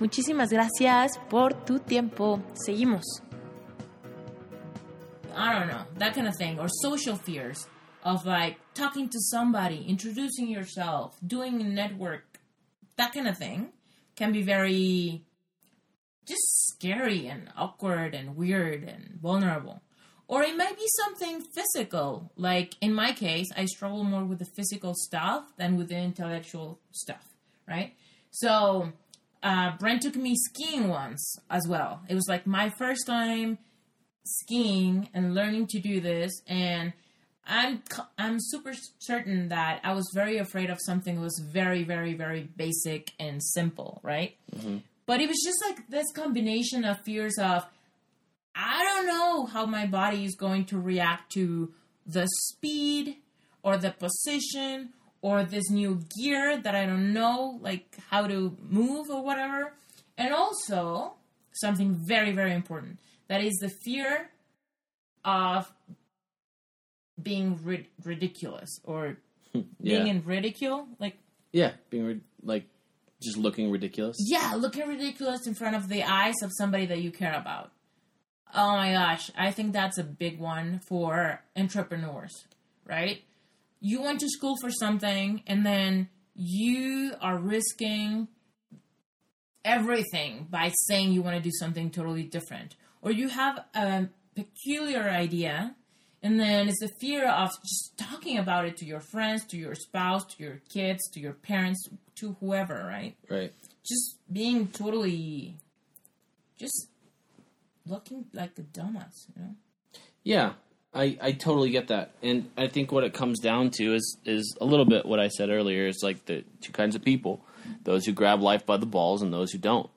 Muchísimas 0.00 0.50
gracias 0.50 1.18
por 1.28 1.64
tu 1.64 1.78
tiempo. 1.78 2.40
Seguimos. 2.54 3.02
I 5.34 5.52
don't 5.52 5.70
know, 5.70 5.86
that 5.98 6.14
kind 6.14 6.28
of 6.28 6.36
thing, 6.36 6.58
or 6.58 6.68
social 6.70 7.16
fears 7.16 7.66
of 8.02 8.26
like 8.26 8.58
talking 8.74 9.08
to 9.08 9.20
somebody, 9.20 9.84
introducing 9.86 10.48
yourself, 10.48 11.16
doing 11.26 11.60
a 11.60 11.64
network, 11.64 12.40
that 12.96 13.12
kind 13.12 13.28
of 13.28 13.38
thing 13.38 13.72
can 14.16 14.32
be 14.32 14.42
very 14.42 15.24
just 16.26 16.42
scary 16.68 17.26
and 17.26 17.50
awkward 17.56 18.14
and 18.14 18.36
weird 18.36 18.84
and 18.84 19.18
vulnerable. 19.20 19.82
Or 20.28 20.42
it 20.42 20.56
might 20.56 20.76
be 20.76 20.86
something 21.04 21.42
physical. 21.54 22.32
Like 22.36 22.74
in 22.80 22.94
my 22.94 23.12
case, 23.12 23.48
I 23.56 23.66
struggle 23.66 24.04
more 24.04 24.24
with 24.24 24.38
the 24.38 24.48
physical 24.56 24.94
stuff 24.94 25.44
than 25.56 25.76
with 25.76 25.88
the 25.88 25.98
intellectual 25.98 26.80
stuff, 26.92 27.26
right? 27.68 27.94
So, 28.30 28.92
uh, 29.42 29.76
Brent 29.78 30.02
took 30.02 30.16
me 30.16 30.34
skiing 30.36 30.88
once 30.88 31.36
as 31.50 31.66
well. 31.68 32.00
It 32.08 32.14
was 32.14 32.26
like 32.28 32.46
my 32.46 32.70
first 32.70 33.06
time 33.06 33.58
skiing 34.24 35.08
and 35.12 35.34
learning 35.34 35.66
to 35.66 35.80
do 35.80 36.00
this 36.00 36.32
and 36.46 36.92
I'm 37.46 37.82
I'm 38.18 38.36
super 38.38 38.72
certain 38.98 39.48
that 39.48 39.80
I 39.82 39.92
was 39.92 40.10
very 40.14 40.38
afraid 40.38 40.70
of 40.70 40.78
something 40.80 41.16
that 41.16 41.20
was 41.20 41.42
very 41.44 41.82
very 41.82 42.14
very 42.14 42.48
basic 42.56 43.12
and 43.18 43.42
simple, 43.42 44.00
right? 44.02 44.36
Mm-hmm. 44.54 44.78
But 45.06 45.20
it 45.20 45.28
was 45.28 45.42
just 45.44 45.62
like 45.66 45.88
this 45.88 46.10
combination 46.12 46.84
of 46.84 47.00
fears 47.00 47.36
of 47.38 47.66
I 48.54 48.84
don't 48.84 49.06
know 49.06 49.46
how 49.46 49.66
my 49.66 49.86
body 49.86 50.24
is 50.24 50.36
going 50.36 50.66
to 50.66 50.78
react 50.78 51.32
to 51.32 51.72
the 52.06 52.28
speed 52.28 53.16
or 53.62 53.76
the 53.76 53.90
position 53.90 54.90
or 55.20 55.44
this 55.44 55.70
new 55.70 56.00
gear 56.16 56.58
that 56.58 56.74
I 56.74 56.86
don't 56.86 57.12
know 57.12 57.58
like 57.60 57.96
how 58.10 58.26
to 58.26 58.56
move 58.68 59.10
or 59.10 59.22
whatever. 59.22 59.72
And 60.16 60.32
also 60.32 61.14
something 61.52 61.94
very 61.94 62.32
very 62.32 62.54
important 62.54 62.98
that 63.28 63.42
is 63.42 63.54
the 63.60 63.70
fear 63.84 64.30
of 65.24 65.72
being 67.22 67.58
rid- 67.62 67.86
ridiculous 68.04 68.80
or 68.84 69.16
hmm, 69.52 69.60
being 69.82 70.06
yeah, 70.06 70.12
in 70.12 70.24
ridicule 70.24 70.88
like 70.98 71.16
yeah, 71.52 71.72
being 71.90 72.22
like 72.42 72.64
just 73.22 73.36
looking 73.36 73.70
ridiculous. 73.70 74.16
yeah 74.18 74.54
looking 74.56 74.86
ridiculous 74.88 75.46
in 75.46 75.54
front 75.54 75.76
of 75.76 75.88
the 75.88 76.02
eyes 76.02 76.34
of 76.42 76.50
somebody 76.56 76.86
that 76.86 77.00
you 77.02 77.10
care 77.10 77.34
about. 77.34 77.70
Oh 78.54 78.72
my 78.76 78.92
gosh 78.92 79.30
i 79.36 79.50
think 79.50 79.72
that's 79.72 79.96
a 79.96 80.04
big 80.04 80.38
one 80.38 80.80
for 80.86 81.42
entrepreneurs 81.56 82.44
right? 82.86 83.22
You 83.80 84.02
went 84.02 84.20
to 84.20 84.28
school 84.28 84.56
for 84.60 84.70
something 84.70 85.42
and 85.46 85.64
then 85.66 86.08
you 86.34 87.14
are 87.20 87.38
risking 87.38 88.28
everything 89.64 90.46
by 90.50 90.72
saying 90.86 91.12
you 91.12 91.22
want 91.22 91.36
to 91.36 91.42
do 91.42 91.50
something 91.52 91.90
totally 91.90 92.24
different. 92.24 92.76
Or 93.00 93.10
you 93.10 93.28
have 93.28 93.64
a 93.74 94.08
peculiar 94.34 95.08
idea 95.08 95.74
and 96.22 96.38
then 96.38 96.68
it's 96.68 96.80
the 96.80 96.90
fear 97.00 97.28
of 97.28 97.50
just 97.62 97.92
talking 97.98 98.38
about 98.38 98.64
it 98.64 98.76
to 98.78 98.84
your 98.84 99.00
friends 99.00 99.44
to 99.46 99.56
your 99.56 99.74
spouse 99.74 100.24
to 100.26 100.42
your 100.42 100.60
kids 100.72 101.08
to 101.12 101.20
your 101.20 101.32
parents 101.32 101.88
to 102.16 102.36
whoever 102.40 102.84
right 102.86 103.14
Right. 103.28 103.52
just 103.84 104.16
being 104.32 104.68
totally 104.68 105.56
just 106.58 106.88
looking 107.86 108.26
like 108.32 108.52
a 108.58 108.62
dumbass 108.62 109.26
you 109.34 109.42
know 109.42 109.54
Yeah, 110.24 110.52
I, 110.94 111.18
I 111.20 111.32
totally 111.32 111.70
get 111.70 111.88
that, 111.88 112.12
and 112.22 112.50
I 112.56 112.68
think 112.68 112.92
what 112.92 113.02
it 113.02 113.12
comes 113.14 113.40
down 113.40 113.70
to 113.78 113.94
is 113.94 114.18
is 114.24 114.54
a 114.60 114.64
little 114.64 114.84
bit 114.84 115.06
what 115.06 115.18
I 115.18 115.28
said 115.28 115.48
earlier. 115.50 115.86
Is 115.88 116.00
like 116.02 116.26
the 116.26 116.44
two 116.60 116.70
kinds 116.70 116.94
of 116.94 117.02
people: 117.02 117.40
those 117.82 118.04
who 118.06 118.12
grab 118.12 118.40
life 118.42 118.64
by 118.66 118.76
the 118.76 118.86
balls 118.86 119.22
and 119.22 119.32
those 119.32 119.50
who 119.52 119.58
don't. 119.58 119.88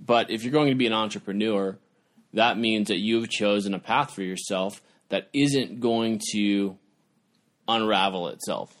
But 0.00 0.30
if 0.30 0.42
you're 0.42 0.52
going 0.52 0.70
to 0.70 0.74
be 0.74 0.86
an 0.86 0.92
entrepreneur, 0.94 1.76
that 2.32 2.58
means 2.58 2.88
that 2.88 2.98
you've 2.98 3.28
chosen 3.30 3.74
a 3.74 3.78
path 3.78 4.12
for 4.12 4.22
yourself 4.22 4.80
that 5.14 5.28
isn't 5.32 5.78
going 5.78 6.20
to 6.32 6.76
unravel 7.68 8.26
itself. 8.30 8.74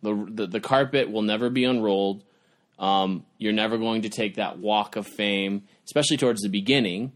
The 0.00 0.24
the, 0.30 0.46
the 0.46 0.60
carpet 0.60 1.10
will 1.10 1.22
never 1.22 1.50
be 1.50 1.64
unrolled. 1.64 2.22
Um, 2.78 3.26
you're 3.38 3.52
never 3.52 3.76
going 3.76 4.02
to 4.02 4.08
take 4.08 4.36
that 4.36 4.60
walk 4.60 4.94
of 4.94 5.04
fame, 5.04 5.64
especially 5.84 6.16
towards 6.16 6.42
the 6.42 6.48
beginning 6.48 7.10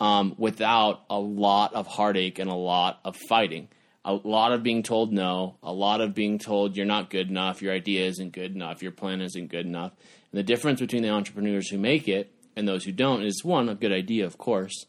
um, 0.00 0.34
without 0.38 1.02
a 1.10 1.18
lot 1.18 1.74
of 1.74 1.86
heartache 1.86 2.38
and 2.38 2.48
a 2.48 2.54
lot 2.54 3.00
of 3.04 3.16
fighting. 3.28 3.68
A 4.02 4.14
lot 4.14 4.52
of 4.52 4.62
being 4.62 4.82
told 4.82 5.12
no, 5.12 5.56
a 5.62 5.72
lot 5.72 6.00
of 6.00 6.14
being 6.14 6.38
told 6.38 6.74
you're 6.74 6.86
not 6.86 7.10
good 7.10 7.28
enough, 7.28 7.60
your 7.60 7.74
idea 7.74 8.06
isn't 8.06 8.32
good 8.32 8.54
enough, 8.54 8.82
your 8.82 8.92
plan 8.92 9.20
isn't 9.20 9.48
good 9.48 9.66
enough. 9.66 9.92
And 10.32 10.38
the 10.38 10.42
difference 10.42 10.80
between 10.80 11.02
the 11.02 11.10
entrepreneurs 11.10 11.68
who 11.68 11.76
make 11.76 12.08
it 12.08 12.32
and 12.56 12.66
those 12.66 12.84
who 12.84 12.92
don't 12.92 13.22
is 13.22 13.44
one, 13.44 13.68
a 13.68 13.74
good 13.74 13.92
idea, 13.92 14.24
of 14.24 14.38
course, 14.38 14.86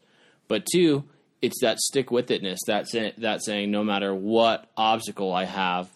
but 0.48 0.66
two, 0.72 1.04
it's 1.42 1.62
that 1.62 1.80
stick 1.80 2.12
with 2.12 2.28
itness, 2.30 2.58
that, 2.68 2.88
say, 2.88 3.14
that 3.20 3.44
saying, 3.44 3.72
no 3.72 3.84
matter 3.84 4.14
what 4.14 4.68
obstacle 4.76 5.32
I 5.34 5.46
have, 5.46 5.90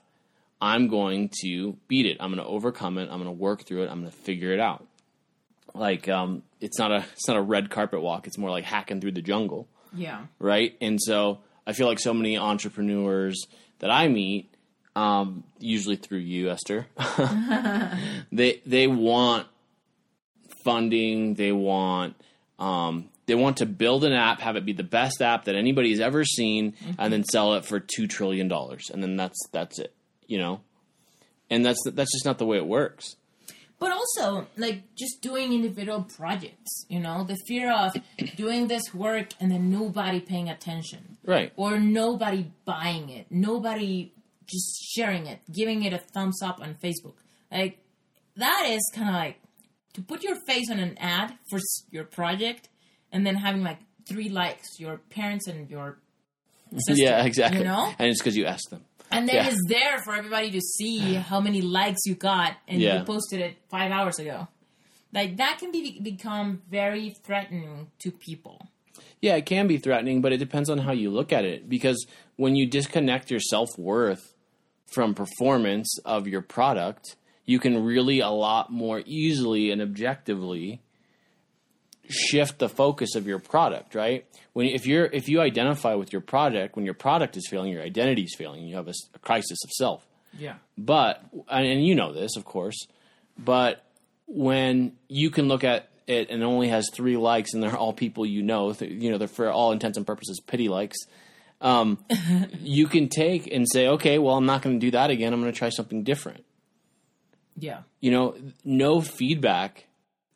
I'm 0.62 0.88
going 0.88 1.30
to 1.42 1.78
beat 1.88 2.06
it. 2.06 2.18
I'm 2.20 2.32
going 2.34 2.42
to 2.44 2.50
overcome 2.50 2.98
it. 2.98 3.04
I'm 3.12 3.22
going 3.22 3.26
to 3.26 3.32
work 3.32 3.66
through 3.66 3.84
it. 3.84 3.90
I'm 3.90 4.00
going 4.00 4.12
to 4.12 4.18
figure 4.18 4.54
it 4.54 4.60
out. 4.62 4.86
like 5.74 6.08
um, 6.08 6.44
it's 6.62 6.78
not 6.80 6.92
a 6.92 7.04
it's 7.14 7.28
not 7.28 7.36
a 7.36 7.42
red 7.42 7.70
carpet 7.70 8.02
walk. 8.02 8.28
It's 8.28 8.38
more 8.38 8.50
like 8.50 8.64
hacking 8.64 9.02
through 9.02 9.12
the 9.14 9.22
jungle, 9.22 9.68
Yeah. 9.94 10.26
right? 10.40 10.78
And 10.80 11.02
so 11.02 11.40
I 11.68 11.74
feel 11.74 11.88
like 11.88 12.00
so 12.00 12.14
many 12.14 12.38
entrepreneurs 12.38 13.46
that 13.80 13.90
I 13.92 14.08
meet, 14.08 14.54
um, 14.96 15.44
usually 15.60 15.96
through 15.98 16.20
you, 16.20 16.50
Esther, 16.52 16.88
they 18.32 18.62
they 18.66 18.88
want 18.88 19.48
funding. 20.64 21.34
They 21.34 21.52
want 21.52 22.16
um, 22.60 23.10
they 23.26 23.36
want 23.36 23.58
to 23.58 23.66
build 23.66 24.04
an 24.04 24.14
app, 24.14 24.40
have 24.42 24.56
it 24.56 24.66
be 24.66 24.74
the 24.74 24.84
best 24.84 25.22
app 25.22 25.46
that 25.46 25.56
anybody's 25.56 26.00
ever 26.00 26.24
seen, 26.26 26.74
and 27.00 27.12
then 27.14 27.24
sell 27.24 27.54
it 27.56 27.66
for 27.66 27.80
two 27.80 28.08
trillion 28.08 28.48
dollars, 28.48 28.90
and 28.92 29.02
then 29.02 29.16
that's 29.16 29.38
that's 29.52 29.80
it, 29.80 29.94
you 30.28 30.38
know. 30.38 30.62
And 31.50 31.66
that's 31.66 31.80
that's 31.86 32.12
just 32.12 32.26
not 32.26 32.38
the 32.40 32.46
way 32.46 32.58
it 32.58 32.66
works. 32.66 33.16
But 33.80 33.92
also, 33.92 34.48
like 34.56 34.96
just 34.96 35.22
doing 35.22 35.52
individual 35.52 36.04
projects, 36.04 36.86
you 36.88 37.00
know, 37.02 37.26
the 37.26 37.36
fear 37.48 37.72
of 37.72 37.94
doing 38.38 38.68
this 38.68 38.94
work 38.94 39.30
and 39.42 39.52
then 39.52 39.70
nobody 39.70 40.20
paying 40.22 40.50
attention, 40.50 41.18
Right. 41.26 41.52
or 41.58 41.80
nobody 41.80 42.52
buying 42.66 43.10
it, 43.10 43.28
nobody 43.30 44.14
just 44.46 44.82
sharing 44.96 45.26
it, 45.28 45.40
giving 45.52 45.84
it 45.84 45.92
a 45.94 45.98
thumbs 45.98 46.42
up 46.42 46.62
on 46.62 46.76
Facebook. 46.76 47.16
Like 47.52 47.80
that 48.38 48.66
is 48.70 48.82
kind 48.96 49.10
of 49.10 49.16
like 49.16 49.40
to 49.94 50.02
put 50.02 50.24
your 50.24 50.38
face 50.48 50.72
on 50.72 50.80
an 50.80 50.98
ad 50.98 51.38
for 51.50 51.60
your 51.92 52.04
project 52.06 52.70
and 53.14 53.26
then 53.26 53.36
having 53.36 53.64
like 53.64 53.78
three 54.10 54.28
likes, 54.28 54.68
your 54.80 54.98
parents 55.10 55.48
and 55.48 55.70
your 55.70 55.98
sister, 56.88 57.02
yeah, 57.04 57.24
exactly. 57.24 57.60
You 57.60 57.66
know, 57.66 57.94
And 57.98 58.10
it's 58.10 58.20
because 58.20 58.36
you 58.36 58.46
asked 58.46 58.70
them. 58.70 58.84
and 59.12 59.30
then 59.30 59.36
Yeah. 59.36 59.48
it's 59.50 59.62
there 59.68 60.00
for 60.04 60.14
everybody 60.16 60.52
to 60.52 60.60
see 60.60 60.98
how 61.30 61.40
many 61.40 61.62
likes 61.62 62.02
you 62.06 62.16
got, 62.16 62.58
and 62.68 62.82
Yeah. 62.82 63.00
you 63.00 63.06
posted 63.06 63.40
it 63.40 63.56
five 63.72 63.92
hours 63.92 64.20
ago. 64.20 64.48
Like 65.14 65.38
that 65.38 65.58
can 65.60 65.72
be 65.72 66.00
become 66.02 66.64
very 66.70 67.16
threatening 67.24 67.92
to 68.00 68.12
people. 68.12 68.68
Yeah, 69.22 69.36
it 69.36 69.46
can 69.46 69.68
be 69.68 69.78
threatening, 69.78 70.22
but 70.22 70.34
it 70.34 70.38
depends 70.38 70.70
on 70.70 70.80
how 70.80 70.92
you 70.92 71.10
look 71.12 71.32
at 71.32 71.46
it. 71.46 71.70
Because 71.70 72.06
when 72.36 72.56
you 72.58 72.66
disconnect 72.68 73.30
your 73.32 73.40
self 73.40 73.70
worth 73.78 74.34
from 74.94 75.14
performance 75.14 75.98
of 76.04 76.28
your 76.28 76.42
product, 76.42 77.16
you 77.46 77.60
can 77.60 77.84
really 77.84 78.20
a 78.20 78.30
lot 78.30 78.72
more 78.72 79.02
easily 79.06 79.70
and 79.72 79.82
objectively 79.82 80.82
shift 82.14 82.60
the 82.60 82.70
focus 82.70 83.16
of 83.16 83.28
your 83.28 83.40
product. 83.40 83.96
Right? 83.96 84.26
When 84.54 84.68
if 84.68 84.86
you're 84.86 85.06
if 85.06 85.28
you 85.28 85.42
identify 85.42 85.96
with 85.96 86.14
your 86.14 86.22
product, 86.22 86.76
when 86.76 86.86
your 86.86 86.94
product 86.94 87.38
is 87.38 87.48
failing, 87.50 87.72
your 87.72 87.84
identity 87.84 88.24
is 88.24 88.36
failing, 88.38 88.66
you 88.66 88.76
have 88.76 88.88
a 88.88 88.94
crisis 89.22 89.64
of 89.64 89.72
self. 89.72 90.08
Yeah. 90.38 90.56
But 90.78 91.24
and 91.50 91.66
and 91.66 91.86
you 91.86 91.96
know 91.96 92.14
this, 92.14 92.36
of 92.38 92.46
course. 92.46 92.88
But 93.38 93.84
when 94.28 94.94
you 95.08 95.30
can 95.30 95.48
look 95.48 95.64
at 95.64 95.90
it 96.08 96.30
and 96.30 96.42
it 96.42 96.46
only 96.46 96.70
has 96.70 96.90
three 96.94 97.18
likes, 97.18 97.54
and 97.54 97.64
they're 97.64 97.76
all 97.76 97.94
people 97.94 98.26
you 98.26 98.44
know, 98.44 98.74
th- 98.74 98.92
you 98.92 99.12
know, 99.12 99.18
they're 99.18 99.28
for 99.28 99.50
all 99.50 99.72
intents 99.72 99.98
and 99.98 100.06
purposes 100.06 100.40
pity 100.40 100.70
likes. 100.70 100.98
Um, 101.62 102.04
you 102.60 102.88
can 102.88 103.10
take 103.10 103.48
and 103.48 103.66
say, 103.70 103.88
okay, 103.88 104.20
well, 104.20 104.36
I'm 104.36 104.46
not 104.46 104.62
going 104.62 104.80
to 104.80 104.86
do 104.86 104.92
that 104.92 105.10
again. 105.10 105.34
I'm 105.34 105.42
going 105.42 105.52
to 105.52 105.58
try 105.58 105.70
something 105.70 106.04
different. 106.04 106.44
Yeah. 107.58 107.82
You 108.00 108.12
know, 108.12 108.36
no 108.66 109.02
feedback 109.02 109.86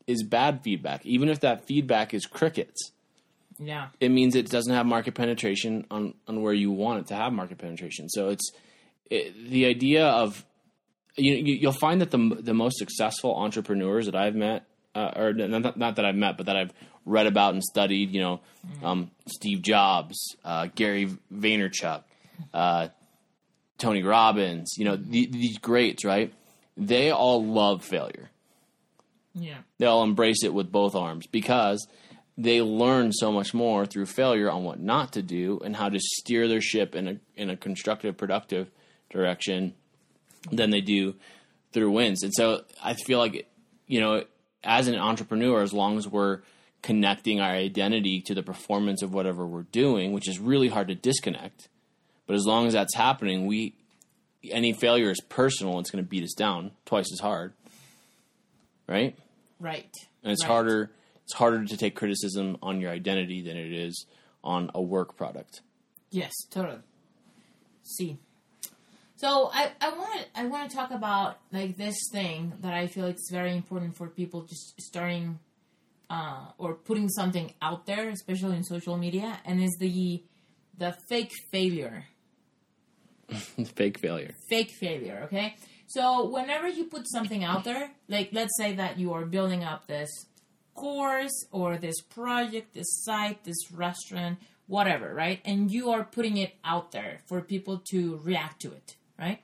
is 0.07 0.23
bad 0.23 0.61
feedback, 0.63 1.05
even 1.05 1.29
if 1.29 1.41
that 1.41 1.67
feedback 1.67 2.13
is 2.13 2.25
crickets. 2.25 2.91
Yeah. 3.59 3.89
It 3.99 4.09
means 4.09 4.35
it 4.35 4.49
doesn't 4.49 4.73
have 4.73 4.85
market 4.85 5.15
penetration 5.15 5.85
on 5.91 6.13
on 6.27 6.41
where 6.41 6.53
you 6.53 6.71
want 6.71 7.01
it 7.01 7.07
to 7.07 7.15
have 7.15 7.33
market 7.33 7.57
penetration. 7.57 8.09
So 8.09 8.29
it's 8.29 8.51
it, 9.09 9.49
the 9.49 9.65
idea 9.65 10.05
of 10.05 10.45
you, 11.15 11.33
you 11.33 11.55
you'll 11.55 11.71
find 11.71 12.01
that 12.01 12.11
the 12.11 12.37
the 12.39 12.53
most 12.53 12.77
successful 12.77 13.35
entrepreneurs 13.35 14.05
that 14.05 14.15
I've 14.15 14.35
met, 14.35 14.65
uh, 14.95 15.11
or 15.15 15.33
not, 15.33 15.77
not 15.77 15.95
that 15.95 16.05
I've 16.05 16.15
met, 16.15 16.37
but 16.37 16.45
that 16.45 16.55
I've 16.55 16.71
read 17.05 17.25
about 17.25 17.53
and 17.53 17.63
studied, 17.63 18.13
you 18.13 18.21
know, 18.21 18.41
um, 18.83 19.11
Steve 19.27 19.61
Jobs, 19.61 20.35
uh, 20.43 20.67
Gary 20.75 21.09
Vaynerchuk, 21.33 22.03
uh, 22.53 22.89
Tony 23.77 24.03
Robbins, 24.03 24.75
you 24.77 24.85
know, 24.85 24.97
the, 24.97 25.25
these 25.25 25.57
greats, 25.57 26.03
right? 26.03 26.33
They 26.75 27.09
all 27.09 27.43
love 27.43 27.83
failure. 27.83 28.29
They'll 29.77 30.03
embrace 30.03 30.43
it 30.43 30.53
with 30.53 30.71
both 30.71 30.95
arms 30.95 31.27
because 31.27 31.87
they 32.37 32.61
learn 32.61 33.11
so 33.11 33.31
much 33.31 33.53
more 33.53 33.85
through 33.85 34.05
failure 34.05 34.49
on 34.49 34.63
what 34.63 34.79
not 34.79 35.13
to 35.13 35.21
do 35.21 35.59
and 35.63 35.75
how 35.75 35.89
to 35.89 35.99
steer 35.99 36.47
their 36.47 36.61
ship 36.61 36.95
in 36.95 37.07
a 37.07 37.17
in 37.35 37.49
a 37.49 37.57
constructive, 37.57 38.17
productive 38.17 38.69
direction 39.09 39.73
than 40.51 40.69
they 40.69 40.81
do 40.81 41.15
through 41.73 41.91
wins. 41.91 42.23
And 42.23 42.33
so 42.33 42.63
I 42.83 42.93
feel 42.93 43.19
like 43.19 43.47
you 43.87 44.01
know, 44.01 44.23
as 44.63 44.87
an 44.87 44.95
entrepreneur, 44.95 45.61
as 45.61 45.73
long 45.73 45.97
as 45.97 46.07
we're 46.07 46.41
connecting 46.83 47.41
our 47.41 47.51
identity 47.51 48.21
to 48.21 48.35
the 48.35 48.43
performance 48.43 49.01
of 49.01 49.13
whatever 49.13 49.45
we're 49.45 49.63
doing, 49.63 50.11
which 50.11 50.27
is 50.27 50.39
really 50.39 50.67
hard 50.67 50.89
to 50.89 50.95
disconnect, 50.95 51.69
but 52.27 52.35
as 52.35 52.45
long 52.45 52.67
as 52.67 52.73
that's 52.73 52.95
happening, 52.95 53.47
we 53.47 53.73
any 54.51 54.73
failure 54.73 55.09
is 55.09 55.19
personal. 55.27 55.79
It's 55.79 55.89
going 55.89 56.03
to 56.03 56.09
beat 56.09 56.23
us 56.23 56.33
down 56.33 56.71
twice 56.85 57.11
as 57.11 57.19
hard, 57.19 57.53
right? 58.87 59.17
Right. 59.59 59.91
and 60.23 60.31
it's 60.31 60.43
Right. 60.43 60.51
harder 60.51 60.91
it's 61.23 61.33
harder 61.33 61.65
to 61.65 61.77
take 61.77 61.95
criticism 61.95 62.57
on 62.61 62.79
your 62.79 62.91
identity 62.91 63.41
than 63.41 63.57
it 63.57 63.73
is 63.73 64.05
on 64.43 64.71
a 64.73 64.81
work 64.81 65.17
product 65.17 65.61
Yes, 66.09 66.33
totally. 66.49 66.79
See. 67.83 68.17
So 69.17 69.49
I, 69.53 69.71
I 69.81 69.89
want 69.89 70.19
to 70.21 70.39
I 70.39 70.45
want 70.45 70.69
to 70.69 70.75
talk 70.75 70.91
about 70.91 71.39
like 71.51 71.75
this 71.77 71.97
thing 72.11 72.53
that 72.61 72.73
I 72.73 72.87
feel 72.87 73.05
like 73.05 73.15
is 73.15 73.29
very 73.31 73.53
important 73.55 73.97
for 73.97 74.07
people 74.07 74.43
just 74.43 74.79
starting 74.79 75.39
uh, 76.09 76.45
or 76.57 76.75
putting 76.75 77.09
something 77.09 77.53
out 77.61 77.85
there, 77.85 78.09
especially 78.09 78.55
in 78.55 78.63
social 78.63 78.95
media, 78.97 79.39
and 79.43 79.61
is 79.61 79.75
the 79.79 80.23
the 80.77 80.95
fake 81.09 81.33
failure. 81.51 82.05
fake 83.75 83.97
failure 83.99 84.33
fake 84.47 84.71
failure, 84.71 85.23
okay? 85.25 85.55
So 85.87 86.27
whenever 86.29 86.67
you 86.67 86.85
put 86.85 87.09
something 87.09 87.43
out 87.43 87.63
there, 87.63 87.91
like 88.09 88.29
let's 88.33 88.55
say 88.57 88.73
that 88.75 88.99
you 88.99 89.13
are 89.13 89.25
building 89.25 89.63
up 89.63 89.87
this 89.87 90.09
course 90.75 91.45
or 91.51 91.77
this 91.77 92.01
project, 92.01 92.73
this 92.73 92.87
site, 93.03 93.43
this 93.45 93.71
restaurant, 93.71 94.37
whatever, 94.67 95.13
right? 95.13 95.39
And 95.45 95.71
you 95.71 95.89
are 95.91 96.03
putting 96.03 96.37
it 96.37 96.55
out 96.65 96.91
there 96.91 97.21
for 97.25 97.41
people 97.41 97.81
to 97.91 98.19
react 98.23 98.61
to 98.63 98.73
it, 98.73 98.95
right? 99.17 99.39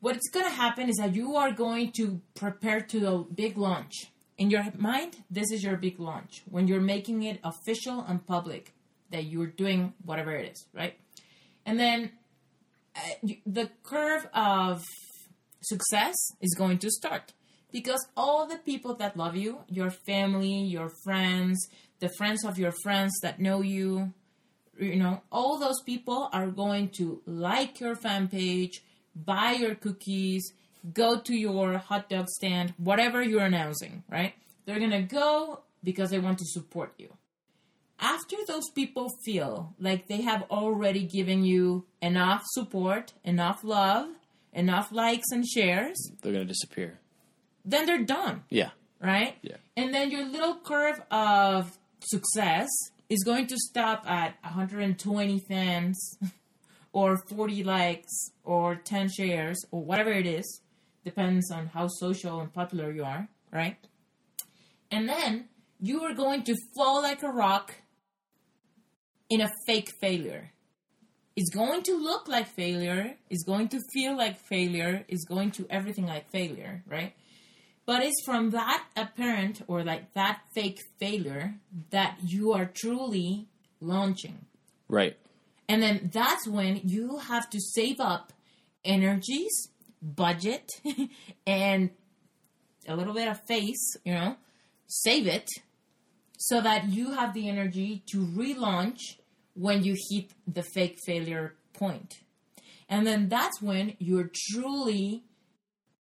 What's 0.00 0.28
going 0.28 0.46
to 0.46 0.52
happen 0.52 0.88
is 0.90 0.96
that 0.96 1.14
you 1.14 1.36
are 1.36 1.52
going 1.52 1.92
to 1.92 2.20
prepare 2.34 2.80
to 2.82 3.06
a 3.08 3.18
big 3.24 3.56
launch. 3.56 3.94
In 4.36 4.50
your 4.50 4.64
mind, 4.76 5.16
this 5.30 5.50
is 5.50 5.62
your 5.64 5.76
big 5.76 5.98
launch. 5.98 6.42
When 6.50 6.68
you're 6.68 6.80
making 6.80 7.22
it 7.22 7.40
official 7.44 8.04
and 8.06 8.26
public 8.26 8.72
that 9.10 9.24
you're 9.24 9.46
doing 9.46 9.94
whatever 10.04 10.32
it 10.32 10.52
is, 10.52 10.66
right? 10.72 10.96
And 11.66 11.78
then 11.78 12.12
uh, 12.94 13.00
the 13.46 13.70
curve 13.82 14.26
of 14.32 14.84
success 15.60 16.16
is 16.40 16.54
going 16.56 16.78
to 16.78 16.90
start 16.90 17.32
because 17.72 18.06
all 18.16 18.46
the 18.46 18.58
people 18.58 18.94
that 18.96 19.16
love 19.16 19.36
you, 19.36 19.60
your 19.68 19.90
family, 19.90 20.64
your 20.64 20.90
friends, 21.04 21.68
the 22.00 22.10
friends 22.16 22.44
of 22.44 22.58
your 22.58 22.72
friends 22.82 23.12
that 23.22 23.40
know 23.40 23.60
you, 23.60 24.12
you 24.78 24.96
know, 24.96 25.22
all 25.30 25.58
those 25.58 25.80
people 25.82 26.28
are 26.32 26.48
going 26.48 26.88
to 26.88 27.22
like 27.26 27.80
your 27.80 27.94
fan 27.94 28.28
page, 28.28 28.82
buy 29.14 29.52
your 29.52 29.74
cookies, 29.74 30.52
go 30.92 31.20
to 31.20 31.34
your 31.34 31.78
hot 31.78 32.08
dog 32.08 32.28
stand, 32.28 32.74
whatever 32.78 33.22
you're 33.22 33.44
announcing, 33.44 34.02
right? 34.08 34.34
They're 34.64 34.78
going 34.78 34.90
to 34.90 35.02
go 35.02 35.60
because 35.84 36.10
they 36.10 36.18
want 36.18 36.38
to 36.38 36.44
support 36.46 36.94
you 36.98 37.16
after 38.00 38.36
those 38.46 38.70
people 38.70 39.10
feel 39.24 39.74
like 39.78 40.08
they 40.08 40.22
have 40.22 40.42
already 40.50 41.04
given 41.04 41.44
you 41.44 41.84
enough 42.00 42.42
support, 42.46 43.12
enough 43.24 43.62
love, 43.62 44.08
enough 44.52 44.92
likes 44.92 45.30
and 45.30 45.46
shares, 45.46 46.10
they're 46.22 46.32
going 46.32 46.46
to 46.46 46.52
disappear 46.52 46.98
then 47.62 47.84
they're 47.84 48.04
done, 48.04 48.42
yeah 48.48 48.70
right? 49.00 49.36
Yeah. 49.42 49.56
And 49.76 49.92
then 49.92 50.10
your 50.10 50.24
little 50.24 50.56
curve 50.56 51.00
of 51.10 51.78
success 52.00 52.68
is 53.08 53.24
going 53.24 53.46
to 53.48 53.56
stop 53.56 54.08
at 54.08 54.36
120 54.42 55.40
fans 55.48 56.18
or 56.92 57.16
40 57.16 57.64
likes 57.64 58.30
or 58.44 58.76
10 58.76 59.10
shares 59.10 59.64
or 59.70 59.82
whatever 59.82 60.12
it 60.12 60.26
is. 60.26 60.60
Depends 61.04 61.50
on 61.50 61.68
how 61.68 61.88
social 61.88 62.40
and 62.40 62.52
popular 62.52 62.92
you 62.92 63.04
are, 63.04 63.28
right? 63.50 63.78
And 64.90 65.08
then 65.08 65.48
you 65.80 66.02
are 66.04 66.14
going 66.14 66.42
to 66.44 66.54
fall 66.76 67.02
like 67.02 67.22
a 67.22 67.30
rock 67.30 67.74
in 69.30 69.40
a 69.40 69.48
fake 69.66 69.88
failure. 70.00 70.50
It's 71.36 71.50
going 71.50 71.82
to 71.84 71.96
look 71.96 72.28
like 72.28 72.48
failure, 72.48 73.16
it's 73.30 73.44
going 73.44 73.68
to 73.68 73.80
feel 73.92 74.16
like 74.16 74.36
failure, 74.38 75.04
it's 75.08 75.24
going 75.24 75.52
to 75.52 75.66
everything 75.70 76.06
like 76.06 76.30
failure, 76.30 76.82
right? 76.86 77.14
But 77.86 78.02
it's 78.02 78.22
from 78.24 78.50
that 78.50 78.84
apparent 78.96 79.62
or 79.66 79.82
like 79.82 80.12
that 80.14 80.40
fake 80.54 80.78
failure 80.98 81.54
that 81.90 82.18
you 82.24 82.52
are 82.52 82.66
truly 82.66 83.48
launching. 83.80 84.46
right 84.88 85.16
And 85.68 85.82
then 85.82 86.10
that's 86.12 86.46
when 86.48 86.80
you 86.84 87.18
have 87.18 87.48
to 87.50 87.60
save 87.60 88.00
up 88.00 88.32
energies, 88.84 89.68
budget, 90.02 90.68
and 91.46 91.90
a 92.88 92.96
little 92.96 93.14
bit 93.14 93.28
of 93.28 93.40
face, 93.46 93.96
you 94.04 94.14
know, 94.14 94.36
save 94.86 95.26
it 95.26 95.48
so 96.38 96.60
that 96.60 96.88
you 96.88 97.12
have 97.12 97.34
the 97.34 97.48
energy 97.48 98.02
to 98.10 98.26
relaunch 98.26 99.19
when 99.54 99.82
you 99.84 99.96
hit 100.10 100.30
the 100.46 100.62
fake 100.62 100.96
failure 101.04 101.54
point. 101.72 102.20
And 102.88 103.06
then 103.06 103.28
that's 103.28 103.60
when 103.62 103.94
you're 103.98 104.30
truly 104.50 105.22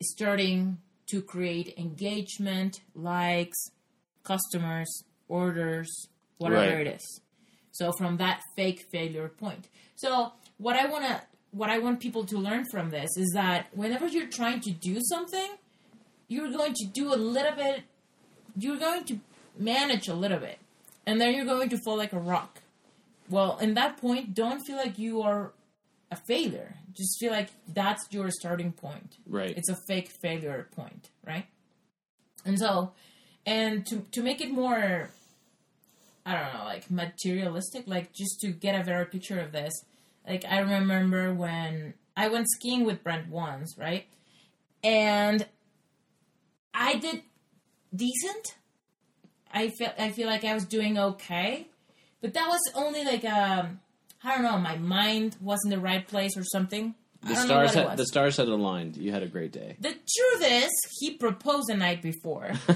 starting 0.03 0.79
to 1.11 1.21
create 1.21 1.75
engagement, 1.77 2.81
likes, 2.95 3.59
customers, 4.25 5.05
orders, 5.29 6.09
whatever 6.39 6.77
Right. 6.77 6.87
it 6.87 6.97
is. 6.97 7.21
So 7.73 7.93
from 7.93 8.17
that 8.19 8.41
fake 8.57 8.83
failure 8.91 9.29
point. 9.29 9.69
So 9.97 10.33
what 10.59 10.77
I 10.77 10.87
want 10.87 11.05
to 11.07 11.23
what 11.53 11.69
I 11.69 11.79
want 11.79 11.99
people 11.99 12.25
to 12.27 12.39
learn 12.39 12.65
from 12.71 12.91
this 12.91 13.11
is 13.17 13.33
that 13.35 13.67
whenever 13.77 14.07
you're 14.07 14.29
trying 14.29 14.61
to 14.61 14.71
do 14.71 15.01
something, 15.03 15.51
you're 16.29 16.53
going 16.53 16.75
to 16.75 16.87
do 16.87 17.13
a 17.13 17.17
little 17.17 17.57
bit 17.57 17.83
you're 18.57 18.79
going 18.79 19.05
to 19.05 19.19
manage 19.59 20.09
a 20.09 20.15
little 20.15 20.39
bit 20.39 20.59
and 21.07 21.21
then 21.21 21.35
you're 21.35 21.45
going 21.45 21.69
to 21.71 21.79
fall 21.85 21.97
like 21.97 22.13
a 22.13 22.19
rock. 22.19 22.61
Well, 23.31 23.59
in 23.59 23.75
that 23.75 23.97
point, 23.97 24.35
don't 24.35 24.61
feel 24.61 24.77
like 24.77 24.99
you 24.99 25.23
are 25.23 25.53
a 26.11 26.17
failure. 26.17 26.75
Just 26.93 27.19
feel 27.21 27.31
like 27.31 27.51
that's 27.69 28.07
your 28.11 28.31
starting 28.31 28.73
point. 28.73 29.17
Right. 29.27 29.57
It's 29.57 29.69
a 29.69 29.77
fake 29.87 30.11
failure 30.21 30.69
point, 30.75 31.11
right? 31.25 31.47
And 32.45 32.59
so, 32.59 32.93
and 33.47 33.87
to 33.87 34.05
to 34.13 34.23
make 34.23 34.41
it 34.41 34.51
more, 34.51 35.11
I 36.27 36.35
don't 36.35 36.55
know, 36.55 36.65
like 36.65 36.91
materialistic, 36.91 37.85
like 37.87 38.13
just 38.13 38.41
to 38.41 38.49
get 38.49 38.81
a 38.81 38.85
better 38.85 39.05
picture 39.05 39.39
of 39.39 39.53
this. 39.53 39.73
Like 40.27 40.45
I 40.45 40.59
remember 40.59 41.33
when 41.33 41.95
I 42.17 42.29
went 42.29 42.49
skiing 42.51 42.85
with 42.85 43.05
Brent 43.05 43.29
once, 43.29 43.77
right? 43.79 44.07
And 44.83 45.47
I 46.75 46.97
did 46.97 47.23
decent. 47.95 48.57
I 49.53 49.69
feel 49.69 49.93
I 49.99 50.11
feel 50.11 50.27
like 50.27 50.45
I 50.45 50.55
was 50.55 50.65
doing 50.65 50.99
okay, 50.99 51.69
but 52.21 52.35
that 52.35 52.49
was 52.49 52.61
only 52.75 53.05
like 53.05 53.25
um 53.25 53.81
I 54.23 54.35
don't 54.35 54.43
know, 54.43 54.59
my 54.59 54.77
mind 54.77 55.37
was 55.41 55.61
in 55.65 55.71
the 55.71 55.79
right 55.81 56.07
place 56.07 56.37
or 56.37 56.45
something. 56.45 56.95
The 57.23 57.37
stars 57.37 57.75
had 57.75 57.97
the 57.97 58.07
stars 58.07 58.37
had 58.37 58.49
aligned. 58.49 58.97
You 58.97 59.13
had 59.13 59.23
a 59.23 59.29
great 59.29 59.53
day. 59.53 59.77
The 59.79 59.91
truth 59.91 60.43
is, 60.43 60.71
he 61.01 61.15
proposed 61.17 61.69
the 61.69 61.75
night 61.77 62.01
before. 62.03 62.53
so 62.67 62.75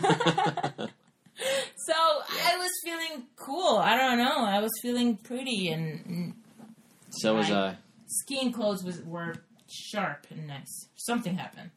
I 1.94 2.56
was 2.58 2.70
feeling 2.84 3.24
cool. 3.36 3.78
I 3.78 3.96
don't 3.96 4.18
know. 4.18 4.44
I 4.44 4.60
was 4.60 4.70
feeling 4.82 5.16
pretty, 5.16 5.68
and, 5.68 6.04
and 6.06 6.34
So 7.10 7.36
was 7.36 7.50
I. 7.50 7.76
skiing 8.06 8.52
clothes 8.52 8.84
was 8.84 9.00
were 9.02 9.34
sharp 9.70 10.26
and 10.30 10.46
nice. 10.46 10.88
Something 10.96 11.36
happened. 11.36 11.70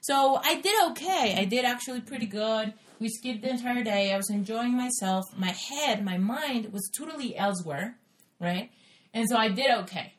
So 0.00 0.40
I 0.42 0.60
did 0.60 0.90
okay. 0.90 1.34
I 1.38 1.44
did 1.44 1.64
actually 1.64 2.00
pretty 2.00 2.26
good. 2.26 2.72
We 3.00 3.08
skipped 3.08 3.42
the 3.42 3.50
entire 3.50 3.82
day. 3.82 4.12
I 4.12 4.16
was 4.16 4.30
enjoying 4.30 4.76
myself. 4.76 5.24
My 5.36 5.50
head, 5.70 6.04
my 6.04 6.18
mind 6.18 6.72
was 6.72 6.90
totally 6.96 7.36
elsewhere, 7.36 7.96
right? 8.40 8.70
And 9.12 9.28
so 9.28 9.36
I 9.36 9.48
did 9.48 9.70
okay. 9.70 10.14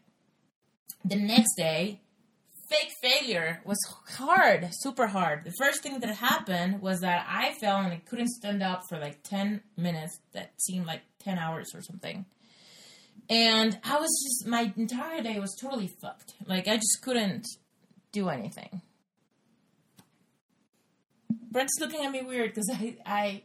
The 1.04 1.16
next 1.16 1.56
day, 1.56 2.02
fake 2.70 2.92
failure 3.02 3.62
was 3.66 3.78
hard, 4.18 4.70
super 4.72 5.08
hard. 5.08 5.46
The 5.46 5.54
first 5.58 5.84
thing 5.84 6.00
that 6.00 6.16
happened 6.16 6.82
was 6.82 7.02
that 7.02 7.26
I 7.30 7.54
fell 7.54 7.78
and 7.78 7.94
I 7.94 8.02
couldn't 8.06 8.30
stand 8.30 8.64
up 8.64 8.84
for 8.90 8.98
like 8.98 9.24
10 9.24 9.62
minutes 9.78 10.20
that 10.34 10.52
seemed 10.58 10.86
like 10.86 11.02
10 11.20 11.38
hours 11.38 11.74
or 11.74 11.82
something. 11.82 12.26
And 13.30 13.80
I 13.84 13.98
was 14.00 14.10
just, 14.24 14.48
my 14.48 14.72
entire 14.76 15.22
day 15.22 15.40
was 15.40 15.56
totally 15.60 15.90
fucked. 16.02 16.34
Like, 16.46 16.68
I 16.68 16.76
just 16.76 17.02
couldn't 17.02 17.46
do 18.12 18.30
anything. 18.30 18.82
Brent's 21.56 21.80
looking 21.80 22.04
at 22.04 22.12
me 22.12 22.22
weird 22.22 22.54
because 22.54 22.70
I, 22.70 22.98
I, 23.06 23.44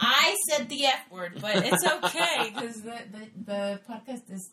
I 0.00 0.36
said 0.48 0.70
the 0.70 0.86
F 0.86 1.10
word, 1.10 1.38
but 1.38 1.56
it's 1.56 1.86
okay 1.86 2.50
because 2.50 2.76
the, 2.76 2.98
the, 3.12 3.28
the 3.44 3.80
podcast 3.86 4.22
is, 4.30 4.50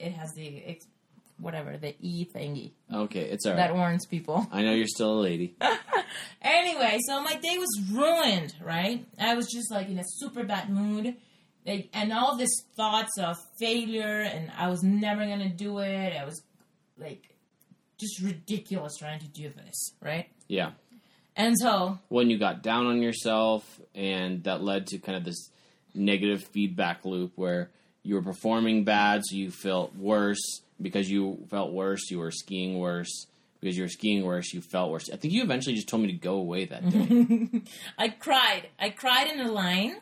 it 0.00 0.10
has 0.14 0.32
the, 0.34 0.60
ex- 0.66 0.88
whatever, 1.38 1.76
the 1.76 1.94
E 2.00 2.26
thingy 2.34 2.72
Okay, 2.92 3.20
it's 3.20 3.46
all 3.46 3.54
that 3.54 3.76
warns 3.76 4.06
people. 4.06 4.44
I 4.50 4.62
know 4.62 4.72
you're 4.72 4.88
still 4.88 5.20
a 5.20 5.20
lady. 5.20 5.54
Anyway, 6.42 6.98
so 7.06 7.22
my 7.22 7.34
day 7.34 7.56
was 7.58 7.80
ruined, 7.92 8.54
right? 8.60 9.06
I 9.16 9.36
was 9.36 9.46
just 9.46 9.70
like 9.70 9.88
in 9.88 10.00
a 10.00 10.04
super 10.04 10.42
bad 10.42 10.68
mood. 10.68 11.14
Like, 11.64 11.90
and 11.92 12.12
all 12.12 12.36
these 12.36 12.64
thoughts 12.76 13.16
of 13.18 13.36
failure 13.60 14.22
and 14.22 14.50
I 14.58 14.68
was 14.68 14.82
never 14.82 15.24
gonna 15.24 15.50
do 15.50 15.78
it. 15.78 16.16
I 16.20 16.24
was 16.24 16.42
like 16.98 17.36
just 18.00 18.20
ridiculous 18.20 18.96
trying 18.98 19.20
to 19.20 19.28
do 19.28 19.50
this, 19.50 19.92
right? 20.02 20.28
Yeah. 20.48 20.72
And 21.36 21.56
so 21.58 21.98
When 22.08 22.30
you 22.30 22.38
got 22.38 22.62
down 22.62 22.86
on 22.86 23.02
yourself, 23.02 23.80
and 23.94 24.44
that 24.44 24.62
led 24.62 24.86
to 24.88 24.98
kind 24.98 25.16
of 25.16 25.24
this 25.24 25.50
negative 25.94 26.44
feedback 26.44 27.04
loop 27.04 27.32
where 27.36 27.70
you 28.02 28.14
were 28.14 28.22
performing 28.22 28.84
bad, 28.84 29.22
so 29.24 29.36
you 29.36 29.50
felt 29.50 29.94
worse. 29.96 30.62
Because 30.80 31.10
you 31.10 31.46
felt 31.50 31.72
worse, 31.72 32.10
you 32.10 32.18
were 32.18 32.30
skiing 32.30 32.78
worse. 32.78 33.26
Because 33.60 33.76
you 33.76 33.82
were 33.82 33.88
skiing 33.88 34.24
worse, 34.24 34.54
you 34.54 34.62
felt 34.62 34.90
worse. 34.90 35.10
I 35.12 35.16
think 35.16 35.34
you 35.34 35.42
eventually 35.42 35.74
just 35.74 35.88
told 35.88 36.02
me 36.02 36.08
to 36.12 36.18
go 36.18 36.34
away 36.34 36.64
that 36.64 36.88
day. 36.88 37.62
I 37.98 38.08
cried. 38.08 38.68
I 38.78 38.88
cried 38.88 39.30
in 39.30 39.40
a 39.40 39.52
line, 39.52 39.96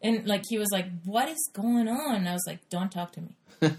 and 0.00 0.26
like 0.26 0.44
he 0.48 0.56
was 0.56 0.70
like, 0.72 0.86
"What 1.04 1.28
is 1.28 1.50
going 1.52 1.86
on?" 1.86 2.14
And 2.14 2.28
I 2.28 2.32
was 2.32 2.44
like, 2.46 2.66
"Don't 2.70 2.90
talk 2.90 3.12
to 3.12 3.20
me," 3.20 3.36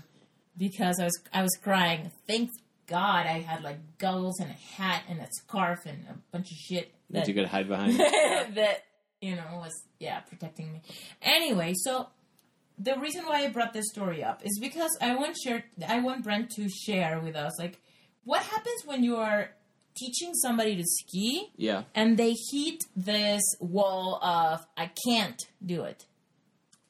because 0.58 1.00
I 1.00 1.06
was 1.06 1.20
I 1.34 1.42
was 1.42 1.58
crying. 1.60 2.12
Thank 2.28 2.52
God 2.88 3.26
I 3.26 3.40
had 3.40 3.64
like 3.64 3.80
goggles 3.98 4.40
and 4.40 4.50
a 4.50 4.82
hat 4.82 5.04
and 5.10 5.20
a 5.20 5.28
scarf 5.32 5.86
and 5.86 6.06
a 6.10 6.16
bunch 6.32 6.52
of 6.52 6.58
shit 6.58 6.92
that 7.10 7.20
that 7.20 7.28
you 7.28 7.34
could 7.34 7.48
hide 7.48 7.68
behind. 7.68 7.98
that 8.00 8.84
you 9.22 9.36
know 9.36 9.44
was 9.54 9.74
yeah 10.00 10.20
protecting 10.20 10.72
me. 10.72 10.82
Anyway, 11.22 11.74
so 11.76 12.08
the 12.78 12.98
reason 13.00 13.26
why 13.26 13.44
I 13.44 13.50
brought 13.50 13.74
this 13.74 13.86
story 13.92 14.24
up 14.24 14.42
is 14.46 14.60
because 14.60 14.96
I 15.02 15.16
want 15.16 15.38
share 15.38 15.64
I 15.88 16.00
want 16.00 16.24
Brent 16.24 16.52
to 16.52 16.70
share 16.70 17.20
with 17.20 17.36
us 17.36 17.58
like 17.60 17.80
what 18.24 18.44
happens 18.44 18.86
when 18.86 19.04
you 19.04 19.18
are 19.18 19.52
teaching 19.96 20.34
somebody 20.34 20.76
to 20.76 20.84
ski 20.84 21.52
yeah. 21.56 21.84
and 21.94 22.18
they 22.18 22.36
hit 22.52 22.84
this 22.96 23.42
wall 23.60 24.20
of 24.22 24.66
I 24.76 24.92
can't 25.08 25.42
do 25.66 25.84
it. 25.84 26.06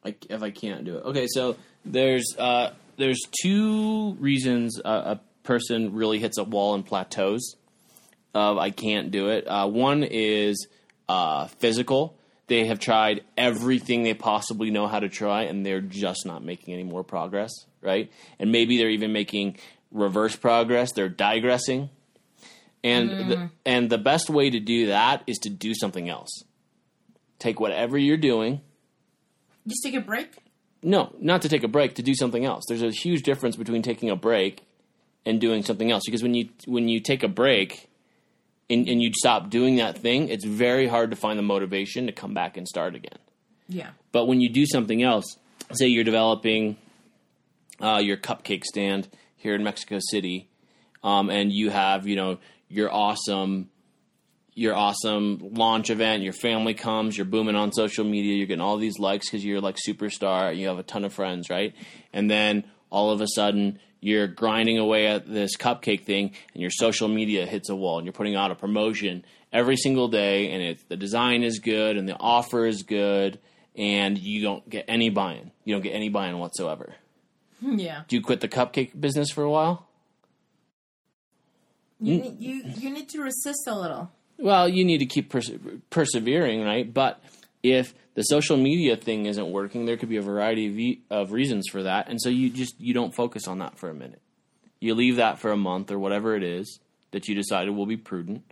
like 0.03 0.25
if 0.29 0.41
I 0.41 0.51
can't 0.51 0.85
do 0.85 0.97
it. 0.97 1.05
Okay, 1.05 1.27
so 1.27 1.55
there's 1.85 2.35
uh, 2.37 2.71
there's 2.97 3.21
two 3.41 4.13
reasons 4.19 4.79
a, 4.83 4.89
a 4.89 5.21
person 5.45 5.93
really 5.93 6.19
hits 6.19 6.37
a 6.37 6.43
wall 6.43 6.73
and 6.75 6.85
plateaus 6.85 7.55
of 8.33 8.57
I 8.57 8.69
can't 8.71 9.11
do 9.11 9.29
it. 9.29 9.45
Uh, 9.47 9.67
one 9.67 10.03
is 10.03 10.67
uh, 11.07 11.47
physical. 11.59 12.17
They 12.47 12.67
have 12.67 12.79
tried 12.79 13.21
everything 13.37 14.03
they 14.03 14.13
possibly 14.13 14.69
know 14.69 14.87
how 14.87 14.99
to 14.99 15.09
try, 15.09 15.43
and 15.43 15.65
they're 15.65 15.81
just 15.81 16.25
not 16.25 16.43
making 16.43 16.73
any 16.73 16.83
more 16.83 17.03
progress, 17.03 17.51
right? 17.81 18.11
And 18.37 18.51
maybe 18.51 18.77
they're 18.77 18.89
even 18.89 19.13
making 19.13 19.57
reverse 19.91 20.35
progress. 20.35 20.91
They're 20.91 21.09
digressing, 21.09 21.89
and 22.83 23.09
the, 23.31 23.49
and 23.65 23.89
the 23.89 23.97
best 23.97 24.29
way 24.29 24.49
to 24.51 24.59
do 24.59 24.87
that 24.87 25.23
is 25.25 25.37
to 25.39 25.49
do 25.49 25.73
something 25.73 26.07
else. 26.09 26.43
Take 27.39 27.59
whatever 27.59 27.97
you're 27.97 28.17
doing, 28.17 28.61
Just 29.65 29.81
take 29.83 29.95
a 29.95 30.01
break. 30.01 30.35
no, 30.83 31.15
not 31.19 31.41
to 31.43 31.49
take 31.49 31.63
a 31.63 31.67
break, 31.67 31.95
to 31.95 32.03
do 32.03 32.13
something 32.13 32.45
else. 32.45 32.63
There's 32.67 32.83
a 32.83 32.91
huge 32.91 33.23
difference 33.23 33.55
between 33.55 33.81
taking 33.81 34.09
a 34.11 34.15
break 34.15 34.63
and 35.25 35.41
doing 35.41 35.63
something 35.63 35.91
else. 35.91 36.03
Because 36.05 36.23
when 36.23 36.33
you 36.33 36.49
when 36.65 36.87
you 36.87 36.99
take 36.99 37.23
a 37.23 37.27
break 37.27 37.89
and, 38.69 38.87
and 38.87 39.01
you 39.01 39.11
stop 39.13 39.49
doing 39.49 39.77
that 39.77 39.97
thing, 39.97 40.29
it's 40.29 40.45
very 40.45 40.87
hard 40.87 41.11
to 41.11 41.15
find 41.15 41.37
the 41.37 41.43
motivation 41.43 42.05
to 42.07 42.11
come 42.11 42.33
back 42.33 42.57
and 42.57 42.67
start 42.67 42.95
again. 42.95 43.19
Yeah. 43.67 43.89
But 44.11 44.25
when 44.25 44.41
you 44.41 44.49
do 44.49 44.65
something 44.65 45.01
else, 45.01 45.25
say 45.71 45.87
you're 45.87 46.03
developing 46.03 46.77
uh, 47.81 48.01
your 48.03 48.17
cupcake 48.17 48.63
stand 48.63 49.07
here 49.35 49.55
in 49.55 49.63
Mexico 49.63 49.99
City, 49.99 50.47
um, 51.03 51.29
and 51.29 51.51
you 51.51 51.69
have 51.69 52.07
you 52.07 52.15
know 52.15 52.37
your 52.69 52.93
awesome 52.93 53.69
your 54.57 54.73
awesome 54.73 55.49
launch 55.53 55.89
event, 55.89 56.23
your 56.23 56.31
family 56.31 56.73
comes, 56.73 57.17
you're 57.17 57.25
booming 57.25 57.57
on 57.57 57.73
social 57.73 58.05
media, 58.05 58.35
you're 58.35 58.47
getting 58.47 58.61
all 58.61 58.77
these 58.77 58.97
likes 58.97 59.29
because 59.29 59.43
you're 59.43 59.59
like 59.59 59.75
superstar, 59.85 60.55
you 60.55 60.69
have 60.69 60.79
a 60.79 60.83
ton 60.83 61.03
of 61.03 61.11
friends, 61.11 61.49
right? 61.49 61.75
And 62.13 62.31
then 62.31 62.63
all 62.89 63.11
of 63.11 63.19
a 63.19 63.27
sudden 63.27 63.79
you're 64.05 64.27
grinding 64.27 64.77
away 64.77 65.07
at 65.07 65.27
this 65.27 65.57
cupcake 65.57 66.03
thing 66.03 66.31
and 66.53 66.61
your 66.61 66.69
social 66.69 67.07
media 67.07 67.47
hits 67.47 67.69
a 67.69 67.75
wall 67.75 67.97
and 67.97 68.05
you're 68.05 68.13
putting 68.13 68.35
out 68.35 68.51
a 68.51 68.55
promotion 68.55 69.25
every 69.51 69.75
single 69.75 70.07
day 70.07 70.51
and 70.51 70.61
it's 70.61 70.83
the 70.83 70.95
design 70.95 71.41
is 71.43 71.57
good 71.57 71.97
and 71.97 72.07
the 72.07 72.15
offer 72.19 72.67
is 72.67 72.83
good 72.83 73.39
and 73.75 74.19
you 74.19 74.43
don't 74.43 74.69
get 74.69 74.85
any 74.87 75.09
buy-in. 75.09 75.49
You 75.63 75.73
don't 75.73 75.81
get 75.81 75.93
any 75.93 76.09
buy-in 76.09 76.37
whatsoever. 76.37 76.93
Hmm, 77.61 77.79
yeah. 77.79 78.03
Do 78.07 78.15
you 78.15 78.21
quit 78.21 78.41
the 78.41 78.47
cupcake 78.47 78.91
business 78.99 79.31
for 79.31 79.41
a 79.41 79.49
while? 79.49 79.87
You 81.99 82.17
need, 82.17 82.39
you 82.39 82.61
you 82.77 82.89
need 82.91 83.09
to 83.09 83.21
resist 83.21 83.65
a 83.65 83.73
little. 83.73 84.11
Well, 84.37 84.69
you 84.69 84.85
need 84.85 84.99
to 84.99 85.05
keep 85.07 85.29
perse- 85.29 85.49
persevering, 85.89 86.61
right? 86.61 86.93
But 86.93 87.23
if 87.73 87.93
the 88.13 88.23
social 88.23 88.57
media 88.57 88.95
thing 88.95 89.25
isn't 89.25 89.51
working, 89.51 89.85
there 89.85 89.97
could 89.97 90.09
be 90.09 90.17
a 90.17 90.21
variety 90.21 91.01
of, 91.09 91.17
of 91.17 91.31
reasons 91.31 91.67
for 91.69 91.83
that, 91.83 92.09
and 92.09 92.21
so 92.21 92.29
you 92.29 92.49
just 92.49 92.79
you 92.79 92.93
don't 92.93 93.13
focus 93.13 93.47
on 93.47 93.59
that 93.59 93.77
for 93.77 93.89
a 93.89 93.93
minute. 93.93 94.21
You 94.79 94.95
leave 94.95 95.17
that 95.17 95.39
for 95.39 95.51
a 95.51 95.57
month 95.57 95.91
or 95.91 95.99
whatever 95.99 96.35
it 96.35 96.43
is 96.43 96.79
that 97.11 97.27
you 97.27 97.35
decided 97.35 97.71
will 97.71 97.85
be 97.85 97.97
prudent, 97.97 98.43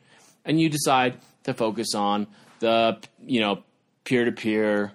and 0.45 0.59
you 0.59 0.70
decide 0.70 1.18
to 1.43 1.53
focus 1.53 1.93
on 1.95 2.28
the 2.59 2.99
you 3.26 3.39
know 3.39 3.64
peer 4.03 4.26
to 4.26 4.32
peer, 4.32 4.91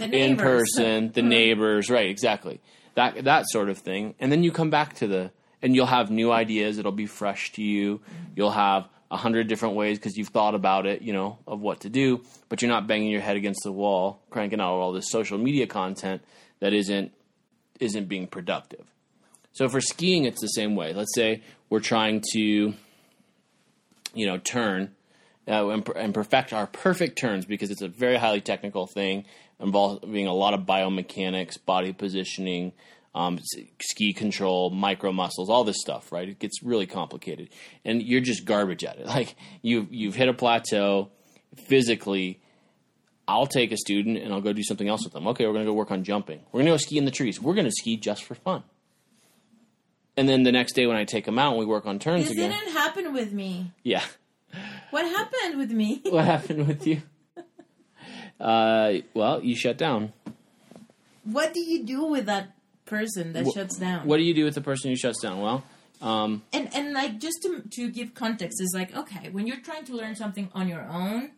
in 0.00 0.36
person, 0.36 1.12
the 1.12 1.20
mm-hmm. 1.20 1.28
neighbors, 1.28 1.90
right? 1.90 2.08
Exactly 2.08 2.60
that 2.94 3.24
that 3.24 3.48
sort 3.48 3.68
of 3.68 3.78
thing, 3.78 4.14
and 4.18 4.30
then 4.30 4.42
you 4.42 4.52
come 4.52 4.70
back 4.70 4.94
to 4.94 5.06
the 5.06 5.30
and 5.62 5.74
you'll 5.74 5.86
have 5.86 6.10
new 6.10 6.32
ideas. 6.32 6.78
It'll 6.78 6.92
be 6.92 7.06
fresh 7.06 7.52
to 7.52 7.62
you. 7.62 7.98
Mm-hmm. 7.98 8.32
You'll 8.36 8.50
have 8.50 8.88
a 9.10 9.16
hundred 9.16 9.48
different 9.48 9.74
ways 9.74 9.98
because 9.98 10.16
you've 10.16 10.28
thought 10.28 10.54
about 10.54 10.86
it, 10.86 11.02
you 11.02 11.12
know, 11.12 11.38
of 11.46 11.60
what 11.60 11.80
to 11.80 11.88
do, 11.88 12.22
but 12.48 12.62
you're 12.62 12.70
not 12.70 12.86
banging 12.86 13.10
your 13.10 13.20
head 13.20 13.36
against 13.36 13.62
the 13.64 13.72
wall, 13.72 14.20
cranking 14.30 14.60
out 14.60 14.74
all 14.74 14.92
this 14.92 15.10
social 15.10 15.38
media 15.38 15.66
content 15.66 16.22
that 16.60 16.72
isn't 16.72 17.12
isn't 17.80 18.08
being 18.08 18.26
productive. 18.26 18.84
So 19.52 19.68
for 19.68 19.80
skiing, 19.80 20.24
it's 20.24 20.40
the 20.40 20.48
same 20.48 20.76
way. 20.76 20.92
Let's 20.92 21.14
say 21.14 21.42
we're 21.70 21.80
trying 21.80 22.22
to, 22.32 22.74
you 24.14 24.26
know, 24.26 24.38
turn 24.38 24.94
uh, 25.48 25.68
and, 25.68 25.88
and 25.96 26.14
perfect 26.14 26.52
our 26.52 26.66
perfect 26.66 27.18
turns 27.18 27.46
because 27.46 27.70
it's 27.70 27.82
a 27.82 27.88
very 27.88 28.16
highly 28.16 28.40
technical 28.40 28.86
thing 28.86 29.24
involving 29.58 30.26
a 30.26 30.32
lot 30.32 30.54
of 30.54 30.60
biomechanics, 30.60 31.62
body 31.64 31.92
positioning, 31.92 32.72
um, 33.14 33.38
ski 33.80 34.12
control, 34.12 34.70
micro 34.70 35.12
muscles, 35.12 35.50
all 35.50 35.64
this 35.64 35.80
stuff. 35.80 36.12
Right? 36.12 36.28
It 36.28 36.38
gets 36.38 36.62
really 36.62 36.86
complicated, 36.86 37.50
and 37.84 38.02
you're 38.02 38.20
just 38.20 38.44
garbage 38.44 38.84
at 38.84 38.98
it. 38.98 39.06
Like 39.10 39.36
you've 39.62 39.92
you've 39.92 40.14
hit 40.14 40.28
a 40.28 40.34
plateau 40.34 41.10
physically. 41.66 42.40
I'll 43.28 43.46
take 43.46 43.70
a 43.70 43.76
student 43.76 44.18
and 44.18 44.32
I'll 44.32 44.40
go 44.40 44.52
do 44.52 44.62
something 44.64 44.88
else 44.88 45.04
with 45.04 45.12
them. 45.12 45.28
Okay, 45.28 45.46
we're 45.46 45.52
going 45.52 45.64
to 45.64 45.70
go 45.70 45.74
work 45.74 45.92
on 45.92 46.02
jumping. 46.02 46.40
We're 46.50 46.58
going 46.60 46.66
to 46.66 46.72
go 46.72 46.76
ski 46.78 46.98
in 46.98 47.04
the 47.04 47.12
trees. 47.12 47.40
We're 47.40 47.54
going 47.54 47.66
to 47.66 47.70
ski 47.70 47.96
just 47.96 48.24
for 48.24 48.34
fun. 48.34 48.64
And 50.16 50.28
then 50.28 50.42
the 50.42 50.50
next 50.50 50.72
day 50.72 50.86
when 50.88 50.96
I 50.96 51.04
take 51.04 51.26
them 51.26 51.38
out 51.38 51.50
and 51.52 51.58
we 51.60 51.64
work 51.64 51.86
on 51.86 52.00
turns 52.00 52.24
This 52.24 52.32
again. 52.32 52.50
didn't 52.50 52.72
happen 52.72 53.12
with 53.12 53.32
me. 53.32 53.70
Yeah. 53.84 54.02
What 54.90 55.04
happened 55.04 55.58
with 55.58 55.70
me? 55.70 56.02
What 56.10 56.24
happened 56.24 56.66
with 56.66 56.86
you? 56.86 57.02
Uh, 58.40 58.94
well, 59.12 59.44
you 59.44 59.54
shut 59.54 59.76
down. 59.76 60.14
What 61.24 61.52
do 61.52 61.60
you 61.60 61.84
do 61.84 62.06
with 62.06 62.24
that 62.26 62.52
person 62.90 63.32
that 63.32 63.46
shuts 63.54 63.78
down? 63.78 64.06
What 64.06 64.18
do 64.18 64.24
you 64.24 64.34
do 64.34 64.44
with 64.44 64.54
the 64.54 64.60
person 64.60 64.90
who 64.90 64.96
shuts 64.96 65.20
down? 65.22 65.40
Well, 65.40 65.64
um, 66.02 66.42
and 66.52 66.68
and 66.74 66.92
like 66.92 67.18
just 67.18 67.38
to 67.42 67.62
to 67.76 67.90
give 67.90 68.14
context 68.14 68.60
is 68.60 68.72
like 68.74 68.94
okay 68.96 69.30
when 69.30 69.46
you're 69.46 69.60
trying 69.60 69.84
to 69.84 69.94
learn 69.94 70.14
something 70.14 70.48
on 70.54 70.68
your 70.68 70.82
own 70.82 71.32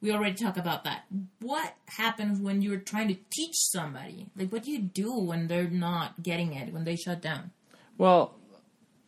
we 0.00 0.10
already 0.10 0.34
talked 0.34 0.56
about 0.56 0.84
that 0.84 1.04
what 1.40 1.74
happens 1.86 2.40
when 2.40 2.62
you're 2.62 2.78
trying 2.78 3.08
to 3.08 3.16
teach 3.30 3.54
somebody 3.54 4.26
like 4.34 4.50
what 4.50 4.62
do 4.62 4.70
you 4.70 4.80
do 4.80 5.18
when 5.18 5.48
they're 5.48 5.68
not 5.68 6.22
getting 6.22 6.54
it 6.54 6.72
when 6.72 6.84
they 6.84 6.96
shut 6.96 7.20
down 7.20 7.50
well, 7.98 8.34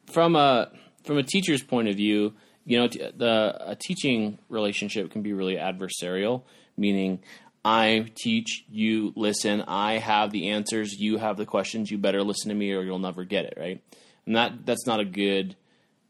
from 0.06 0.36
a 0.36 0.70
from 1.04 1.18
a 1.18 1.22
teacher's 1.22 1.62
point 1.62 1.88
of 1.88 1.96
view, 1.96 2.34
you 2.64 2.78
know, 2.78 2.88
t- 2.88 2.98
the 2.98 3.56
a 3.60 3.76
teaching 3.76 4.38
relationship 4.48 5.10
can 5.10 5.22
be 5.22 5.32
really 5.32 5.56
adversarial, 5.56 6.42
meaning 6.76 7.20
I 7.68 8.10
teach, 8.14 8.64
you 8.70 9.12
listen, 9.14 9.60
I 9.60 9.98
have 9.98 10.30
the 10.30 10.48
answers, 10.48 10.94
you 10.98 11.18
have 11.18 11.36
the 11.36 11.44
questions, 11.44 11.90
you 11.90 11.98
better 11.98 12.22
listen 12.22 12.48
to 12.48 12.54
me 12.54 12.72
or 12.72 12.82
you'll 12.82 12.98
never 12.98 13.24
get 13.24 13.44
it, 13.44 13.58
right? 13.58 13.82
And 14.24 14.36
that 14.36 14.64
that's 14.64 14.86
not 14.86 15.00
a 15.00 15.04
good 15.04 15.54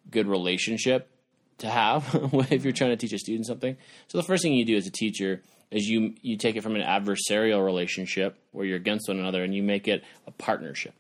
good 0.09 0.29
relationship 0.29 1.11
to 1.59 1.69
have 1.69 2.09
if 2.53 2.63
you're 2.63 2.73
trying 2.73 2.91
to 2.91 2.97
teach 2.97 3.13
a 3.13 3.19
student 3.19 3.45
something. 3.45 3.77
So 4.07 4.19
the 4.19 4.25
first 4.25 4.45
thing 4.45 4.55
you 4.55 4.65
do 4.65 4.77
as 4.77 4.87
a 4.87 4.93
teacher 4.93 5.43
is 5.73 5.89
you 5.89 6.15
you 6.23 6.37
take 6.37 6.55
it 6.55 6.63
from 6.63 6.77
an 6.77 6.83
adversarial 6.83 7.65
relationship 7.65 8.39
where 8.53 8.65
you're 8.65 8.77
against 8.77 9.09
one 9.09 9.19
another 9.19 9.43
and 9.43 9.53
you 9.53 9.65
make 9.65 9.89
it 9.89 10.05
a 10.29 10.31
partnership 10.31 10.95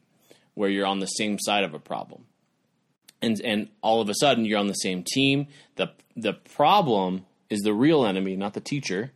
where 0.54 0.68
you're 0.68 0.86
on 0.86 0.98
the 0.98 1.06
same 1.06 1.38
side 1.38 1.62
of 1.62 1.72
a 1.72 1.78
problem. 1.78 2.24
And 3.22 3.40
and 3.44 3.68
all 3.80 4.00
of 4.00 4.08
a 4.08 4.14
sudden 4.14 4.44
you're 4.44 4.58
on 4.58 4.66
the 4.66 4.74
same 4.74 5.04
team. 5.04 5.46
The 5.76 5.92
the 6.16 6.32
problem 6.32 7.26
is 7.48 7.60
the 7.60 7.72
real 7.72 8.04
enemy, 8.04 8.34
not 8.34 8.54
the 8.54 8.60
teacher. 8.60 9.12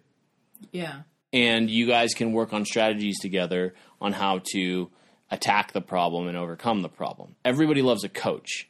yeah 0.70 1.02
And 1.32 1.70
you 1.70 1.86
guys 1.86 2.14
can 2.14 2.32
work 2.32 2.52
on 2.52 2.64
strategies 2.64 3.18
together 3.18 3.74
on 4.00 4.12
how 4.12 4.40
to 4.52 4.90
attack 5.30 5.72
the 5.72 5.80
problem 5.80 6.28
and 6.28 6.36
overcome 6.36 6.82
the 6.82 6.88
problem. 6.88 7.36
Everybody 7.44 7.80
loves 7.80 8.04
a 8.04 8.08
coach. 8.08 8.68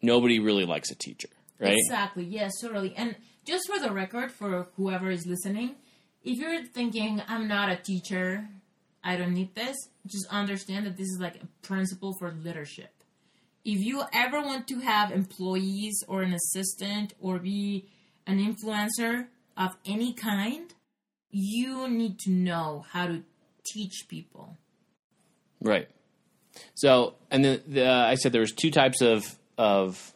Nobody 0.00 0.38
really 0.38 0.64
likes 0.64 0.90
a 0.92 0.94
teacher, 0.94 1.28
right? 1.58 1.74
exactly 1.76 2.24
yes 2.24 2.52
totally 2.60 2.94
and 2.96 3.16
just 3.44 3.66
for 3.68 3.80
the 3.80 3.90
record 3.90 4.30
for 4.30 4.68
whoever 4.76 5.10
is 5.10 5.26
listening 5.26 5.74
if 6.22 6.38
you're 6.38 6.64
thinking 6.64 7.20
i'm 7.26 7.48
not 7.48 7.68
a 7.68 7.74
teacher 7.74 8.48
i 9.02 9.16
don't 9.16 9.34
need 9.34 9.52
this 9.56 9.76
just 10.06 10.24
understand 10.30 10.86
that 10.86 10.96
this 10.96 11.08
is 11.08 11.18
like 11.20 11.42
a 11.42 11.46
principle 11.66 12.14
for 12.20 12.30
leadership 12.30 12.98
if 13.64 13.84
you 13.84 14.02
ever 14.12 14.40
want 14.40 14.66
to 14.68 14.78
have 14.80 15.10
employees 15.10 16.02
or 16.08 16.22
an 16.22 16.32
assistant 16.32 17.12
or 17.20 17.38
be 17.38 17.88
an 18.26 18.38
influencer 18.38 19.26
of 19.56 19.76
any 19.84 20.14
kind, 20.14 20.72
you 21.30 21.88
need 21.88 22.18
to 22.20 22.30
know 22.30 22.84
how 22.90 23.06
to 23.06 23.22
teach 23.66 24.06
people. 24.08 24.56
Right. 25.60 25.88
So, 26.74 27.14
and 27.30 27.44
then 27.44 27.60
the, 27.66 27.88
I 27.88 28.14
said 28.14 28.32
there 28.32 28.40
was 28.40 28.52
two 28.52 28.70
types 28.70 29.00
of 29.00 29.36
of 29.56 30.12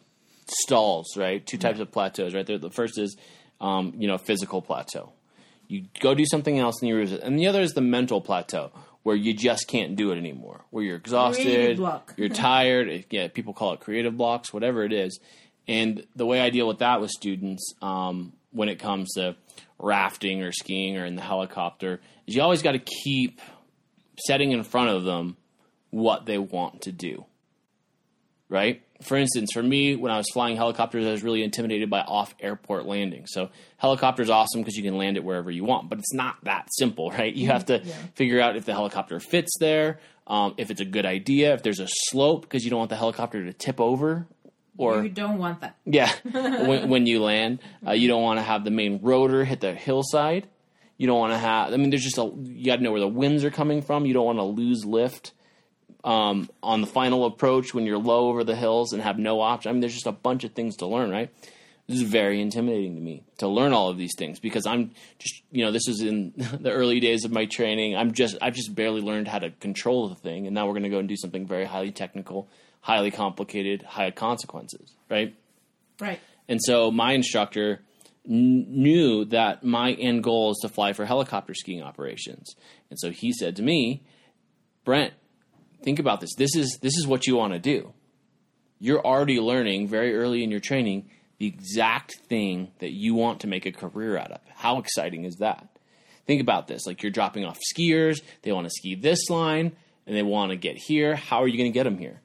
stalls, 0.47 1.17
right? 1.17 1.45
Two 1.45 1.57
types 1.57 1.79
of 1.79 1.91
plateaus, 1.91 2.33
right? 2.33 2.45
There, 2.45 2.57
the 2.57 2.69
first 2.69 2.97
is, 2.97 3.17
um, 3.59 3.93
you 3.97 4.07
know, 4.07 4.17
physical 4.17 4.61
plateau. 4.61 5.11
You 5.67 5.85
go 5.99 6.13
do 6.13 6.25
something 6.25 6.59
else 6.59 6.81
and 6.81 6.89
you 6.89 6.95
lose 6.95 7.11
it, 7.11 7.21
and 7.21 7.37
the 7.37 7.47
other 7.47 7.61
is 7.61 7.71
the 7.73 7.81
mental 7.81 8.21
plateau, 8.21 8.71
where 9.03 9.15
you 9.15 9.33
just 9.33 9.67
can't 9.67 9.95
do 9.95 10.11
it 10.11 10.17
anymore, 10.17 10.61
where 10.69 10.83
you're 10.83 10.95
exhausted, 10.97 11.79
you're 12.17 12.29
tired. 12.33 12.87
It- 12.89 13.05
yeah, 13.09 13.27
people 13.27 13.53
call 13.53 13.73
it 13.73 13.79
creative 13.79 14.15
blocks, 14.17 14.53
whatever 14.53 14.83
it 14.83 14.93
is. 14.93 15.19
And 15.67 16.05
the 16.15 16.25
way 16.25 16.41
I 16.41 16.49
deal 16.49 16.67
with 16.67 16.79
that 16.79 16.99
with 16.99 17.09
students, 17.09 17.73
um, 17.81 18.33
when 18.51 18.69
it 18.69 18.79
comes 18.79 19.13
to 19.13 19.35
rafting 19.83 20.41
or 20.41 20.51
skiing 20.51 20.97
or 20.97 21.05
in 21.05 21.15
the 21.15 21.21
helicopter, 21.21 21.99
is 22.25 22.35
you 22.35 22.41
always 22.41 22.61
got 22.61 22.71
to 22.71 22.79
keep 22.79 23.41
setting 24.25 24.51
in 24.51 24.63
front 24.63 24.89
of 24.89 25.03
them 25.03 25.37
what 25.89 26.25
they 26.25 26.37
want 26.37 26.83
to 26.83 26.91
do. 26.91 27.25
Right? 28.49 28.83
For 29.01 29.17
instance, 29.17 29.51
for 29.51 29.63
me, 29.63 29.95
when 29.95 30.11
I 30.11 30.17
was 30.17 30.27
flying 30.31 30.55
helicopters, 30.55 31.05
I 31.05 31.11
was 31.11 31.23
really 31.23 31.43
intimidated 31.43 31.89
by 31.89 32.01
off 32.01 32.33
airport 32.39 32.85
landing. 32.85 33.25
So, 33.27 33.49
helicopter's 33.77 34.29
awesome 34.29 34.61
because 34.61 34.77
you 34.77 34.83
can 34.83 34.97
land 34.97 35.17
it 35.17 35.23
wherever 35.23 35.51
you 35.51 35.65
want, 35.65 35.89
but 35.89 35.99
it's 35.99 36.13
not 36.13 36.35
that 36.43 36.67
simple, 36.71 37.09
right? 37.17 37.33
You 37.33 37.47
have 37.47 37.65
to 37.65 37.83
figure 38.15 38.39
out 38.39 38.55
if 38.55 38.65
the 38.65 38.73
helicopter 38.73 39.19
fits 39.19 39.51
there, 39.59 39.99
um, 40.27 40.53
if 40.57 40.71
it's 40.71 40.81
a 40.81 40.85
good 40.85 41.05
idea, 41.05 41.53
if 41.53 41.63
there's 41.63 41.79
a 41.79 41.87
slope 41.89 42.43
because 42.43 42.63
you 42.63 42.69
don't 42.69 42.79
want 42.79 42.89
the 42.91 42.95
helicopter 42.95 43.43
to 43.43 43.53
tip 43.53 43.81
over 43.81 44.27
or 44.77 45.03
you 45.03 45.09
don't 45.09 45.37
want 45.37 45.61
that. 45.61 45.75
yeah, 45.85 46.11
when, 46.23 46.89
when 46.89 47.07
you 47.07 47.21
land, 47.21 47.59
uh, 47.85 47.91
you 47.91 48.07
don't 48.07 48.23
want 48.23 48.39
to 48.39 48.43
have 48.43 48.63
the 48.63 48.71
main 48.71 48.99
rotor 49.01 49.45
hit 49.45 49.61
the 49.61 49.73
hillside. 49.73 50.47
You 50.97 51.07
don't 51.07 51.19
want 51.19 51.33
to 51.33 51.37
have. 51.37 51.73
I 51.73 51.77
mean, 51.77 51.89
there's 51.89 52.03
just 52.03 52.17
a. 52.17 52.31
You 52.43 52.65
got 52.65 52.77
to 52.77 52.83
know 52.83 52.91
where 52.91 53.01
the 53.01 53.07
winds 53.07 53.43
are 53.43 53.51
coming 53.51 53.81
from. 53.81 54.05
You 54.05 54.13
don't 54.13 54.25
want 54.25 54.39
to 54.39 54.43
lose 54.43 54.85
lift 54.85 55.33
um, 56.03 56.49
on 56.61 56.81
the 56.81 56.87
final 56.87 57.25
approach 57.25 57.73
when 57.73 57.85
you're 57.85 57.97
low 57.97 58.29
over 58.29 58.43
the 58.43 58.55
hills 58.55 58.93
and 58.93 59.01
have 59.01 59.17
no 59.17 59.41
option. 59.41 59.69
I 59.69 59.71
mean, 59.73 59.81
there's 59.81 59.93
just 59.93 60.07
a 60.07 60.11
bunch 60.11 60.43
of 60.43 60.53
things 60.53 60.77
to 60.77 60.85
learn, 60.85 61.09
right? 61.09 61.33
This 61.87 61.97
is 61.97 62.03
very 62.03 62.41
intimidating 62.41 62.95
to 62.95 63.01
me 63.01 63.23
to 63.39 63.47
learn 63.47 63.73
all 63.73 63.89
of 63.89 63.97
these 63.97 64.13
things 64.17 64.39
because 64.39 64.65
I'm 64.65 64.91
just, 65.19 65.41
you 65.51 65.65
know, 65.65 65.71
this 65.71 65.87
is 65.87 66.01
in 66.01 66.33
the 66.37 66.71
early 66.71 66.99
days 66.99 67.25
of 67.25 67.31
my 67.31 67.45
training. 67.45 67.95
I'm 67.95 68.13
just, 68.13 68.37
I've 68.41 68.55
just 68.55 68.73
barely 68.73 69.01
learned 69.01 69.27
how 69.27 69.39
to 69.39 69.49
control 69.51 70.07
the 70.09 70.15
thing, 70.15 70.45
and 70.47 70.53
now 70.53 70.65
we're 70.65 70.73
going 70.73 70.83
to 70.83 70.89
go 70.89 70.99
and 70.99 71.09
do 71.09 71.17
something 71.17 71.45
very 71.45 71.65
highly 71.65 71.91
technical, 71.91 72.47
highly 72.83 73.11
complicated, 73.11 73.81
high 73.81 74.11
consequences, 74.11 74.93
right? 75.09 75.33
Right. 76.01 76.19
And 76.49 76.59
so 76.61 76.91
my 76.91 77.13
instructor 77.13 77.79
kn- 78.27 78.65
knew 78.67 79.23
that 79.25 79.63
my 79.63 79.93
end 79.93 80.21
goal 80.21 80.51
is 80.51 80.59
to 80.63 80.69
fly 80.69 80.91
for 80.91 81.05
helicopter 81.05 81.53
skiing 81.53 81.81
operations. 81.81 82.55
And 82.89 82.99
so 82.99 83.09
he 83.09 83.31
said 83.31 83.55
to 83.55 83.63
me, 83.63 84.03
Brent, 84.83 85.13
think 85.81 85.97
about 85.97 86.19
this. 86.19 86.35
This 86.35 86.55
is 86.57 86.77
this 86.81 86.97
is 86.97 87.07
what 87.07 87.25
you 87.25 87.37
want 87.37 87.53
to 87.53 87.59
do. 87.59 87.93
You're 88.79 89.03
already 89.03 89.39
learning 89.39 89.87
very 89.87 90.13
early 90.13 90.43
in 90.43 90.51
your 90.51 90.59
training 90.59 91.09
the 91.37 91.47
exact 91.47 92.15
thing 92.27 92.71
that 92.79 92.91
you 92.91 93.15
want 93.15 93.39
to 93.41 93.47
make 93.47 93.65
a 93.65 93.71
career 93.71 94.17
out 94.17 94.31
of. 94.31 94.41
How 94.55 94.79
exciting 94.79 95.23
is 95.23 95.37
that? 95.37 95.69
Think 96.27 96.41
about 96.41 96.67
this. 96.67 96.85
Like 96.85 97.01
you're 97.01 97.13
dropping 97.13 97.45
off 97.45 97.59
skiers, 97.73 98.17
they 98.41 98.51
want 98.51 98.67
to 98.67 98.71
ski 98.71 98.95
this 98.95 99.29
line 99.29 99.71
and 100.05 100.17
they 100.17 100.21
want 100.21 100.51
to 100.51 100.57
get 100.57 100.75
here. 100.75 101.15
How 101.15 101.41
are 101.43 101.47
you 101.47 101.57
going 101.57 101.71
to 101.71 101.73
get 101.73 101.85
them 101.85 101.97
here? 101.97 102.19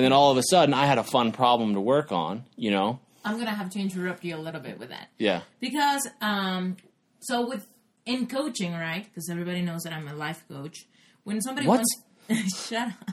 And 0.00 0.04
then 0.06 0.14
all 0.14 0.30
of 0.30 0.38
a 0.38 0.42
sudden 0.48 0.72
I 0.72 0.86
had 0.86 0.96
a 0.96 1.02
fun 1.04 1.30
problem 1.30 1.74
to 1.74 1.80
work 1.82 2.10
on, 2.10 2.44
you 2.56 2.70
know? 2.70 3.00
I'm 3.22 3.36
gonna 3.36 3.50
have 3.54 3.68
to 3.72 3.78
interrupt 3.78 4.24
you 4.24 4.34
a 4.34 4.38
little 4.40 4.62
bit 4.62 4.78
with 4.78 4.88
that 4.88 5.08
Yeah. 5.18 5.42
because 5.60 6.08
um, 6.22 6.78
so 7.18 7.46
with 7.46 7.66
in 8.06 8.26
coaching, 8.26 8.72
right? 8.72 9.04
Because 9.04 9.28
everybody 9.28 9.60
knows 9.60 9.82
that 9.82 9.92
I'm 9.92 10.08
a 10.08 10.14
life 10.14 10.42
coach. 10.48 10.86
When 11.24 11.42
somebody 11.42 11.66
What? 11.66 11.82
wants, 12.30 12.56
shut 12.66 12.88
up. 12.88 13.10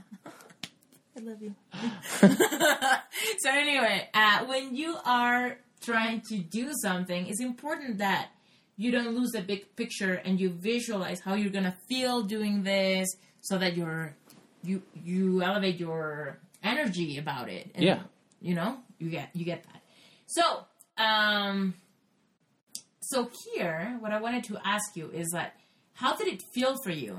I 1.18 1.20
love 1.20 1.42
you. 1.42 1.56
so 3.40 3.50
anyway, 3.50 4.08
uh, 4.14 4.46
when 4.46 4.74
you 4.78 4.96
are 5.06 5.58
trying 5.82 6.22
to 6.30 6.38
do 6.38 6.72
something, 6.82 7.28
it's 7.28 7.42
important 7.42 7.98
that 7.98 8.30
you 8.78 8.92
don't 8.92 9.14
lose 9.14 9.32
the 9.32 9.42
big 9.42 9.76
picture 9.76 10.14
and 10.14 10.40
you 10.40 10.52
visualize 10.52 11.20
how 11.20 11.34
you're 11.34 11.52
gonna 11.52 11.76
feel 11.90 12.22
doing 12.24 12.64
this, 12.64 13.10
so 13.42 13.58
that 13.58 13.76
you're 13.76 14.16
you 14.64 14.82
you 14.94 15.42
elevate 15.44 15.80
your 15.82 16.40
energy 16.68 17.18
about 17.18 17.50
it. 17.50 17.72
And, 17.76 17.84
Yeah. 17.84 18.00
you 18.42 18.54
know 18.56 18.78
you 19.00 19.10
get 19.10 19.30
you 19.38 19.46
get 19.46 19.64
that. 19.64 19.82
So 20.28 20.44
um, 20.98 21.76
so 23.02 23.30
here, 23.54 23.98
what 24.00 24.12
I 24.12 24.20
wanted 24.20 24.44
to 24.46 24.58
ask 24.66 24.96
you 24.96 25.10
is 25.12 25.28
that 25.34 25.54
how 25.94 26.16
did 26.16 26.28
it 26.28 26.42
feel 26.54 26.76
for 26.84 26.92
you 26.92 27.16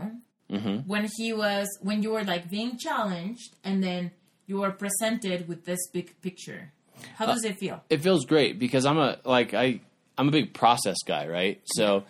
when 0.87 1.09
he 1.17 1.33
was 1.33 1.67
when 1.83 2.03
you 2.03 2.11
were 2.11 2.25
like 2.25 2.49
being 2.51 2.79
challenged 2.79 3.51
and 3.65 3.83
then 3.83 4.11
you 4.47 4.57
were 4.61 4.71
presented 4.71 5.47
with 5.49 5.65
this 5.65 5.79
big 5.93 6.21
picture? 6.23 6.73
How 7.17 7.27
does 7.27 7.45
it 7.45 7.57
feel? 7.59 7.83
it 7.91 8.03
feels 8.03 8.25
great 8.27 8.59
because 8.59 8.85
I'm 8.85 8.99
a 8.99 9.19
like 9.25 9.55
I 9.55 9.81
I'm 10.17 10.29
a 10.29 10.33
big 10.33 10.53
process 10.53 10.97
guy, 11.07 11.29
right? 11.29 11.61
So 11.77 12.05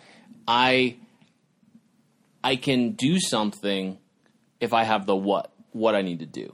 I 0.47 0.97
I 2.43 2.55
can 2.55 2.93
do 2.93 3.19
something 3.19 3.97
if 4.59 4.73
I 4.73 4.83
have 4.83 5.05
the 5.05 5.15
what 5.15 5.51
what 5.71 5.93
I 5.95 6.01
need 6.01 6.19
to 6.19 6.25
do. 6.25 6.53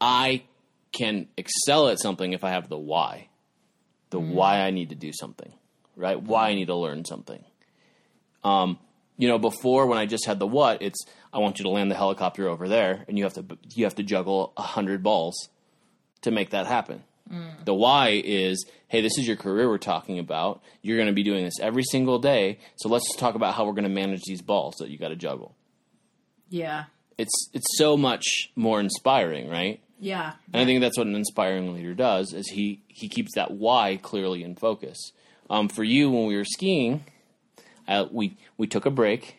I 0.00 0.44
can 0.92 1.28
excel 1.36 1.88
at 1.88 2.00
something 2.00 2.32
if 2.32 2.44
I 2.44 2.50
have 2.50 2.68
the 2.68 2.78
why. 2.78 3.28
The 4.10 4.20
why 4.20 4.60
I 4.60 4.70
need 4.70 4.90
to 4.90 4.94
do 4.94 5.12
something, 5.12 5.52
right? 5.96 6.20
Why 6.20 6.50
I 6.50 6.54
need 6.54 6.66
to 6.66 6.76
learn 6.76 7.04
something. 7.04 7.44
Um, 8.44 8.78
you 9.18 9.28
know, 9.28 9.38
before 9.38 9.86
when 9.86 9.98
I 9.98 10.06
just 10.06 10.26
had 10.26 10.38
the 10.38 10.46
what, 10.46 10.80
it's 10.80 11.04
I 11.32 11.38
want 11.38 11.58
you 11.58 11.64
to 11.64 11.70
land 11.70 11.90
the 11.90 11.96
helicopter 11.96 12.48
over 12.48 12.68
there, 12.68 13.04
and 13.08 13.18
you 13.18 13.24
have 13.24 13.34
to 13.34 13.44
you 13.74 13.84
have 13.84 13.96
to 13.96 14.02
juggle 14.02 14.52
a 14.56 14.62
hundred 14.62 15.02
balls 15.02 15.48
to 16.22 16.30
make 16.30 16.50
that 16.50 16.66
happen. 16.66 17.02
The 17.64 17.74
why 17.74 18.22
is, 18.24 18.64
hey, 18.86 19.00
this 19.00 19.18
is 19.18 19.26
your 19.26 19.36
career 19.36 19.68
we're 19.68 19.78
talking 19.78 20.20
about. 20.20 20.62
You're 20.82 20.96
going 20.96 21.08
to 21.08 21.12
be 21.12 21.24
doing 21.24 21.44
this 21.44 21.58
every 21.60 21.82
single 21.82 22.20
day. 22.20 22.58
So 22.76 22.88
let's 22.88 23.16
talk 23.16 23.34
about 23.34 23.54
how 23.54 23.64
we're 23.64 23.72
going 23.72 23.82
to 23.82 23.90
manage 23.90 24.22
these 24.22 24.42
balls 24.42 24.76
that 24.76 24.90
you 24.90 24.98
got 24.98 25.08
to 25.08 25.16
juggle. 25.16 25.56
Yeah. 26.48 26.84
It's 27.18 27.50
it's 27.52 27.66
so 27.78 27.96
much 27.96 28.52
more 28.54 28.78
inspiring, 28.78 29.48
right? 29.48 29.80
Yeah. 29.98 30.32
And 30.52 30.62
I 30.62 30.64
think 30.64 30.80
that's 30.80 30.98
what 30.98 31.06
an 31.06 31.14
inspiring 31.14 31.74
leader 31.74 31.94
does 31.94 32.32
is 32.32 32.48
he 32.48 32.82
he 32.88 33.08
keeps 33.08 33.34
that 33.34 33.50
why 33.52 33.98
clearly 34.02 34.42
in 34.44 34.54
focus. 34.56 35.12
Um, 35.48 35.68
for 35.68 35.84
you, 35.84 36.10
when 36.10 36.26
we 36.26 36.36
were 36.36 36.44
skiing, 36.44 37.04
uh, 37.88 38.06
we 38.10 38.36
we 38.58 38.66
took 38.66 38.84
a 38.86 38.90
break, 38.90 39.36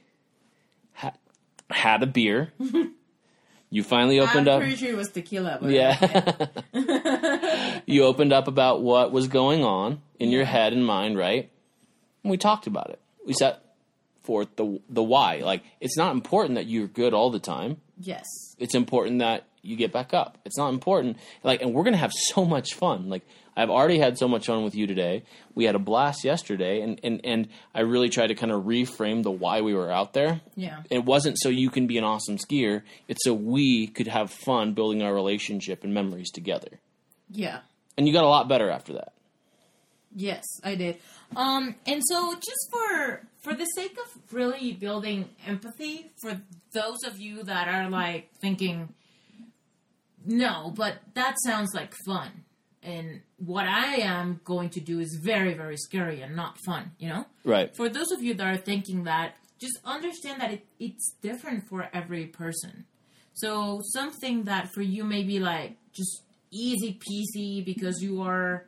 ha- 0.93 1.14
had 1.70 2.01
a 2.01 2.08
beer. 2.08 2.53
you 3.70 3.84
finally 3.84 4.20
opened 4.20 4.47
I'm 4.47 4.55
up. 4.55 4.60
pretty 4.62 4.78
sure 4.78 4.89
it 4.89 4.97
was 4.97 5.10
tequila. 5.10 5.60
But 5.62 5.70
Yeah. 5.72 6.47
you 7.86 8.03
opened 8.03 8.34
up 8.34 8.47
about 8.47 8.82
what 8.82 9.12
was 9.12 9.28
going 9.28 9.64
on 9.64 10.01
in 10.20 10.30
your 10.32 10.45
head 10.45 10.74
and 10.74 10.86
mind, 10.86 11.18
right? 11.18 11.49
And 12.24 12.32
we 12.32 12.38
talked 12.38 12.68
about 12.68 12.89
it. 12.89 12.99
We 13.26 13.34
set 13.34 13.62
forth 14.24 14.55
the 14.55 14.80
the 14.89 15.03
why. 15.03 15.38
Like 15.38 15.64
it's 15.80 15.97
not 15.97 16.14
important 16.14 16.55
that 16.55 16.68
you're 16.68 16.88
good 16.88 17.14
all 17.14 17.30
the 17.30 17.39
time. 17.39 17.78
Yes. 17.99 18.26
It's 18.58 18.76
important 18.76 19.20
that 19.20 19.45
you 19.68 19.76
get 19.76 19.91
back 19.91 20.13
up. 20.13 20.38
It's 20.45 20.57
not 20.57 20.70
important 20.74 21.18
like 21.43 21.61
and 21.61 21.74
we're 21.74 21.84
going 21.84 21.93
to 21.93 21.99
have 21.99 22.13
so 22.13 22.45
much 22.45 22.74
fun. 22.74 23.09
Like 23.09 23.24
I've 23.55 23.70
already 23.72 23.97
had 23.99 24.18
so 24.18 24.28
much 24.28 24.45
fun 24.45 24.63
with 24.63 24.76
you 24.76 24.86
today. 24.88 25.24
We 25.55 25.65
had 25.65 25.76
a 25.76 25.80
blast 25.80 26.24
yesterday 26.24 26.82
and 26.82 26.99
and 27.03 27.22
and 27.24 27.47
I 27.76 27.82
really 27.82 28.09
tried 28.09 28.28
to 28.28 28.36
kind 28.36 28.51
of 28.51 28.63
reframe 28.63 29.24
the 29.24 29.32
why 29.32 29.61
we 29.61 29.74
were 29.74 29.91
out 29.91 30.13
there 30.13 30.41
Yeah. 30.55 30.82
it 30.89 31.05
wasn't 31.05 31.38
so 31.39 31.49
you 31.49 31.70
can 31.70 31.88
be 31.88 31.97
an 31.97 32.03
awesome 32.03 32.38
skier. 32.38 32.84
It's 33.07 33.24
so 33.24 33.34
we 33.34 33.88
could 33.88 34.07
have 34.07 34.32
fun 34.32 34.74
building 34.74 35.01
our 35.01 35.13
relationship 35.13 35.84
and 35.84 35.93
memories 35.93 36.32
together. 36.32 36.80
Yeah. 37.30 37.59
And 37.97 38.07
you 38.07 38.13
got 38.13 38.24
a 38.24 38.30
lot 38.30 38.47
better 38.47 38.70
after 38.70 38.93
that. 38.93 39.13
Yes, 40.15 40.45
I 40.63 40.76
did. 40.76 40.97
Um, 41.36 41.76
and 41.86 42.01
so 42.05 42.34
just 42.36 42.72
for 42.72 43.22
for 43.41 43.53
the 43.53 43.65
sake 43.76 43.97
of 44.03 44.34
really 44.34 44.72
building 44.72 45.30
empathy 45.45 46.11
for 46.22 46.41
those 46.72 47.03
of 47.05 47.20
you 47.20 47.43
that 47.43 47.68
are 47.68 47.89
like 47.89 48.30
thinking, 48.39 48.93
no, 50.28 50.74
but 50.76 50.96
that 51.14 51.36
sounds 51.44 51.74
like 51.74 51.94
fun, 52.06 52.44
and 52.84 53.22
what 53.38 53.66
I 53.66 53.96
am 53.96 54.42
going 54.44 54.70
to 54.72 54.80
do 54.80 55.00
is 55.00 55.20
very 55.24 55.54
very 55.54 55.78
scary 55.78 56.22
and 56.22 56.36
not 56.36 56.58
fun, 56.66 56.92
you 57.00 57.10
know. 57.10 57.26
Right. 57.44 57.76
For 57.76 57.90
those 57.90 58.12
of 58.12 58.22
you 58.22 58.34
that 58.36 58.46
are 58.46 58.58
thinking 58.58 59.06
that, 59.06 59.36
just 59.58 59.80
understand 59.86 60.42
that 60.42 60.52
it, 60.52 60.66
it's 60.80 61.16
different 61.22 61.68
for 61.68 61.90
every 61.94 62.26
person. 62.26 62.86
So 63.34 63.82
something 63.94 64.44
that 64.44 64.74
for 64.74 64.82
you 64.82 65.04
may 65.04 65.24
be 65.24 65.40
like 65.40 65.78
just 65.94 66.24
easy 66.52 67.00
peasy 67.00 67.64
because 67.64 68.02
you 68.02 68.22
are 68.22 68.66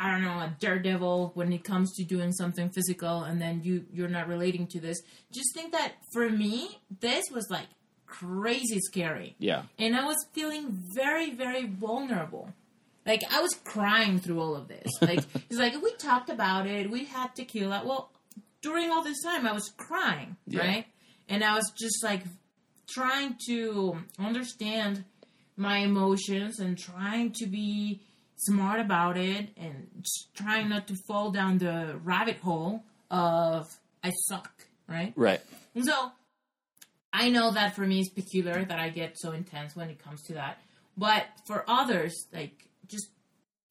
I 0.00 0.12
don't 0.12 0.22
know, 0.22 0.38
a 0.38 0.54
daredevil 0.60 1.32
when 1.34 1.52
it 1.52 1.64
comes 1.64 1.92
to 1.96 2.04
doing 2.04 2.30
something 2.32 2.70
physical 2.70 3.24
and 3.24 3.40
then 3.40 3.62
you 3.64 3.84
you're 3.92 4.08
not 4.08 4.28
relating 4.28 4.66
to 4.68 4.80
this. 4.80 4.98
Just 5.32 5.54
think 5.54 5.72
that 5.72 5.94
for 6.12 6.28
me, 6.30 6.80
this 7.00 7.24
was 7.32 7.48
like 7.50 7.66
crazy 8.08 8.80
scary. 8.80 9.36
Yeah. 9.38 9.62
And 9.78 9.94
I 9.96 10.04
was 10.04 10.16
feeling 10.32 10.82
very, 10.94 11.30
very 11.34 11.66
vulnerable. 11.66 12.52
Like 13.06 13.22
I 13.30 13.40
was 13.40 13.54
crying 13.64 14.18
through 14.18 14.40
all 14.40 14.56
of 14.56 14.68
this. 14.68 14.88
Like 15.00 15.20
it's 15.48 15.58
like 15.58 15.74
we 15.82 15.92
talked 15.96 16.30
about 16.30 16.66
it, 16.66 16.90
we 16.90 17.04
had 17.04 17.34
tequila. 17.34 17.82
Well, 17.84 18.10
during 18.62 18.90
all 18.90 19.02
this 19.04 19.22
time 19.22 19.46
I 19.46 19.52
was 19.52 19.70
crying, 19.76 20.36
Yeah. 20.46 20.60
right? 20.60 20.86
And 21.28 21.44
I 21.44 21.54
was 21.54 21.70
just 21.78 22.02
like 22.02 22.22
trying 22.88 23.36
to 23.48 23.98
understand 24.18 25.04
my 25.56 25.78
emotions 25.78 26.58
and 26.60 26.78
trying 26.78 27.32
to 27.32 27.46
be 27.46 28.00
smart 28.36 28.80
about 28.80 29.16
it 29.18 29.48
and 29.56 30.06
trying 30.34 30.68
not 30.68 30.86
to 30.88 30.94
fall 31.06 31.30
down 31.30 31.58
the 31.58 31.98
rabbit 32.04 32.38
hole 32.38 32.84
of 33.10 33.68
I 34.02 34.10
suck, 34.28 34.50
right? 34.88 35.12
Right. 35.16 35.40
And 35.74 35.84
so 35.84 36.12
I 37.18 37.30
know 37.30 37.50
that 37.50 37.74
for 37.74 37.84
me 37.84 37.98
it's 37.98 38.08
peculiar 38.08 38.64
that 38.64 38.78
I 38.78 38.90
get 38.90 39.18
so 39.18 39.32
intense 39.32 39.74
when 39.74 39.90
it 39.90 39.98
comes 39.98 40.22
to 40.24 40.34
that. 40.34 40.62
But 40.96 41.24
for 41.46 41.64
others, 41.66 42.14
like 42.32 42.68
just 42.86 43.08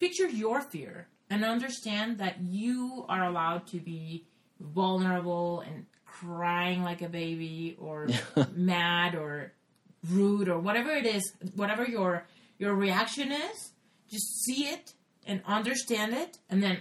picture 0.02 0.28
your 0.28 0.60
fear 0.60 1.08
and 1.30 1.46
understand 1.46 2.18
that 2.18 2.42
you 2.42 3.06
are 3.08 3.24
allowed 3.24 3.66
to 3.68 3.80
be 3.80 4.26
vulnerable 4.60 5.62
and 5.62 5.86
crying 6.06 6.84
like 6.84 7.02
a 7.02 7.08
baby 7.08 7.78
or 7.80 8.10
mad 8.54 9.16
or 9.16 9.54
rude 10.10 10.50
or 10.50 10.60
whatever 10.60 10.92
it 10.92 11.06
is, 11.06 11.32
whatever 11.56 11.86
your 11.86 12.26
your 12.58 12.76
reaction 12.76 13.32
is, 13.32 13.72
just 14.10 14.44
see 14.44 14.66
it 14.66 14.94
and 15.26 15.42
understand 15.46 16.14
it 16.14 16.38
and 16.50 16.62
then 16.62 16.80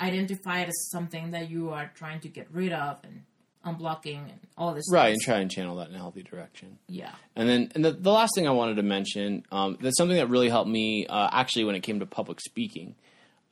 identify 0.00 0.60
it 0.60 0.68
as 0.68 0.90
something 0.90 1.32
that 1.32 1.50
you 1.50 1.68
are 1.68 1.90
trying 1.94 2.20
to 2.20 2.28
get 2.28 2.46
rid 2.50 2.72
of 2.72 2.96
and 3.04 3.24
unblocking 3.64 4.16
and 4.30 4.38
all 4.56 4.72
this 4.74 4.84
Right. 4.90 5.00
stuff. 5.02 5.12
And 5.12 5.20
try 5.20 5.38
and 5.40 5.50
channel 5.50 5.76
that 5.76 5.88
in 5.88 5.94
a 5.94 5.98
healthy 5.98 6.22
direction. 6.22 6.78
yeah 6.88 7.12
And 7.36 7.48
then, 7.48 7.72
and 7.74 7.84
the, 7.84 7.92
the 7.92 8.12
last 8.12 8.32
thing 8.34 8.46
I 8.46 8.52
wanted 8.52 8.76
to 8.76 8.82
mention, 8.82 9.44
um, 9.52 9.76
that's 9.80 9.96
something 9.98 10.16
that 10.16 10.28
really 10.28 10.48
helped 10.48 10.70
me. 10.70 11.06
Uh, 11.06 11.28
actually, 11.32 11.64
when 11.64 11.74
it 11.74 11.80
came 11.80 12.00
to 12.00 12.06
public 12.06 12.40
speaking, 12.40 12.94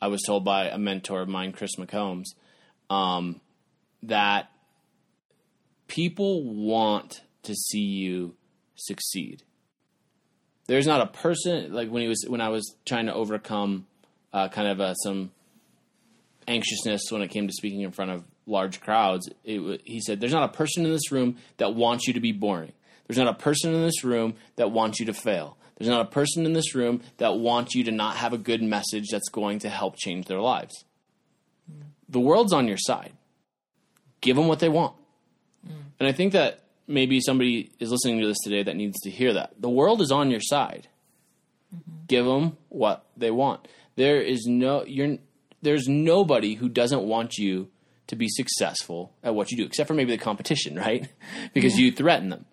I 0.00 0.08
was 0.08 0.22
told 0.26 0.44
by 0.44 0.68
a 0.68 0.78
mentor 0.78 1.20
of 1.22 1.28
mine, 1.28 1.52
Chris 1.52 1.76
McCombs, 1.76 2.24
um, 2.90 3.40
that 4.04 4.50
people 5.88 6.44
want 6.44 7.22
to 7.44 7.54
see 7.54 7.80
you 7.80 8.34
succeed. 8.74 9.42
There's 10.66 10.86
not 10.86 11.00
a 11.00 11.06
person 11.06 11.72
like 11.72 11.88
when 11.90 12.02
he 12.02 12.08
was 12.08 12.24
when 12.28 12.40
I 12.40 12.48
was 12.48 12.74
trying 12.84 13.06
to 13.06 13.14
overcome 13.14 13.86
uh, 14.32 14.48
kind 14.48 14.68
of 14.68 14.80
uh, 14.80 14.94
some 14.94 15.30
anxiousness 16.48 17.02
when 17.10 17.22
it 17.22 17.28
came 17.28 17.46
to 17.46 17.52
speaking 17.52 17.80
in 17.82 17.92
front 17.92 18.10
of 18.10 18.24
large 18.46 18.80
crowds. 18.80 19.28
It, 19.44 19.82
he 19.84 20.00
said, 20.00 20.20
"There's 20.20 20.32
not 20.32 20.50
a 20.50 20.56
person 20.56 20.84
in 20.84 20.92
this 20.92 21.10
room 21.12 21.36
that 21.58 21.74
wants 21.74 22.06
you 22.06 22.14
to 22.14 22.20
be 22.20 22.32
boring. 22.32 22.72
There's 23.06 23.18
not 23.18 23.28
a 23.28 23.34
person 23.34 23.74
in 23.74 23.82
this 23.82 24.04
room 24.04 24.34
that 24.56 24.70
wants 24.70 24.98
you 25.00 25.06
to 25.06 25.12
fail. 25.12 25.56
There's 25.76 25.88
not 25.90 26.00
a 26.00 26.10
person 26.10 26.46
in 26.46 26.54
this 26.54 26.74
room 26.74 27.02
that 27.18 27.36
wants 27.36 27.74
you 27.74 27.84
to 27.84 27.92
not 27.92 28.16
have 28.16 28.32
a 28.32 28.38
good 28.38 28.62
message 28.62 29.08
that's 29.10 29.28
going 29.28 29.58
to 29.60 29.68
help 29.68 29.96
change 29.96 30.26
their 30.26 30.40
lives. 30.40 30.84
The 32.08 32.20
world's 32.20 32.52
on 32.52 32.66
your 32.68 32.78
side. 32.78 33.12
Give 34.20 34.36
them 34.36 34.48
what 34.48 34.60
they 34.60 34.68
want." 34.68 34.94
Mm. 35.66 35.72
And 36.00 36.08
I 36.08 36.12
think 36.12 36.32
that 36.32 36.66
maybe 36.86 37.20
somebody 37.20 37.72
is 37.78 37.90
listening 37.90 38.20
to 38.20 38.26
this 38.26 38.38
today 38.44 38.62
that 38.62 38.76
needs 38.76 39.00
to 39.00 39.10
hear 39.10 39.32
that. 39.34 39.54
The 39.60 39.70
world 39.70 40.00
is 40.00 40.10
on 40.10 40.30
your 40.30 40.40
side. 40.40 40.88
Mm-hmm. 41.74 42.06
Give 42.06 42.24
them 42.24 42.56
what 42.68 43.06
they 43.16 43.30
want. 43.30 43.66
There 43.96 44.20
is 44.20 44.46
no 44.46 44.84
you're 44.84 45.18
there's 45.62 45.88
nobody 45.88 46.54
who 46.54 46.68
doesn't 46.68 47.02
want 47.02 47.38
you 47.38 47.68
to 48.08 48.16
be 48.16 48.28
successful 48.28 49.12
at 49.22 49.34
what 49.34 49.50
you 49.50 49.56
do, 49.56 49.64
except 49.64 49.88
for 49.88 49.94
maybe 49.94 50.12
the 50.16 50.22
competition, 50.22 50.76
right? 50.86 51.08
because 51.52 51.78
you 51.78 51.90
threaten 51.92 52.28
them. 52.30 52.44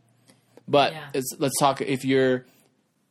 But 0.68 0.94
Yeah. 0.94 1.08
it's, 1.14 1.36
let's 1.40 1.58
talk. 1.60 1.82
If 1.82 2.06
you're, 2.06 2.46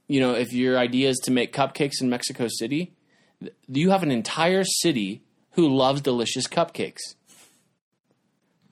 you 0.08 0.20
know, 0.20 0.34
if 0.34 0.52
your 0.52 0.78
idea 0.78 1.08
is 1.10 1.18
to 1.24 1.30
make 1.30 1.52
cupcakes 1.52 2.00
in 2.00 2.08
Mexico 2.10 2.48
City, 2.48 2.92
th- 3.40 3.52
you 3.68 3.90
have 3.90 4.02
an 4.02 4.10
entire 4.10 4.64
city 4.64 5.22
who 5.52 5.68
loves 5.68 6.00
delicious 6.00 6.46
cupcakes. 6.48 7.00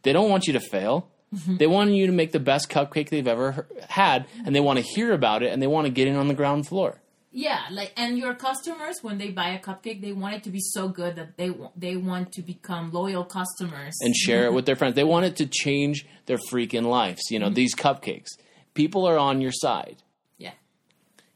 They 0.03 0.13
don't 0.13 0.31
want 0.31 0.47
you 0.47 0.55
to 0.55 0.61
fail. 0.61 1.09
Mm-hmm. 1.35 1.57
They 1.59 1.67
want 1.67 1.91
you 1.93 2.07
to 2.07 2.13
make 2.13 2.33
the 2.33 2.41
best 2.41 2.69
cupcake 2.71 3.11
they've 3.11 3.27
ever 3.29 3.69
had, 3.89 4.27
and 4.45 4.55
they 4.57 4.61
want 4.61 4.79
to 4.79 4.85
hear 4.85 5.13
about 5.13 5.43
it, 5.43 5.53
and 5.53 5.63
they 5.63 5.67
want 5.69 5.87
to 5.87 5.93
get 5.93 6.09
in 6.09 6.17
on 6.17 6.27
the 6.29 6.35
ground 6.35 6.67
floor. 6.67 7.00
Yeah 7.33 7.61
like 7.71 7.93
and 7.97 8.19
your 8.19 8.35
customers 8.35 8.99
when 9.03 9.19
they 9.19 9.31
buy 9.31 9.51
a 9.51 9.59
cupcake 9.61 10.01
they 10.01 10.13
want 10.13 10.35
it 10.35 10.43
to 10.43 10.51
be 10.51 10.61
so 10.61 10.89
good 10.89 11.17
that 11.17 11.37
they 11.37 11.55
they 11.77 11.97
want 11.97 12.33
to 12.33 12.43
become 12.43 12.91
loyal 12.91 13.25
customers 13.25 13.97
and 14.01 14.15
share 14.15 14.47
it 14.47 14.53
with 14.53 14.67
their 14.67 14.77
friends. 14.77 14.95
They 14.95 15.05
want 15.05 15.27
it 15.27 15.37
to 15.37 15.47
change 15.47 16.07
their 16.27 16.39
freaking 16.39 16.85
lives. 16.85 17.23
You 17.31 17.39
know, 17.39 17.47
mm-hmm. 17.47 17.55
these 17.55 17.75
cupcakes. 17.75 18.31
People 18.75 19.07
are 19.07 19.19
on 19.19 19.41
your 19.41 19.53
side. 19.53 20.03
yeah 20.39 20.53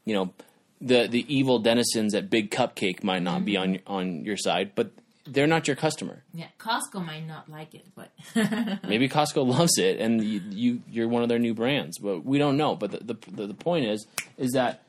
You 0.05 0.15
know, 0.15 0.33
the 0.81 1.07
the 1.07 1.25
evil 1.33 1.59
denizens 1.59 2.13
at 2.13 2.29
Big 2.29 2.51
Cupcake 2.51 3.03
might 3.03 3.23
not 3.23 3.45
be 3.45 3.53
mm-hmm. 3.53 3.87
on 3.87 4.05
on 4.05 4.25
your 4.25 4.37
side, 4.37 4.71
but 4.75 4.91
they're 5.27 5.47
not 5.47 5.67
your 5.67 5.75
customer. 5.75 6.23
Yeah, 6.33 6.47
Costco 6.59 7.03
might 7.03 7.25
not 7.25 7.49
like 7.49 7.73
it, 7.73 7.85
but 7.95 8.11
Maybe 8.83 9.09
Costco 9.09 9.45
loves 9.45 9.77
it, 9.77 9.99
and 9.99 10.23
you, 10.23 10.41
you 10.49 10.81
you're 10.89 11.07
one 11.07 11.23
of 11.23 11.29
their 11.29 11.39
new 11.39 11.53
brands, 11.53 11.97
but 11.97 12.23
we 12.23 12.37
don't 12.37 12.57
know. 12.57 12.75
But 12.75 12.91
the, 12.91 13.15
the 13.15 13.47
the 13.47 13.53
point 13.53 13.85
is 13.85 14.05
is 14.37 14.51
that 14.51 14.83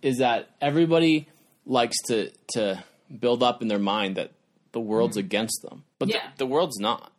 is 0.00 0.18
that 0.18 0.50
everybody 0.60 1.28
likes 1.66 1.96
to 2.06 2.30
to 2.54 2.82
build 3.18 3.42
up 3.42 3.62
in 3.62 3.68
their 3.68 3.78
mind 3.78 4.16
that 4.16 4.32
the 4.72 4.80
world's 4.80 5.16
mm-hmm. 5.16 5.26
against 5.26 5.62
them, 5.62 5.84
but 5.98 6.08
the- 6.08 6.20
the, 6.38 6.46
world's 6.46 6.78
not. 6.78 7.12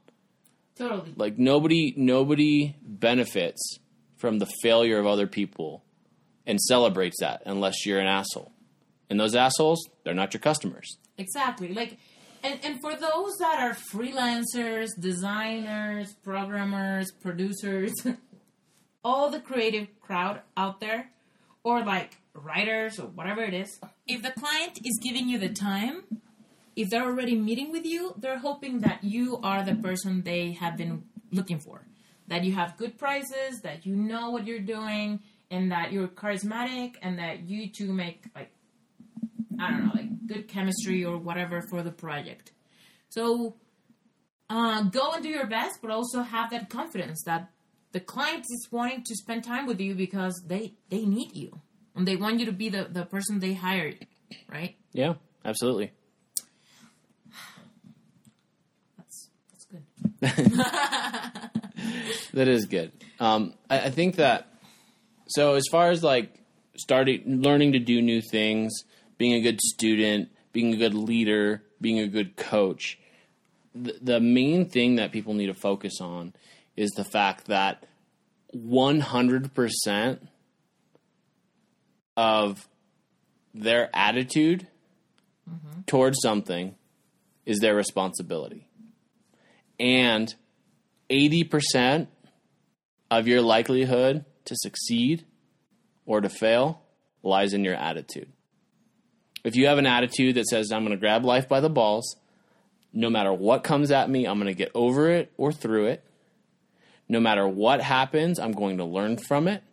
totally. 0.75 1.13
Like 1.15 1.37
nobody 1.37 1.93
nobody 1.95 2.75
benefits 2.81 3.79
from 4.17 4.39
the 4.39 4.47
failure 4.61 4.99
of 4.99 5.05
other 5.05 5.27
people 5.27 5.83
and 6.45 6.59
celebrates 6.59 7.17
that 7.19 7.43
unless 7.45 7.85
you're 7.85 7.99
an 7.99 8.07
asshole. 8.07 8.51
And 9.09 9.19
those 9.19 9.35
assholes, 9.35 9.87
they're 10.03 10.13
not 10.13 10.33
your 10.33 10.41
customers. 10.41 10.97
Exactly. 11.17 11.73
Like, 11.73 11.97
and, 12.41 12.59
and 12.63 12.81
for 12.81 12.95
those 12.95 13.37
that 13.37 13.59
are 13.59 13.73
freelancers, 13.73 14.89
designers, 14.99 16.13
programmers, 16.23 17.11
producers, 17.11 17.93
all 19.03 19.29
the 19.29 19.39
creative 19.39 19.87
crowd 20.01 20.41
out 20.57 20.79
there, 20.79 21.09
or 21.63 21.83
like 21.83 22.17
writers 22.33 22.99
or 22.99 23.07
whatever 23.07 23.41
it 23.43 23.53
is, 23.53 23.79
if 24.07 24.21
the 24.21 24.31
client 24.31 24.79
is 24.83 24.99
giving 25.01 25.29
you 25.29 25.37
the 25.37 25.49
time, 25.49 26.03
if 26.75 26.89
they're 26.89 27.03
already 27.03 27.35
meeting 27.35 27.71
with 27.71 27.85
you, 27.85 28.13
they're 28.17 28.39
hoping 28.39 28.79
that 28.79 29.03
you 29.03 29.39
are 29.43 29.63
the 29.63 29.75
person 29.75 30.23
they 30.23 30.53
have 30.53 30.77
been 30.77 31.03
looking 31.31 31.59
for. 31.59 31.85
That 32.27 32.43
you 32.43 32.53
have 32.53 32.77
good 32.77 32.97
prices, 32.97 33.61
that 33.63 33.85
you 33.85 33.95
know 33.95 34.31
what 34.31 34.47
you're 34.47 34.59
doing, 34.59 35.19
and 35.51 35.71
that 35.71 35.91
you're 35.91 36.07
charismatic, 36.07 36.95
and 37.01 37.19
that 37.19 37.47
you 37.47 37.69
two 37.69 37.93
make 37.93 38.23
like 38.33 38.51
I 39.59 39.69
don't 39.69 39.85
know, 39.85 39.91
like 39.93 40.25
good 40.25 40.47
chemistry 40.47 41.05
or 41.05 41.17
whatever 41.17 41.61
for 41.69 41.83
the 41.83 41.91
project. 41.91 42.53
So 43.09 43.55
uh, 44.49 44.83
go 44.83 45.11
and 45.11 45.21
do 45.21 45.29
your 45.29 45.47
best, 45.47 45.79
but 45.81 45.91
also 45.91 46.21
have 46.21 46.49
that 46.51 46.69
confidence 46.69 47.23
that 47.25 47.51
the 47.91 47.99
client 47.99 48.45
is 48.49 48.67
wanting 48.71 49.03
to 49.03 49.15
spend 49.15 49.43
time 49.43 49.67
with 49.67 49.79
you 49.79 49.93
because 49.93 50.41
they 50.47 50.73
they 50.89 51.05
need 51.05 51.35
you 51.35 51.61
and 51.95 52.07
they 52.07 52.15
want 52.15 52.39
you 52.39 52.45
to 52.45 52.51
be 52.51 52.69
the, 52.69 52.85
the 52.89 53.05
person 53.05 53.39
they 53.39 53.53
hired, 53.53 54.05
right? 54.51 54.75
Yeah, 54.91 55.15
absolutely. 55.45 55.91
That's 58.97 59.29
that's 59.51 59.65
good. 59.65 61.43
That 62.33 62.47
is 62.47 62.65
good. 62.65 62.91
Um, 63.19 63.53
I, 63.69 63.81
I 63.81 63.89
think 63.89 64.15
that 64.15 64.47
so 65.27 65.53
as 65.53 65.63
far 65.71 65.91
as 65.91 66.03
like 66.03 66.33
starting 66.77 67.41
learning 67.41 67.73
to 67.73 67.79
do 67.79 68.01
new 68.01 68.21
things, 68.21 68.73
being 69.17 69.33
a 69.33 69.41
good 69.41 69.61
student, 69.61 70.29
being 70.51 70.73
a 70.73 70.77
good 70.77 70.95
leader, 70.95 71.63
being 71.79 71.99
a 71.99 72.07
good 72.07 72.35
coach, 72.35 72.97
the, 73.75 73.95
the 74.01 74.19
main 74.19 74.67
thing 74.67 74.95
that 74.95 75.11
people 75.11 75.33
need 75.33 75.47
to 75.47 75.53
focus 75.53 76.01
on 76.01 76.33
is 76.75 76.89
the 76.91 77.03
fact 77.03 77.45
that 77.45 77.85
100% 78.55 80.19
of 82.15 82.67
their 83.53 83.89
attitude 83.93 84.67
mm-hmm. 85.49 85.81
towards 85.85 86.19
something 86.21 86.75
is 87.45 87.59
their 87.59 87.75
responsibility. 87.75 88.67
And 89.79 90.33
80% 91.09 92.07
of 93.11 93.27
your 93.27 93.41
likelihood 93.41 94.25
to 94.45 94.55
succeed 94.55 95.25
or 96.05 96.21
to 96.21 96.29
fail 96.29 96.81
lies 97.21 97.53
in 97.53 97.63
your 97.63 97.75
attitude. 97.75 98.31
If 99.43 99.55
you 99.55 99.67
have 99.67 99.77
an 99.77 99.85
attitude 99.85 100.35
that 100.35 100.47
says, 100.47 100.71
I'm 100.71 100.83
going 100.83 100.91
to 100.91 100.97
grab 100.97 101.25
life 101.25 101.49
by 101.49 101.59
the 101.59 101.69
balls, 101.69 102.15
no 102.93 103.09
matter 103.09 103.33
what 103.33 103.63
comes 103.63 103.91
at 103.91 104.09
me, 104.09 104.25
I'm 104.25 104.37
going 104.37 104.47
to 104.47 104.57
get 104.57 104.71
over 104.73 105.09
it 105.09 105.31
or 105.37 105.51
through 105.51 105.87
it. 105.87 106.03
No 107.09 107.19
matter 107.19 107.47
what 107.47 107.81
happens, 107.81 108.39
I'm 108.39 108.53
going 108.53 108.77
to 108.77 108.85
learn 108.85 109.17
from 109.17 109.47
it. 109.47 109.63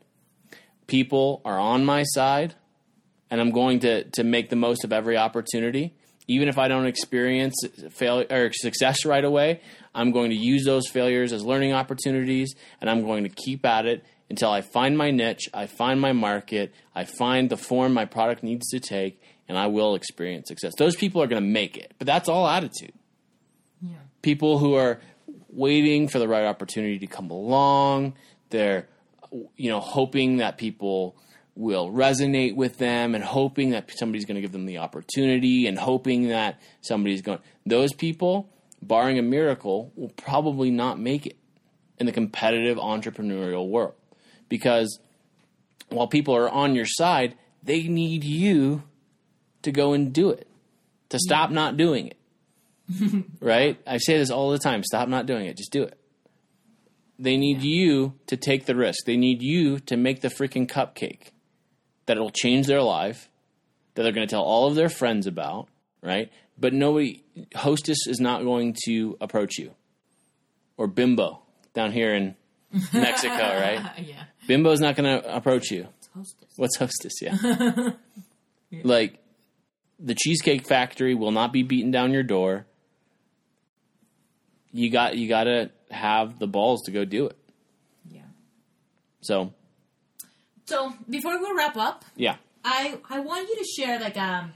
People 0.91 1.41
are 1.45 1.57
on 1.57 1.85
my 1.85 2.03
side, 2.03 2.57
and 3.31 3.41
I'm 3.41 3.53
going 3.53 3.79
to, 3.81 4.03
to 4.03 4.25
make 4.25 4.51
the 4.51 4.57
most 4.57 4.83
of 4.83 4.93
every 4.93 5.17
opportunity. 5.17 5.95
Even 6.27 6.49
if 6.49 6.59
I 6.59 6.67
don't 6.67 6.87
experience 6.87 7.55
failure 7.91 8.27
or 8.29 8.51
success 8.53 9.05
right 9.05 9.25
away, 9.25 9.61
I'm 9.95 10.11
going 10.11 10.31
to 10.31 10.37
use 10.37 10.65
those 10.65 10.89
failures 10.89 11.33
as 11.33 11.45
learning 11.45 11.75
opportunities, 11.75 12.57
and 12.81 12.91
I'm 12.91 13.03
going 13.05 13.23
to 13.23 13.29
keep 13.29 13.65
at 13.65 13.87
it 13.87 14.05
until 14.29 14.51
I 14.51 14.63
find 14.63 14.99
my 14.99 15.13
niche, 15.13 15.49
I 15.55 15.69
find 15.69 16.01
my 16.01 16.13
market, 16.13 16.75
I 16.93 17.05
find 17.05 17.49
the 17.49 17.57
form 17.57 17.95
my 17.95 18.05
product 18.05 18.43
needs 18.43 18.69
to 18.71 18.81
take, 18.81 19.23
and 19.49 19.57
I 19.57 19.69
will 19.69 19.95
experience 19.95 20.49
success. 20.49 20.73
Those 20.77 20.97
people 20.97 21.23
are 21.23 21.29
going 21.29 21.41
to 21.41 21.49
make 21.49 21.77
it, 21.77 21.95
but 21.99 22.07
that's 22.09 22.29
all 22.29 22.49
attitude. 22.49 22.95
Yeah. 23.81 23.95
People 24.23 24.59
who 24.59 24.75
are 24.75 25.01
waiting 25.51 26.09
for 26.09 26.19
the 26.19 26.27
right 26.27 26.47
opportunity 26.47 26.99
to 26.99 27.07
come 27.07 27.31
along, 27.31 28.15
they're 28.51 28.89
you 29.57 29.71
know 29.71 29.81
hoping 29.81 30.39
that 30.39 30.59
people 30.59 31.17
will 31.55 31.91
resonate 31.91 32.55
with 32.55 32.79
them 32.79 33.15
and 33.15 33.23
hoping 33.23 33.71
that 33.71 33.91
somebody's 33.97 34.25
going 34.25 34.37
to 34.37 34.41
give 34.41 34.53
them 34.53 34.67
the 34.67 34.79
opportunity 34.79 35.67
and 35.67 35.79
hoping 35.79 36.29
that 36.29 36.61
somebody's 36.81 37.23
going 37.23 37.39
those 37.67 37.93
people 37.93 38.49
barring 38.83 39.19
a 39.19 39.23
miracle 39.23 39.93
will 39.95 40.11
probably 40.11 40.71
not 40.71 40.99
make 40.99 41.27
it 41.27 41.37
in 41.99 42.07
the 42.07 42.13
competitive 42.13 42.79
entrepreneurial 42.79 43.69
world. 43.69 43.95
Because 44.49 44.99
while 45.91 46.07
people 46.07 46.35
are 46.35 46.49
on 46.49 46.75
your 46.75 46.87
side 46.87 47.37
they 47.63 47.83
need 47.83 48.25
you 48.25 48.83
to 49.63 49.71
go 49.71 49.93
and 49.93 50.13
do 50.15 50.31
it 50.31 50.49
to 51.11 51.19
stop 51.19 51.51
not 51.51 51.77
doing 51.77 52.09
it. 52.09 52.17
Right? 53.41 53.79
I 53.87 53.99
say 53.99 54.19
this 54.19 54.31
all 54.31 54.51
the 54.51 54.59
time 54.59 54.83
stop 54.83 55.09
not 55.09 55.27
doing 55.27 55.47
it 55.47 55.57
just 55.57 55.73
do 55.73 55.83
it 55.83 56.00
they 57.23 57.37
need 57.37 57.63
you 57.63 58.15
to 58.27 58.37
take 58.37 58.67
the 58.67 58.75
risk 58.75 59.05
they 59.05 59.17
need 59.17 59.43
you 59.43 59.79
to 59.79 59.97
make 59.97 60.21
the 60.21 60.29
freaking 60.29 60.67
cupcake 60.67 61.33
that 62.11 62.17
it'll 62.17 62.31
change 62.31 62.67
their 62.67 62.83
life, 62.83 63.31
that 63.95 64.03
they're 64.03 64.11
going 64.11 64.27
to 64.27 64.31
tell 64.31 64.43
all 64.43 64.67
of 64.67 64.75
their 64.75 64.89
friends 64.89 65.29
about, 65.29 65.69
right? 66.03 66.29
But 66.59 66.73
nobody, 66.75 67.23
hostess 67.55 67.99
is 68.09 68.19
not 68.19 68.43
going 68.43 68.75
to 68.87 69.17
approach 69.21 69.59
you. 69.59 69.77
Or 70.77 70.89
bimbo 70.89 71.41
down 71.73 71.93
here 71.93 72.13
in 72.13 72.35
Mexico, 72.93 73.33
right? 73.33 73.93
yeah. 73.99 74.25
Bimbo's 74.49 74.81
not 74.81 74.97
going 74.97 75.21
to 75.21 75.37
approach 75.37 75.71
you. 75.71 75.87
It's 75.99 76.09
hostess. 76.13 76.49
What's 76.57 76.77
hostess? 76.79 77.13
Yeah. 78.73 78.83
Like, 78.85 79.19
the 79.99 80.15
Cheesecake 80.15 80.65
Factory 80.65 81.17
will 81.17 81.33
not 81.33 81.53
be 81.53 81.65
beating 81.65 81.91
down 81.91 82.13
your 82.13 82.23
door. 82.23 82.67
You 84.73 84.91
got 84.91 85.17
you 85.17 85.29
got 85.29 85.45
to 85.45 85.71
have 85.91 86.39
the 86.39 86.47
balls 86.47 86.83
to 86.85 86.91
go 86.91 87.05
do 87.05 87.27
it. 87.27 87.37
Yeah. 88.11 88.21
So, 89.21 89.53
So 90.67 90.95
before 91.09 91.39
we 91.39 91.53
wrap 91.57 91.77
up, 91.77 92.05
yeah. 92.17 92.37
I 92.65 92.99
I 93.09 93.21
want 93.21 93.49
you 93.49 93.57
to 93.57 93.65
share 93.65 93.99
like 93.99 94.17
a 94.17 94.51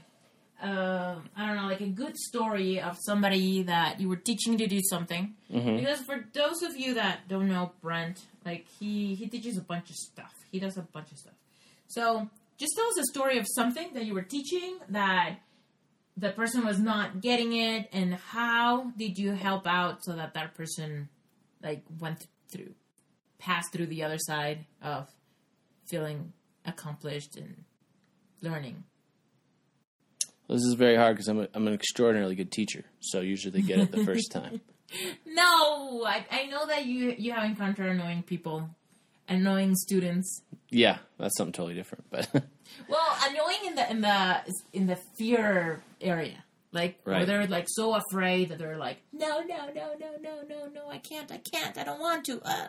uh, 0.63 1.15
I 1.35 1.45
don't 1.45 1.55
know 1.57 1.67
like 1.67 1.81
a 1.81 1.87
good 1.87 2.15
story 2.17 2.79
of 2.79 2.97
somebody 3.01 3.63
that 3.63 3.99
you 3.99 4.07
were 4.07 4.15
teaching 4.15 4.57
to 4.57 4.67
do 4.67 4.79
something 4.89 5.33
because 5.77 5.99
for 6.01 6.23
those 6.33 6.61
of 6.63 6.77
you 6.77 6.93
that 6.93 7.27
don't 7.27 7.49
know 7.49 7.73
Brent 7.81 8.21
like 8.45 8.65
he 8.79 9.15
he 9.15 9.27
teaches 9.27 9.57
a 9.57 9.61
bunch 9.61 9.89
of 9.89 9.95
stuff 9.95 10.31
he 10.51 10.59
does 10.59 10.77
a 10.77 10.81
bunch 10.81 11.11
of 11.11 11.17
stuff 11.17 11.33
so 11.87 12.29
just 12.57 12.73
tell 12.75 12.87
us 12.87 12.97
a 12.99 13.03
story 13.11 13.37
of 13.37 13.45
something 13.53 13.93
that 13.95 14.05
you 14.05 14.13
were 14.13 14.21
teaching 14.21 14.77
that 14.89 15.35
the 16.17 16.29
person 16.29 16.65
was 16.65 16.79
not 16.79 17.21
getting 17.21 17.53
it 17.53 17.89
and 17.91 18.13
how 18.15 18.91
did 18.97 19.17
you 19.17 19.31
help 19.31 19.67
out 19.67 20.03
so 20.03 20.13
that 20.13 20.33
that 20.33 20.55
person 20.55 21.09
like 21.61 21.83
went 21.99 22.27
through 22.49 22.73
passed 23.37 23.71
through 23.71 23.87
the 23.87 24.03
other 24.03 24.17
side 24.17 24.65
of 24.81 25.07
feeling 25.85 26.33
accomplished 26.65 27.35
and 27.37 27.63
learning. 28.41 28.83
This 30.47 30.63
is 30.63 30.73
very 30.75 30.95
hard 30.95 31.15
because 31.15 31.27
I'm, 31.27 31.39
a, 31.39 31.47
I'm 31.53 31.67
an 31.67 31.73
extraordinarily 31.73 32.35
good 32.35 32.51
teacher. 32.51 32.85
So 32.99 33.21
usually 33.21 33.59
they 33.59 33.65
get 33.65 33.79
it 33.79 33.91
the 33.91 34.05
first 34.05 34.31
time. 34.31 34.61
No, 35.25 36.03
I, 36.05 36.25
I 36.31 36.45
know 36.45 36.67
that 36.67 36.85
you 36.85 37.15
you 37.17 37.31
have 37.31 37.43
encountered 37.43 37.89
annoying 37.89 38.21
people, 38.23 38.69
annoying 39.27 39.75
students. 39.75 40.41
Yeah, 40.69 40.99
that's 41.17 41.35
something 41.37 41.53
totally 41.53 41.73
different. 41.73 42.05
But 42.11 42.29
Well, 42.87 43.17
annoying 43.27 43.65
in 43.65 43.75
the 43.75 43.91
in 43.91 44.01
the 44.01 44.41
in 44.73 44.87
the 44.87 44.97
fear 45.17 45.81
area, 46.01 46.43
like 46.71 46.99
where 47.03 47.25
they're 47.25 47.47
like 47.47 47.67
so 47.69 47.95
afraid 47.95 48.49
that 48.49 48.57
they're 48.57 48.77
like, 48.77 48.97
no, 49.13 49.41
no, 49.41 49.67
no, 49.73 49.93
no, 49.99 50.11
no, 50.21 50.41
no, 50.47 50.67
no, 50.73 50.89
I 50.89 50.97
can't, 50.97 51.31
I 51.31 51.39
can't, 51.51 51.77
I 51.77 51.83
don't 51.83 51.99
want 51.99 52.25
to. 52.25 52.41
Uh. 52.43 52.67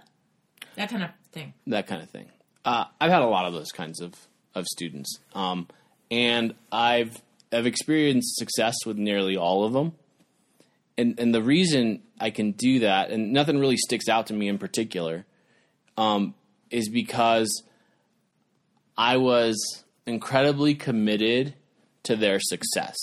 That 0.77 0.91
kind 0.91 1.03
of 1.03 1.11
thing. 1.33 1.55
that 1.67 1.87
kind 1.87 2.03
of 2.03 2.11
thing. 2.11 2.27
Uh, 2.65 2.85
I've 3.01 3.11
had 3.11 3.23
a 3.23 3.27
lot 3.27 3.47
of 3.47 3.55
those 3.55 3.71
kinds 3.73 4.01
of, 4.01 4.13
of 4.55 4.67
students. 4.67 5.21
Um, 5.35 5.69
and 6.11 6.55
I've, 6.71 7.17
I've 7.51 7.67
experienced 7.67 8.37
success 8.37 8.75
with 8.85 8.99
nearly 8.99 9.37
all 9.37 9.65
of 9.65 9.73
them. 9.73 9.95
And, 10.99 11.19
and 11.19 11.35
the 11.35 11.43
reason 11.43 12.03
I 12.21 12.31
can 12.31 12.53
do 12.53 12.81
that, 12.81 13.11
and 13.11 13.33
nothing 13.33 13.59
really 13.59 13.77
sticks 13.77 14.09
out 14.09 14.27
to 14.27 14.35
me 14.35 14.49
in 14.49 14.59
particular, 14.59 15.25
um, 15.97 16.35
is 16.71 16.89
because 16.91 17.63
I 18.99 19.17
was 19.17 19.85
incredibly 20.07 20.75
committed 20.75 21.55
to 22.05 22.17
their 22.17 22.39
success. 22.41 22.97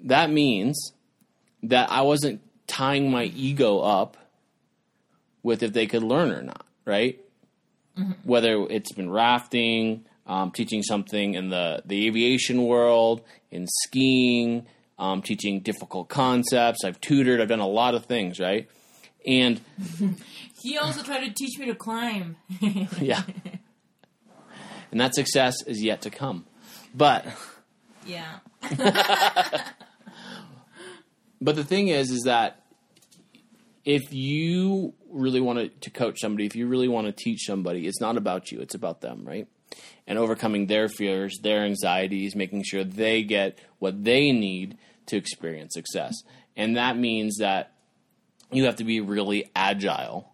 that 0.00 0.30
means 0.30 0.92
that 1.62 1.90
I 1.90 2.02
wasn't 2.02 2.40
tying 2.66 3.10
my 3.10 3.24
ego 3.24 3.80
up 3.80 4.16
with 5.42 5.62
if 5.62 5.72
they 5.72 5.86
could 5.86 6.02
learn 6.02 6.30
or 6.30 6.42
not, 6.42 6.66
right? 6.84 7.20
Whether 8.24 8.66
it's 8.70 8.92
been 8.92 9.10
rafting, 9.10 10.04
um, 10.26 10.50
teaching 10.50 10.82
something 10.82 11.34
in 11.34 11.48
the, 11.50 11.82
the 11.86 12.06
aviation 12.06 12.64
world, 12.64 13.22
in 13.50 13.66
skiing, 13.84 14.66
um, 14.98 15.22
teaching 15.22 15.60
difficult 15.60 16.08
concepts. 16.08 16.84
I've 16.84 17.00
tutored, 17.00 17.40
I've 17.40 17.48
done 17.48 17.60
a 17.60 17.66
lot 17.68 17.94
of 17.94 18.04
things, 18.06 18.38
right? 18.40 18.68
And 19.26 19.60
He 20.62 20.78
also 20.78 21.02
tried 21.02 21.24
to 21.26 21.32
teach 21.32 21.58
me 21.58 21.66
to 21.66 21.74
climb. 21.74 22.36
yeah. 23.00 23.22
and 24.94 25.00
that 25.00 25.12
success 25.12 25.56
is 25.66 25.82
yet 25.82 26.02
to 26.02 26.10
come. 26.10 26.46
But 26.94 27.26
yeah. 28.06 28.38
But 31.44 31.56
the 31.56 31.64
thing 31.64 31.88
is, 31.88 32.10
is 32.10 32.22
that 32.22 32.62
if 33.84 34.14
you 34.14 34.94
really 35.10 35.42
want 35.42 35.58
to, 35.58 35.68
to 35.68 35.90
coach 35.90 36.20
somebody, 36.20 36.46
if 36.46 36.56
you 36.56 36.66
really 36.66 36.88
want 36.88 37.06
to 37.06 37.12
teach 37.12 37.44
somebody, 37.44 37.86
it's 37.86 38.00
not 38.00 38.16
about 38.16 38.50
you, 38.50 38.60
it's 38.60 38.74
about 38.74 39.02
them, 39.02 39.24
right? 39.26 39.46
And 40.06 40.18
overcoming 40.18 40.68
their 40.68 40.88
fears, 40.88 41.38
their 41.42 41.64
anxieties, 41.64 42.34
making 42.34 42.62
sure 42.62 42.82
they 42.82 43.24
get 43.24 43.58
what 43.78 44.04
they 44.04 44.32
need 44.32 44.78
to 45.06 45.18
experience 45.18 45.74
success. 45.74 46.14
And 46.56 46.78
that 46.78 46.96
means 46.96 47.36
that 47.40 47.74
you 48.50 48.64
have 48.64 48.76
to 48.76 48.84
be 48.84 49.00
really 49.02 49.50
agile 49.54 50.32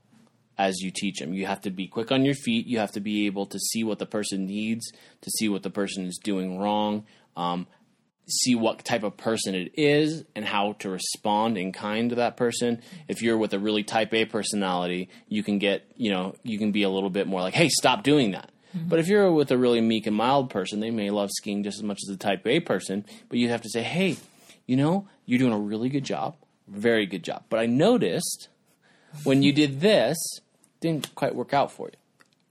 as 0.61 0.83
you 0.83 0.91
teach 0.91 1.19
them. 1.21 1.33
You 1.33 1.47
have 1.47 1.63
to 1.63 1.71
be 1.71 1.87
quick 1.87 2.13
on 2.13 2.23
your 2.23 2.35
feet. 2.35 2.67
You 2.67 2.81
have 2.81 2.93
to 2.93 3.01
be 3.01 3.25
able 3.25 3.47
to 3.47 3.59
see 3.59 3.83
what 3.83 3.99
the 3.99 4.05
person 4.05 4.45
needs, 4.45 4.93
to 5.23 5.31
see 5.31 5.49
what 5.49 5.63
the 5.63 5.71
person 5.71 6.05
is 6.05 6.21
doing 6.23 6.59
wrong, 6.59 7.07
um, 7.35 7.67
see 8.29 8.55
what 8.55 8.85
type 8.85 9.03
of 9.03 9.17
person 9.17 9.55
it 9.55 9.73
is, 9.79 10.25
and 10.37 10.45
how 10.45 10.75
to 10.81 10.91
respond 10.91 11.57
in 11.57 11.73
kind 11.73 12.11
to 12.11 12.17
that 12.17 12.37
person. 12.37 12.83
If 13.09 13.23
you're 13.23 13.39
with 13.39 13.55
a 13.55 13.59
really 13.59 13.83
type 13.83 14.13
A 14.13 14.27
personality, 14.27 15.09
you 15.29 15.43
can 15.43 15.59
get, 15.59 15.91
you 15.97 16.11
know, 16.11 16.35
you 16.43 16.59
can 16.59 16.73
be 16.73 16.83
a 16.83 16.91
little 16.91 17.11
bit 17.11 17.27
more 17.27 17.41
like, 17.41 17.55
hey, 17.55 17.71
stop 17.71 18.03
doing 18.03 18.33
that. 18.33 18.51
But 18.73 18.99
if 19.01 19.09
you're 19.09 19.33
with 19.33 19.51
a 19.51 19.59
really 19.59 19.81
meek 19.81 20.07
and 20.07 20.15
mild 20.15 20.51
person, 20.51 20.79
they 20.79 20.93
may 20.93 21.11
love 21.11 21.31
skiing 21.33 21.65
just 21.65 21.79
as 21.79 21.83
much 21.83 22.01
as 22.07 22.15
a 22.15 22.19
type 22.19 22.47
A 22.47 22.61
person, 22.61 23.05
but 23.29 23.39
you 23.39 23.49
have 23.49 23.63
to 23.63 23.71
say, 23.71 23.83
hey, 23.83 24.19
you 24.67 24.77
know, 24.77 25.09
you're 25.25 25.41
doing 25.41 25.55
a 25.55 25.59
really 25.59 25.89
good 25.89 26.05
job, 26.05 26.37
very 26.69 27.07
good 27.07 27.25
job. 27.25 27.45
But 27.49 27.59
I 27.59 27.67
noticed 27.67 28.49
when 29.25 29.43
you 29.43 29.53
did 29.53 29.81
this, 29.81 30.17
didn't 30.81 31.15
quite 31.15 31.35
work 31.35 31.53
out 31.55 31.71
for 31.71 31.89
you. 31.89 31.99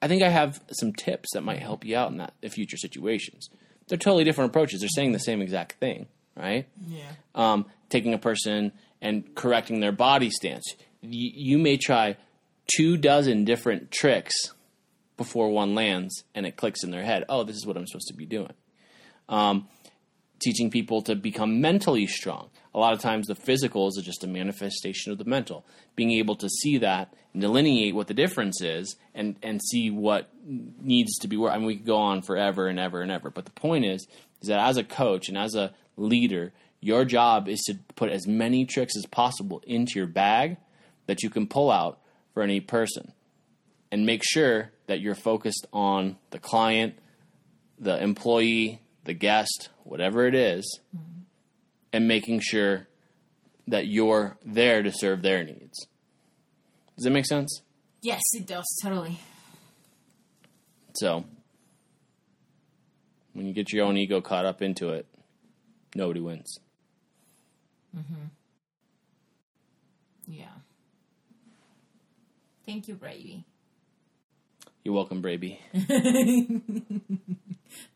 I 0.01 0.07
think 0.07 0.23
I 0.23 0.29
have 0.29 0.61
some 0.71 0.93
tips 0.93 1.29
that 1.33 1.41
might 1.41 1.59
help 1.59 1.83
you 1.83 1.97
out 1.97 2.11
in 2.11 2.17
that 2.17 2.33
in 2.41 2.49
future 2.49 2.77
situations. 2.77 3.49
They're 3.87 3.97
totally 3.97 4.23
different 4.23 4.51
approaches. 4.51 4.79
They're 4.79 4.89
saying 4.89 5.11
the 5.11 5.19
same 5.19 5.41
exact 5.41 5.73
thing, 5.79 6.07
right? 6.37 6.67
Yeah. 6.87 7.11
Um, 7.35 7.65
taking 7.89 8.13
a 8.13 8.17
person 8.19 8.71
and 9.01 9.35
correcting 9.35 9.79
their 9.79 9.91
body 9.91 10.29
stance. 10.29 10.75
Y- 11.01 11.09
you 11.11 11.57
may 11.57 11.77
try 11.77 12.15
two 12.77 12.97
dozen 12.97 13.45
different 13.45 13.91
tricks 13.91 14.33
before 15.17 15.49
one 15.49 15.75
lands 15.75 16.23
and 16.33 16.45
it 16.45 16.55
clicks 16.55 16.83
in 16.83 16.91
their 16.91 17.03
head. 17.03 17.25
Oh, 17.27 17.43
this 17.43 17.55
is 17.57 17.65
what 17.65 17.75
I'm 17.75 17.87
supposed 17.87 18.07
to 18.07 18.13
be 18.13 18.25
doing. 18.25 18.53
Um, 19.27 19.67
teaching 20.39 20.69
people 20.71 21.01
to 21.01 21.15
become 21.15 21.59
mentally 21.59 22.07
strong. 22.07 22.49
A 22.73 22.79
lot 22.79 22.93
of 22.93 22.99
times, 22.99 23.27
the 23.27 23.35
physical 23.35 23.87
is 23.87 24.01
just 24.03 24.23
a 24.23 24.27
manifestation 24.27 25.11
of 25.11 25.17
the 25.17 25.25
mental. 25.25 25.65
Being 25.95 26.11
able 26.11 26.35
to 26.37 26.47
see 26.47 26.77
that 26.77 27.13
delineate 27.37 27.95
what 27.95 28.07
the 28.07 28.13
difference 28.13 28.61
is, 28.61 28.95
and 29.13 29.35
and 29.43 29.61
see 29.61 29.91
what 29.91 30.29
needs 30.43 31.17
to 31.19 31.27
be 31.27 31.37
worked. 31.37 31.55
I 31.55 31.57
mean, 31.57 31.67
we 31.67 31.77
could 31.77 31.85
go 31.85 31.97
on 31.97 32.21
forever 32.21 32.67
and 32.67 32.79
ever 32.79 33.01
and 33.01 33.11
ever. 33.11 33.29
But 33.29 33.45
the 33.45 33.51
point 33.51 33.85
is, 33.85 34.07
is 34.41 34.47
that 34.47 34.59
as 34.59 34.77
a 34.77 34.83
coach 34.83 35.29
and 35.29 35.37
as 35.37 35.55
a 35.55 35.73
leader, 35.97 36.51
your 36.81 37.05
job 37.05 37.47
is 37.47 37.61
to 37.67 37.75
put 37.95 38.09
as 38.09 38.25
many 38.25 38.65
tricks 38.65 38.95
as 38.97 39.05
possible 39.05 39.61
into 39.67 39.99
your 39.99 40.07
bag 40.07 40.57
that 41.07 41.23
you 41.23 41.29
can 41.29 41.47
pull 41.47 41.69
out 41.69 41.99
for 42.33 42.41
any 42.41 42.59
person, 42.59 43.11
and 43.91 44.05
make 44.05 44.23
sure 44.23 44.71
that 44.87 44.99
you're 44.99 45.15
focused 45.15 45.67
on 45.73 46.17
the 46.31 46.39
client, 46.39 46.97
the 47.77 48.01
employee, 48.01 48.81
the 49.03 49.13
guest, 49.13 49.69
whatever 49.83 50.25
it 50.25 50.35
is, 50.35 50.79
mm-hmm. 50.95 51.21
and 51.93 52.07
making 52.07 52.39
sure 52.39 52.87
that 53.67 53.87
you're 53.87 54.37
there 54.45 54.81
to 54.81 54.91
serve 54.91 55.21
their 55.21 55.43
needs. 55.43 55.87
Does 56.99 57.05
that 57.05 57.11
make 57.11 57.27
sense? 57.27 57.61
Yes, 58.01 58.19
it 58.33 58.45
does. 58.45 58.65
Totally. 58.83 59.21
So, 60.95 61.23
when 63.31 63.45
you 63.45 63.53
get 63.53 63.71
your 63.71 63.85
own 63.85 63.95
ego 63.95 64.19
caught 64.19 64.45
up 64.45 64.61
into 64.61 64.89
it, 64.89 65.05
nobody 65.95 66.19
wins. 66.19 66.59
Mm-hmm. 67.97 68.25
Yeah. 70.27 70.47
Thank 72.65 72.89
you, 72.89 72.95
Brady. 72.95 73.45
You're 74.83 74.93
welcome, 74.93 75.21
Braby. 75.21 75.61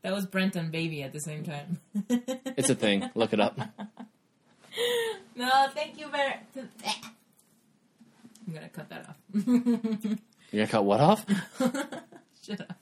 That 0.03 0.13
was 0.13 0.25
Brent 0.27 0.55
and 0.55 0.71
Baby 0.71 1.01
at 1.01 1.11
the 1.11 1.19
same 1.19 1.43
time. 1.43 1.79
It's 2.09 2.69
a 2.69 2.75
thing. 2.75 3.09
Look 3.15 3.33
it 3.33 3.39
up. 3.39 3.57
no, 5.35 5.67
thank 5.73 5.99
you 5.99 6.09
very. 6.09 6.35
I'm 8.53 8.59
gonna 8.59 8.69
cut 8.69 8.89
that 8.89 9.09
off. 9.09 9.17
You're 10.51 10.65
gonna 10.65 10.67
cut 10.67 10.85
what 10.85 10.99
off? 10.99 11.25
Shut 12.45 12.61
up. 12.61 12.77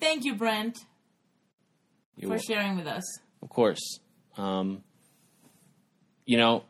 Thank 0.00 0.24
you, 0.24 0.34
Brent, 0.34 0.78
You're 2.16 2.28
for 2.30 2.34
wel- 2.36 2.42
sharing 2.42 2.76
with 2.76 2.86
us. 2.86 3.02
Of 3.42 3.50
course. 3.50 3.98
Um, 4.38 4.82
you 6.24 6.38
know, 6.38 6.64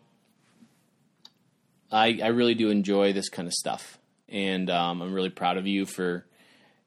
I 1.92 2.18
I 2.22 2.28
really 2.28 2.54
do 2.54 2.70
enjoy 2.70 3.12
this 3.12 3.28
kind 3.28 3.46
of 3.46 3.54
stuff, 3.54 3.98
and 4.28 4.68
um, 4.68 5.00
I'm 5.00 5.12
really 5.12 5.30
proud 5.30 5.56
of 5.56 5.66
you 5.68 5.86
for 5.86 6.26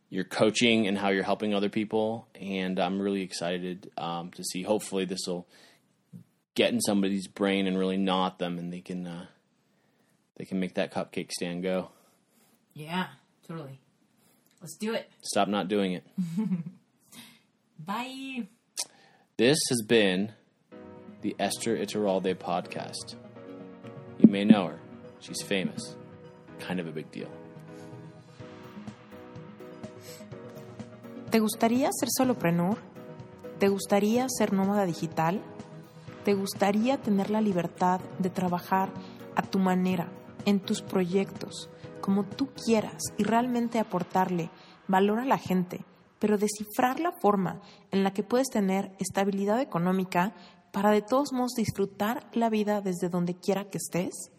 your 0.10 0.26
coaching 0.26 0.88
and 0.88 0.98
how 0.98 1.10
you're 1.10 1.24
helping 1.24 1.54
other 1.54 1.70
people. 1.70 2.28
And 2.36 2.78
I'm 2.78 3.02
really 3.02 3.22
excited 3.22 3.90
um, 3.98 4.32
to 4.32 4.44
see. 4.44 4.64
Hopefully, 4.64 5.06
this 5.06 5.22
will 5.28 5.48
get 6.56 6.74
in 6.74 6.82
somebody's 6.82 7.28
brain 7.28 7.68
and 7.68 7.78
really 7.78 7.98
knot 7.98 8.38
them, 8.40 8.58
and 8.60 8.74
they 8.74 8.82
can 8.82 9.08
uh, 9.08 9.26
they 10.38 10.46
can 10.46 10.60
make 10.60 10.76
that 10.76 10.92
cupcake 10.92 11.32
stand 11.32 11.64
go. 11.64 11.90
Yeah, 12.74 13.08
totally. 13.48 13.80
Let's 14.62 14.78
do 14.78 14.94
it. 14.94 15.10
Stop 15.22 15.48
not 15.48 15.68
doing 15.68 15.94
it. 15.94 16.04
Bye. 17.80 18.48
This 19.38 19.58
has 19.70 19.82
been 19.82 20.32
the 21.22 21.36
Esther 21.40 21.78
Iturralde 21.78 22.36
podcast. 22.36 23.16
You 24.20 24.30
may 24.30 24.46
know 24.46 24.68
her. 24.68 24.80
She's 25.20 25.42
famous. 25.42 25.96
Kind 26.60 26.80
of 26.80 26.88
a 26.88 26.92
big 26.92 27.12
deal. 27.12 27.30
¿Te 31.30 31.40
gustaría 31.40 31.90
ser 31.92 32.10
solopreneur? 32.16 32.78
¿Te 33.60 33.68
gustaría 33.68 34.28
ser 34.30 34.54
nómada 34.54 34.86
digital? 34.86 35.42
¿Te 36.24 36.36
gustaría 36.36 36.98
tener 36.98 37.30
la 37.32 37.42
libertad 37.42 38.00
de 38.20 38.30
trabajar 38.30 38.90
a 39.36 39.42
tu 39.42 39.60
manera, 39.60 40.08
en 40.46 40.60
tus 40.60 40.82
proyectos, 40.82 41.70
como 42.02 42.24
tú 42.24 42.50
quieras 42.66 43.02
y 43.18 43.24
realmente 43.24 43.80
aportarle 43.80 44.50
valor 44.88 45.20
a 45.20 45.26
la 45.26 45.38
gente, 45.38 45.86
pero 46.20 46.38
descifrar 46.38 47.00
la 47.00 47.12
forma 47.12 47.62
en 47.92 48.04
la 48.04 48.14
que 48.14 48.24
puedes 48.24 48.50
tener 48.50 48.96
estabilidad 49.00 49.60
económica 49.62 50.34
para 50.72 50.90
de 50.90 51.02
todos 51.02 51.32
modos 51.34 51.54
disfrutar 51.56 52.28
la 52.34 52.50
vida 52.50 52.82
desde 52.82 53.10
donde 53.10 53.36
quiera 53.36 53.70
que 53.70 53.78
estés? 53.78 54.32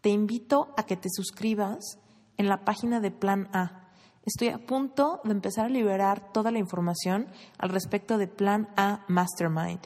Te 0.00 0.08
invito 0.08 0.74
a 0.76 0.82
que 0.84 0.96
te 0.96 1.08
suscribas 1.10 1.98
en 2.36 2.48
la 2.48 2.64
página 2.64 3.00
de 3.00 3.10
Plan 3.10 3.48
A. 3.52 3.90
Estoy 4.24 4.48
a 4.48 4.58
punto 4.58 5.20
de 5.24 5.30
empezar 5.30 5.66
a 5.66 5.70
liberar 5.70 6.32
toda 6.32 6.50
la 6.50 6.58
información 6.58 7.28
al 7.58 7.68
respecto 7.70 8.18
de 8.18 8.26
Plan 8.26 8.68
A 8.76 9.04
Mastermind. 9.08 9.80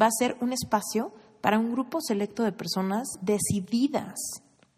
Va 0.00 0.06
a 0.06 0.18
ser 0.18 0.36
un 0.40 0.52
espacio 0.52 1.12
para 1.40 1.58
un 1.58 1.70
grupo 1.70 2.00
selecto 2.00 2.42
de 2.42 2.52
personas 2.52 3.06
decididas. 3.20 4.16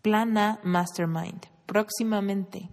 Plan 0.02 0.36
A 0.38 0.60
Mastermind. 0.62 1.46
Próximamente. 1.66 2.68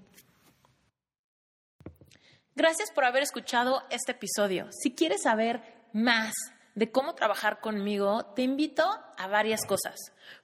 Gracias 2.55 2.91
por 2.91 3.05
haber 3.05 3.21
escuchado 3.21 3.83
este 3.89 4.13
episodio. 4.13 4.67
Si 4.71 4.95
quieres 4.95 5.23
saber 5.23 5.61
más 5.93 6.33
de 6.73 6.91
cómo 6.91 7.13
trabajar 7.13 7.59
conmigo, 7.59 8.25
te 8.35 8.41
invito 8.41 8.83
a 9.17 9.27
varias 9.27 9.65
cosas. 9.65 9.95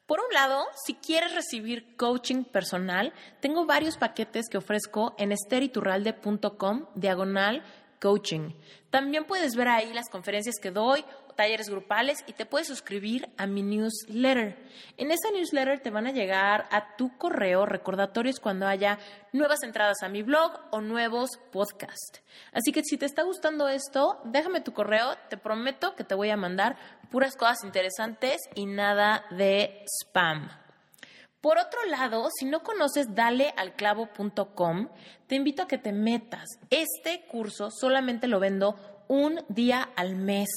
Por 0.06 0.20
un 0.20 0.34
lado, 0.34 0.66
si 0.86 0.96
quieres 0.96 1.34
recibir 1.34 1.96
coaching 1.96 2.44
personal, 2.44 3.14
tengo 3.40 3.66
varios 3.66 3.98
paquetes 3.98 4.50
que 4.50 4.58
ofrezco 4.58 5.16
en 5.18 5.32
esteriturralde.com 5.32 6.88
diagonal 6.96 7.64
Coaching. 8.04 8.54
También 8.90 9.24
puedes 9.24 9.56
ver 9.56 9.70
ahí 9.70 9.94
las 9.94 10.10
conferencias 10.10 10.56
que 10.62 10.72
doy, 10.72 11.06
talleres 11.36 11.70
grupales 11.70 12.24
y 12.28 12.34
te 12.34 12.46
puedes 12.46 12.68
suscribir 12.68 13.30
a 13.38 13.48
mi 13.48 13.62
newsletter. 13.62 14.58
En 14.98 15.12
esa 15.12 15.32
newsletter 15.32 15.80
te 15.80 15.90
van 15.90 16.08
a 16.08 16.12
llegar 16.12 16.68
a 16.72 16.96
tu 16.96 17.18
correo 17.18 17.66
recordatorios 17.66 18.40
cuando 18.40 18.68
haya 18.68 19.00
nuevas 19.32 19.64
entradas 19.64 20.04
a 20.04 20.10
mi 20.10 20.24
blog 20.24 20.60
o 20.72 20.82
nuevos 20.82 21.32
podcasts. 21.52 22.22
Así 22.52 22.72
que 22.72 22.84
si 22.84 22.98
te 22.98 23.06
está 23.06 23.24
gustando 23.24 23.68
esto, 23.68 24.22
déjame 24.26 24.62
tu 24.62 24.74
correo, 24.74 25.16
te 25.30 25.38
prometo 25.38 25.96
que 25.96 26.04
te 26.04 26.16
voy 26.16 26.30
a 26.30 26.38
mandar 26.38 26.78
puras 27.12 27.36
cosas 27.36 27.64
interesantes 27.64 28.38
y 28.56 28.66
nada 28.66 29.26
de 29.32 29.86
spam. 30.02 30.50
Por 31.44 31.58
otro 31.58 31.84
lado, 31.90 32.30
si 32.40 32.46
no 32.46 32.64
conoces 32.64 33.16
dalealclavo.com, 33.16 34.88
te 35.28 35.36
invito 35.36 35.64
a 35.64 35.68
que 35.68 35.78
te 35.78 35.92
metas. 35.92 36.48
Este 36.70 37.26
curso 37.28 37.70
solamente 37.70 38.30
lo 38.30 38.40
vendo 38.40 38.78
un 39.08 39.44
día 39.50 39.90
al 39.96 40.16
mes. 40.16 40.50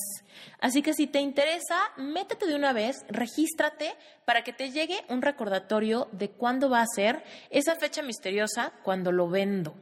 Así 0.61 0.83
que 0.83 0.95
si 0.95 1.07
te 1.07 1.21
interesa, 1.21 1.79
métete 1.97 2.47
de 2.47 2.55
una 2.55 2.73
vez, 2.73 3.05
regístrate 3.09 3.95
para 4.25 4.43
que 4.43 4.53
te 4.53 4.71
llegue 4.71 5.05
un 5.09 5.23
recordatorio 5.23 6.09
de 6.13 6.31
cuándo 6.31 6.71
va 6.71 6.83
a 6.83 6.87
ser 6.87 7.25
esa 7.51 7.77
fecha 7.77 8.03
misteriosa 8.03 8.73
cuando 8.83 9.13
lo 9.13 9.29
vendo. 9.29 9.75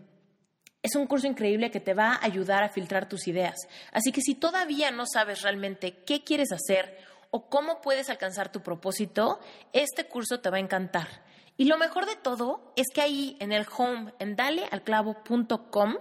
Es 0.83 0.97
un 0.97 1.07
curso 1.07 1.27
increíble 1.27 1.71
que 1.71 1.81
te 1.81 1.95
va 1.95 2.13
a 2.13 2.25
ayudar 2.25 2.63
a 2.63 2.69
filtrar 2.69 3.09
tus 3.09 3.27
ideas. 3.27 3.57
Así 3.91 4.13
que 4.13 4.21
si 4.21 4.35
todavía 4.35 4.91
no 4.91 5.07
sabes 5.07 5.41
realmente 5.41 6.05
qué 6.05 6.23
quieres 6.23 6.53
hacer 6.53 6.99
o 7.31 7.49
cómo 7.49 7.81
puedes 7.81 8.11
alcanzar 8.11 8.53
tu 8.53 8.61
propósito, 8.61 9.41
este 9.73 10.05
curso 10.05 10.41
te 10.41 10.51
va 10.51 10.59
a 10.59 10.61
encantar. 10.61 11.25
Y 11.57 11.67
lo 11.67 11.79
mejor 11.79 12.05
de 12.05 12.17
todo 12.17 12.73
es 12.77 12.89
que 12.93 13.01
ahí 13.01 13.37
en 13.41 13.53
el 13.53 13.67
home, 13.77 14.13
en 14.19 14.37
dalealclavo.com, 14.37 15.97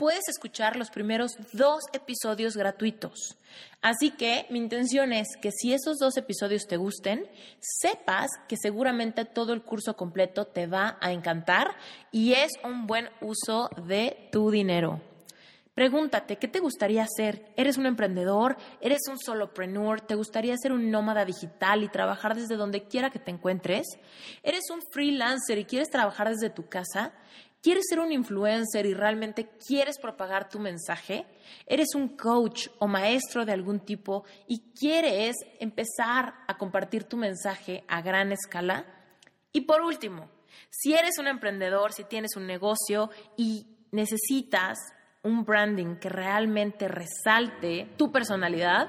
puedes 0.00 0.30
escuchar 0.30 0.76
los 0.76 0.88
primeros 0.88 1.32
dos 1.52 1.82
episodios 1.92 2.56
gratuitos. 2.56 3.36
Así 3.82 4.10
que 4.10 4.46
mi 4.48 4.58
intención 4.58 5.12
es 5.12 5.36
que 5.42 5.50
si 5.52 5.74
esos 5.74 5.98
dos 5.98 6.16
episodios 6.16 6.62
te 6.66 6.78
gusten, 6.78 7.28
sepas 7.60 8.30
que 8.48 8.56
seguramente 8.56 9.26
todo 9.26 9.52
el 9.52 9.60
curso 9.60 9.96
completo 9.96 10.46
te 10.46 10.66
va 10.66 10.96
a 11.02 11.12
encantar 11.12 11.76
y 12.12 12.32
es 12.32 12.52
un 12.64 12.86
buen 12.86 13.10
uso 13.20 13.68
de 13.86 14.30
tu 14.32 14.50
dinero. 14.50 15.02
Pregúntate, 15.74 16.36
¿qué 16.36 16.48
te 16.48 16.60
gustaría 16.60 17.04
hacer? 17.04 17.52
¿Eres 17.56 17.76
un 17.76 17.84
emprendedor? 17.84 18.56
¿Eres 18.80 19.00
un 19.10 19.18
solopreneur? 19.18 20.00
¿Te 20.00 20.14
gustaría 20.14 20.56
ser 20.56 20.72
un 20.72 20.90
nómada 20.90 21.26
digital 21.26 21.84
y 21.84 21.88
trabajar 21.88 22.34
desde 22.34 22.56
donde 22.56 22.84
quiera 22.84 23.10
que 23.10 23.18
te 23.18 23.30
encuentres? 23.30 23.86
¿Eres 24.42 24.70
un 24.70 24.80
freelancer 24.92 25.58
y 25.58 25.66
quieres 25.66 25.90
trabajar 25.90 26.30
desde 26.30 26.48
tu 26.48 26.68
casa? 26.68 27.12
¿Quieres 27.62 27.84
ser 27.90 28.00
un 28.00 28.10
influencer 28.10 28.86
y 28.86 28.94
realmente 28.94 29.50
quieres 29.66 29.98
propagar 29.98 30.48
tu 30.48 30.58
mensaje? 30.58 31.26
¿Eres 31.66 31.94
un 31.94 32.16
coach 32.16 32.68
o 32.78 32.86
maestro 32.86 33.44
de 33.44 33.52
algún 33.52 33.80
tipo 33.80 34.24
y 34.46 34.72
quieres 34.72 35.36
empezar 35.58 36.34
a 36.48 36.56
compartir 36.56 37.04
tu 37.04 37.18
mensaje 37.18 37.84
a 37.86 38.00
gran 38.00 38.32
escala? 38.32 38.86
Y 39.52 39.62
por 39.62 39.82
último, 39.82 40.30
si 40.70 40.94
eres 40.94 41.18
un 41.18 41.26
emprendedor, 41.26 41.92
si 41.92 42.04
tienes 42.04 42.34
un 42.34 42.46
negocio 42.46 43.10
y 43.36 43.66
necesitas 43.90 44.78
un 45.22 45.44
branding 45.44 45.96
que 45.96 46.08
realmente 46.08 46.88
resalte 46.88 47.90
tu 47.98 48.10
personalidad, 48.10 48.88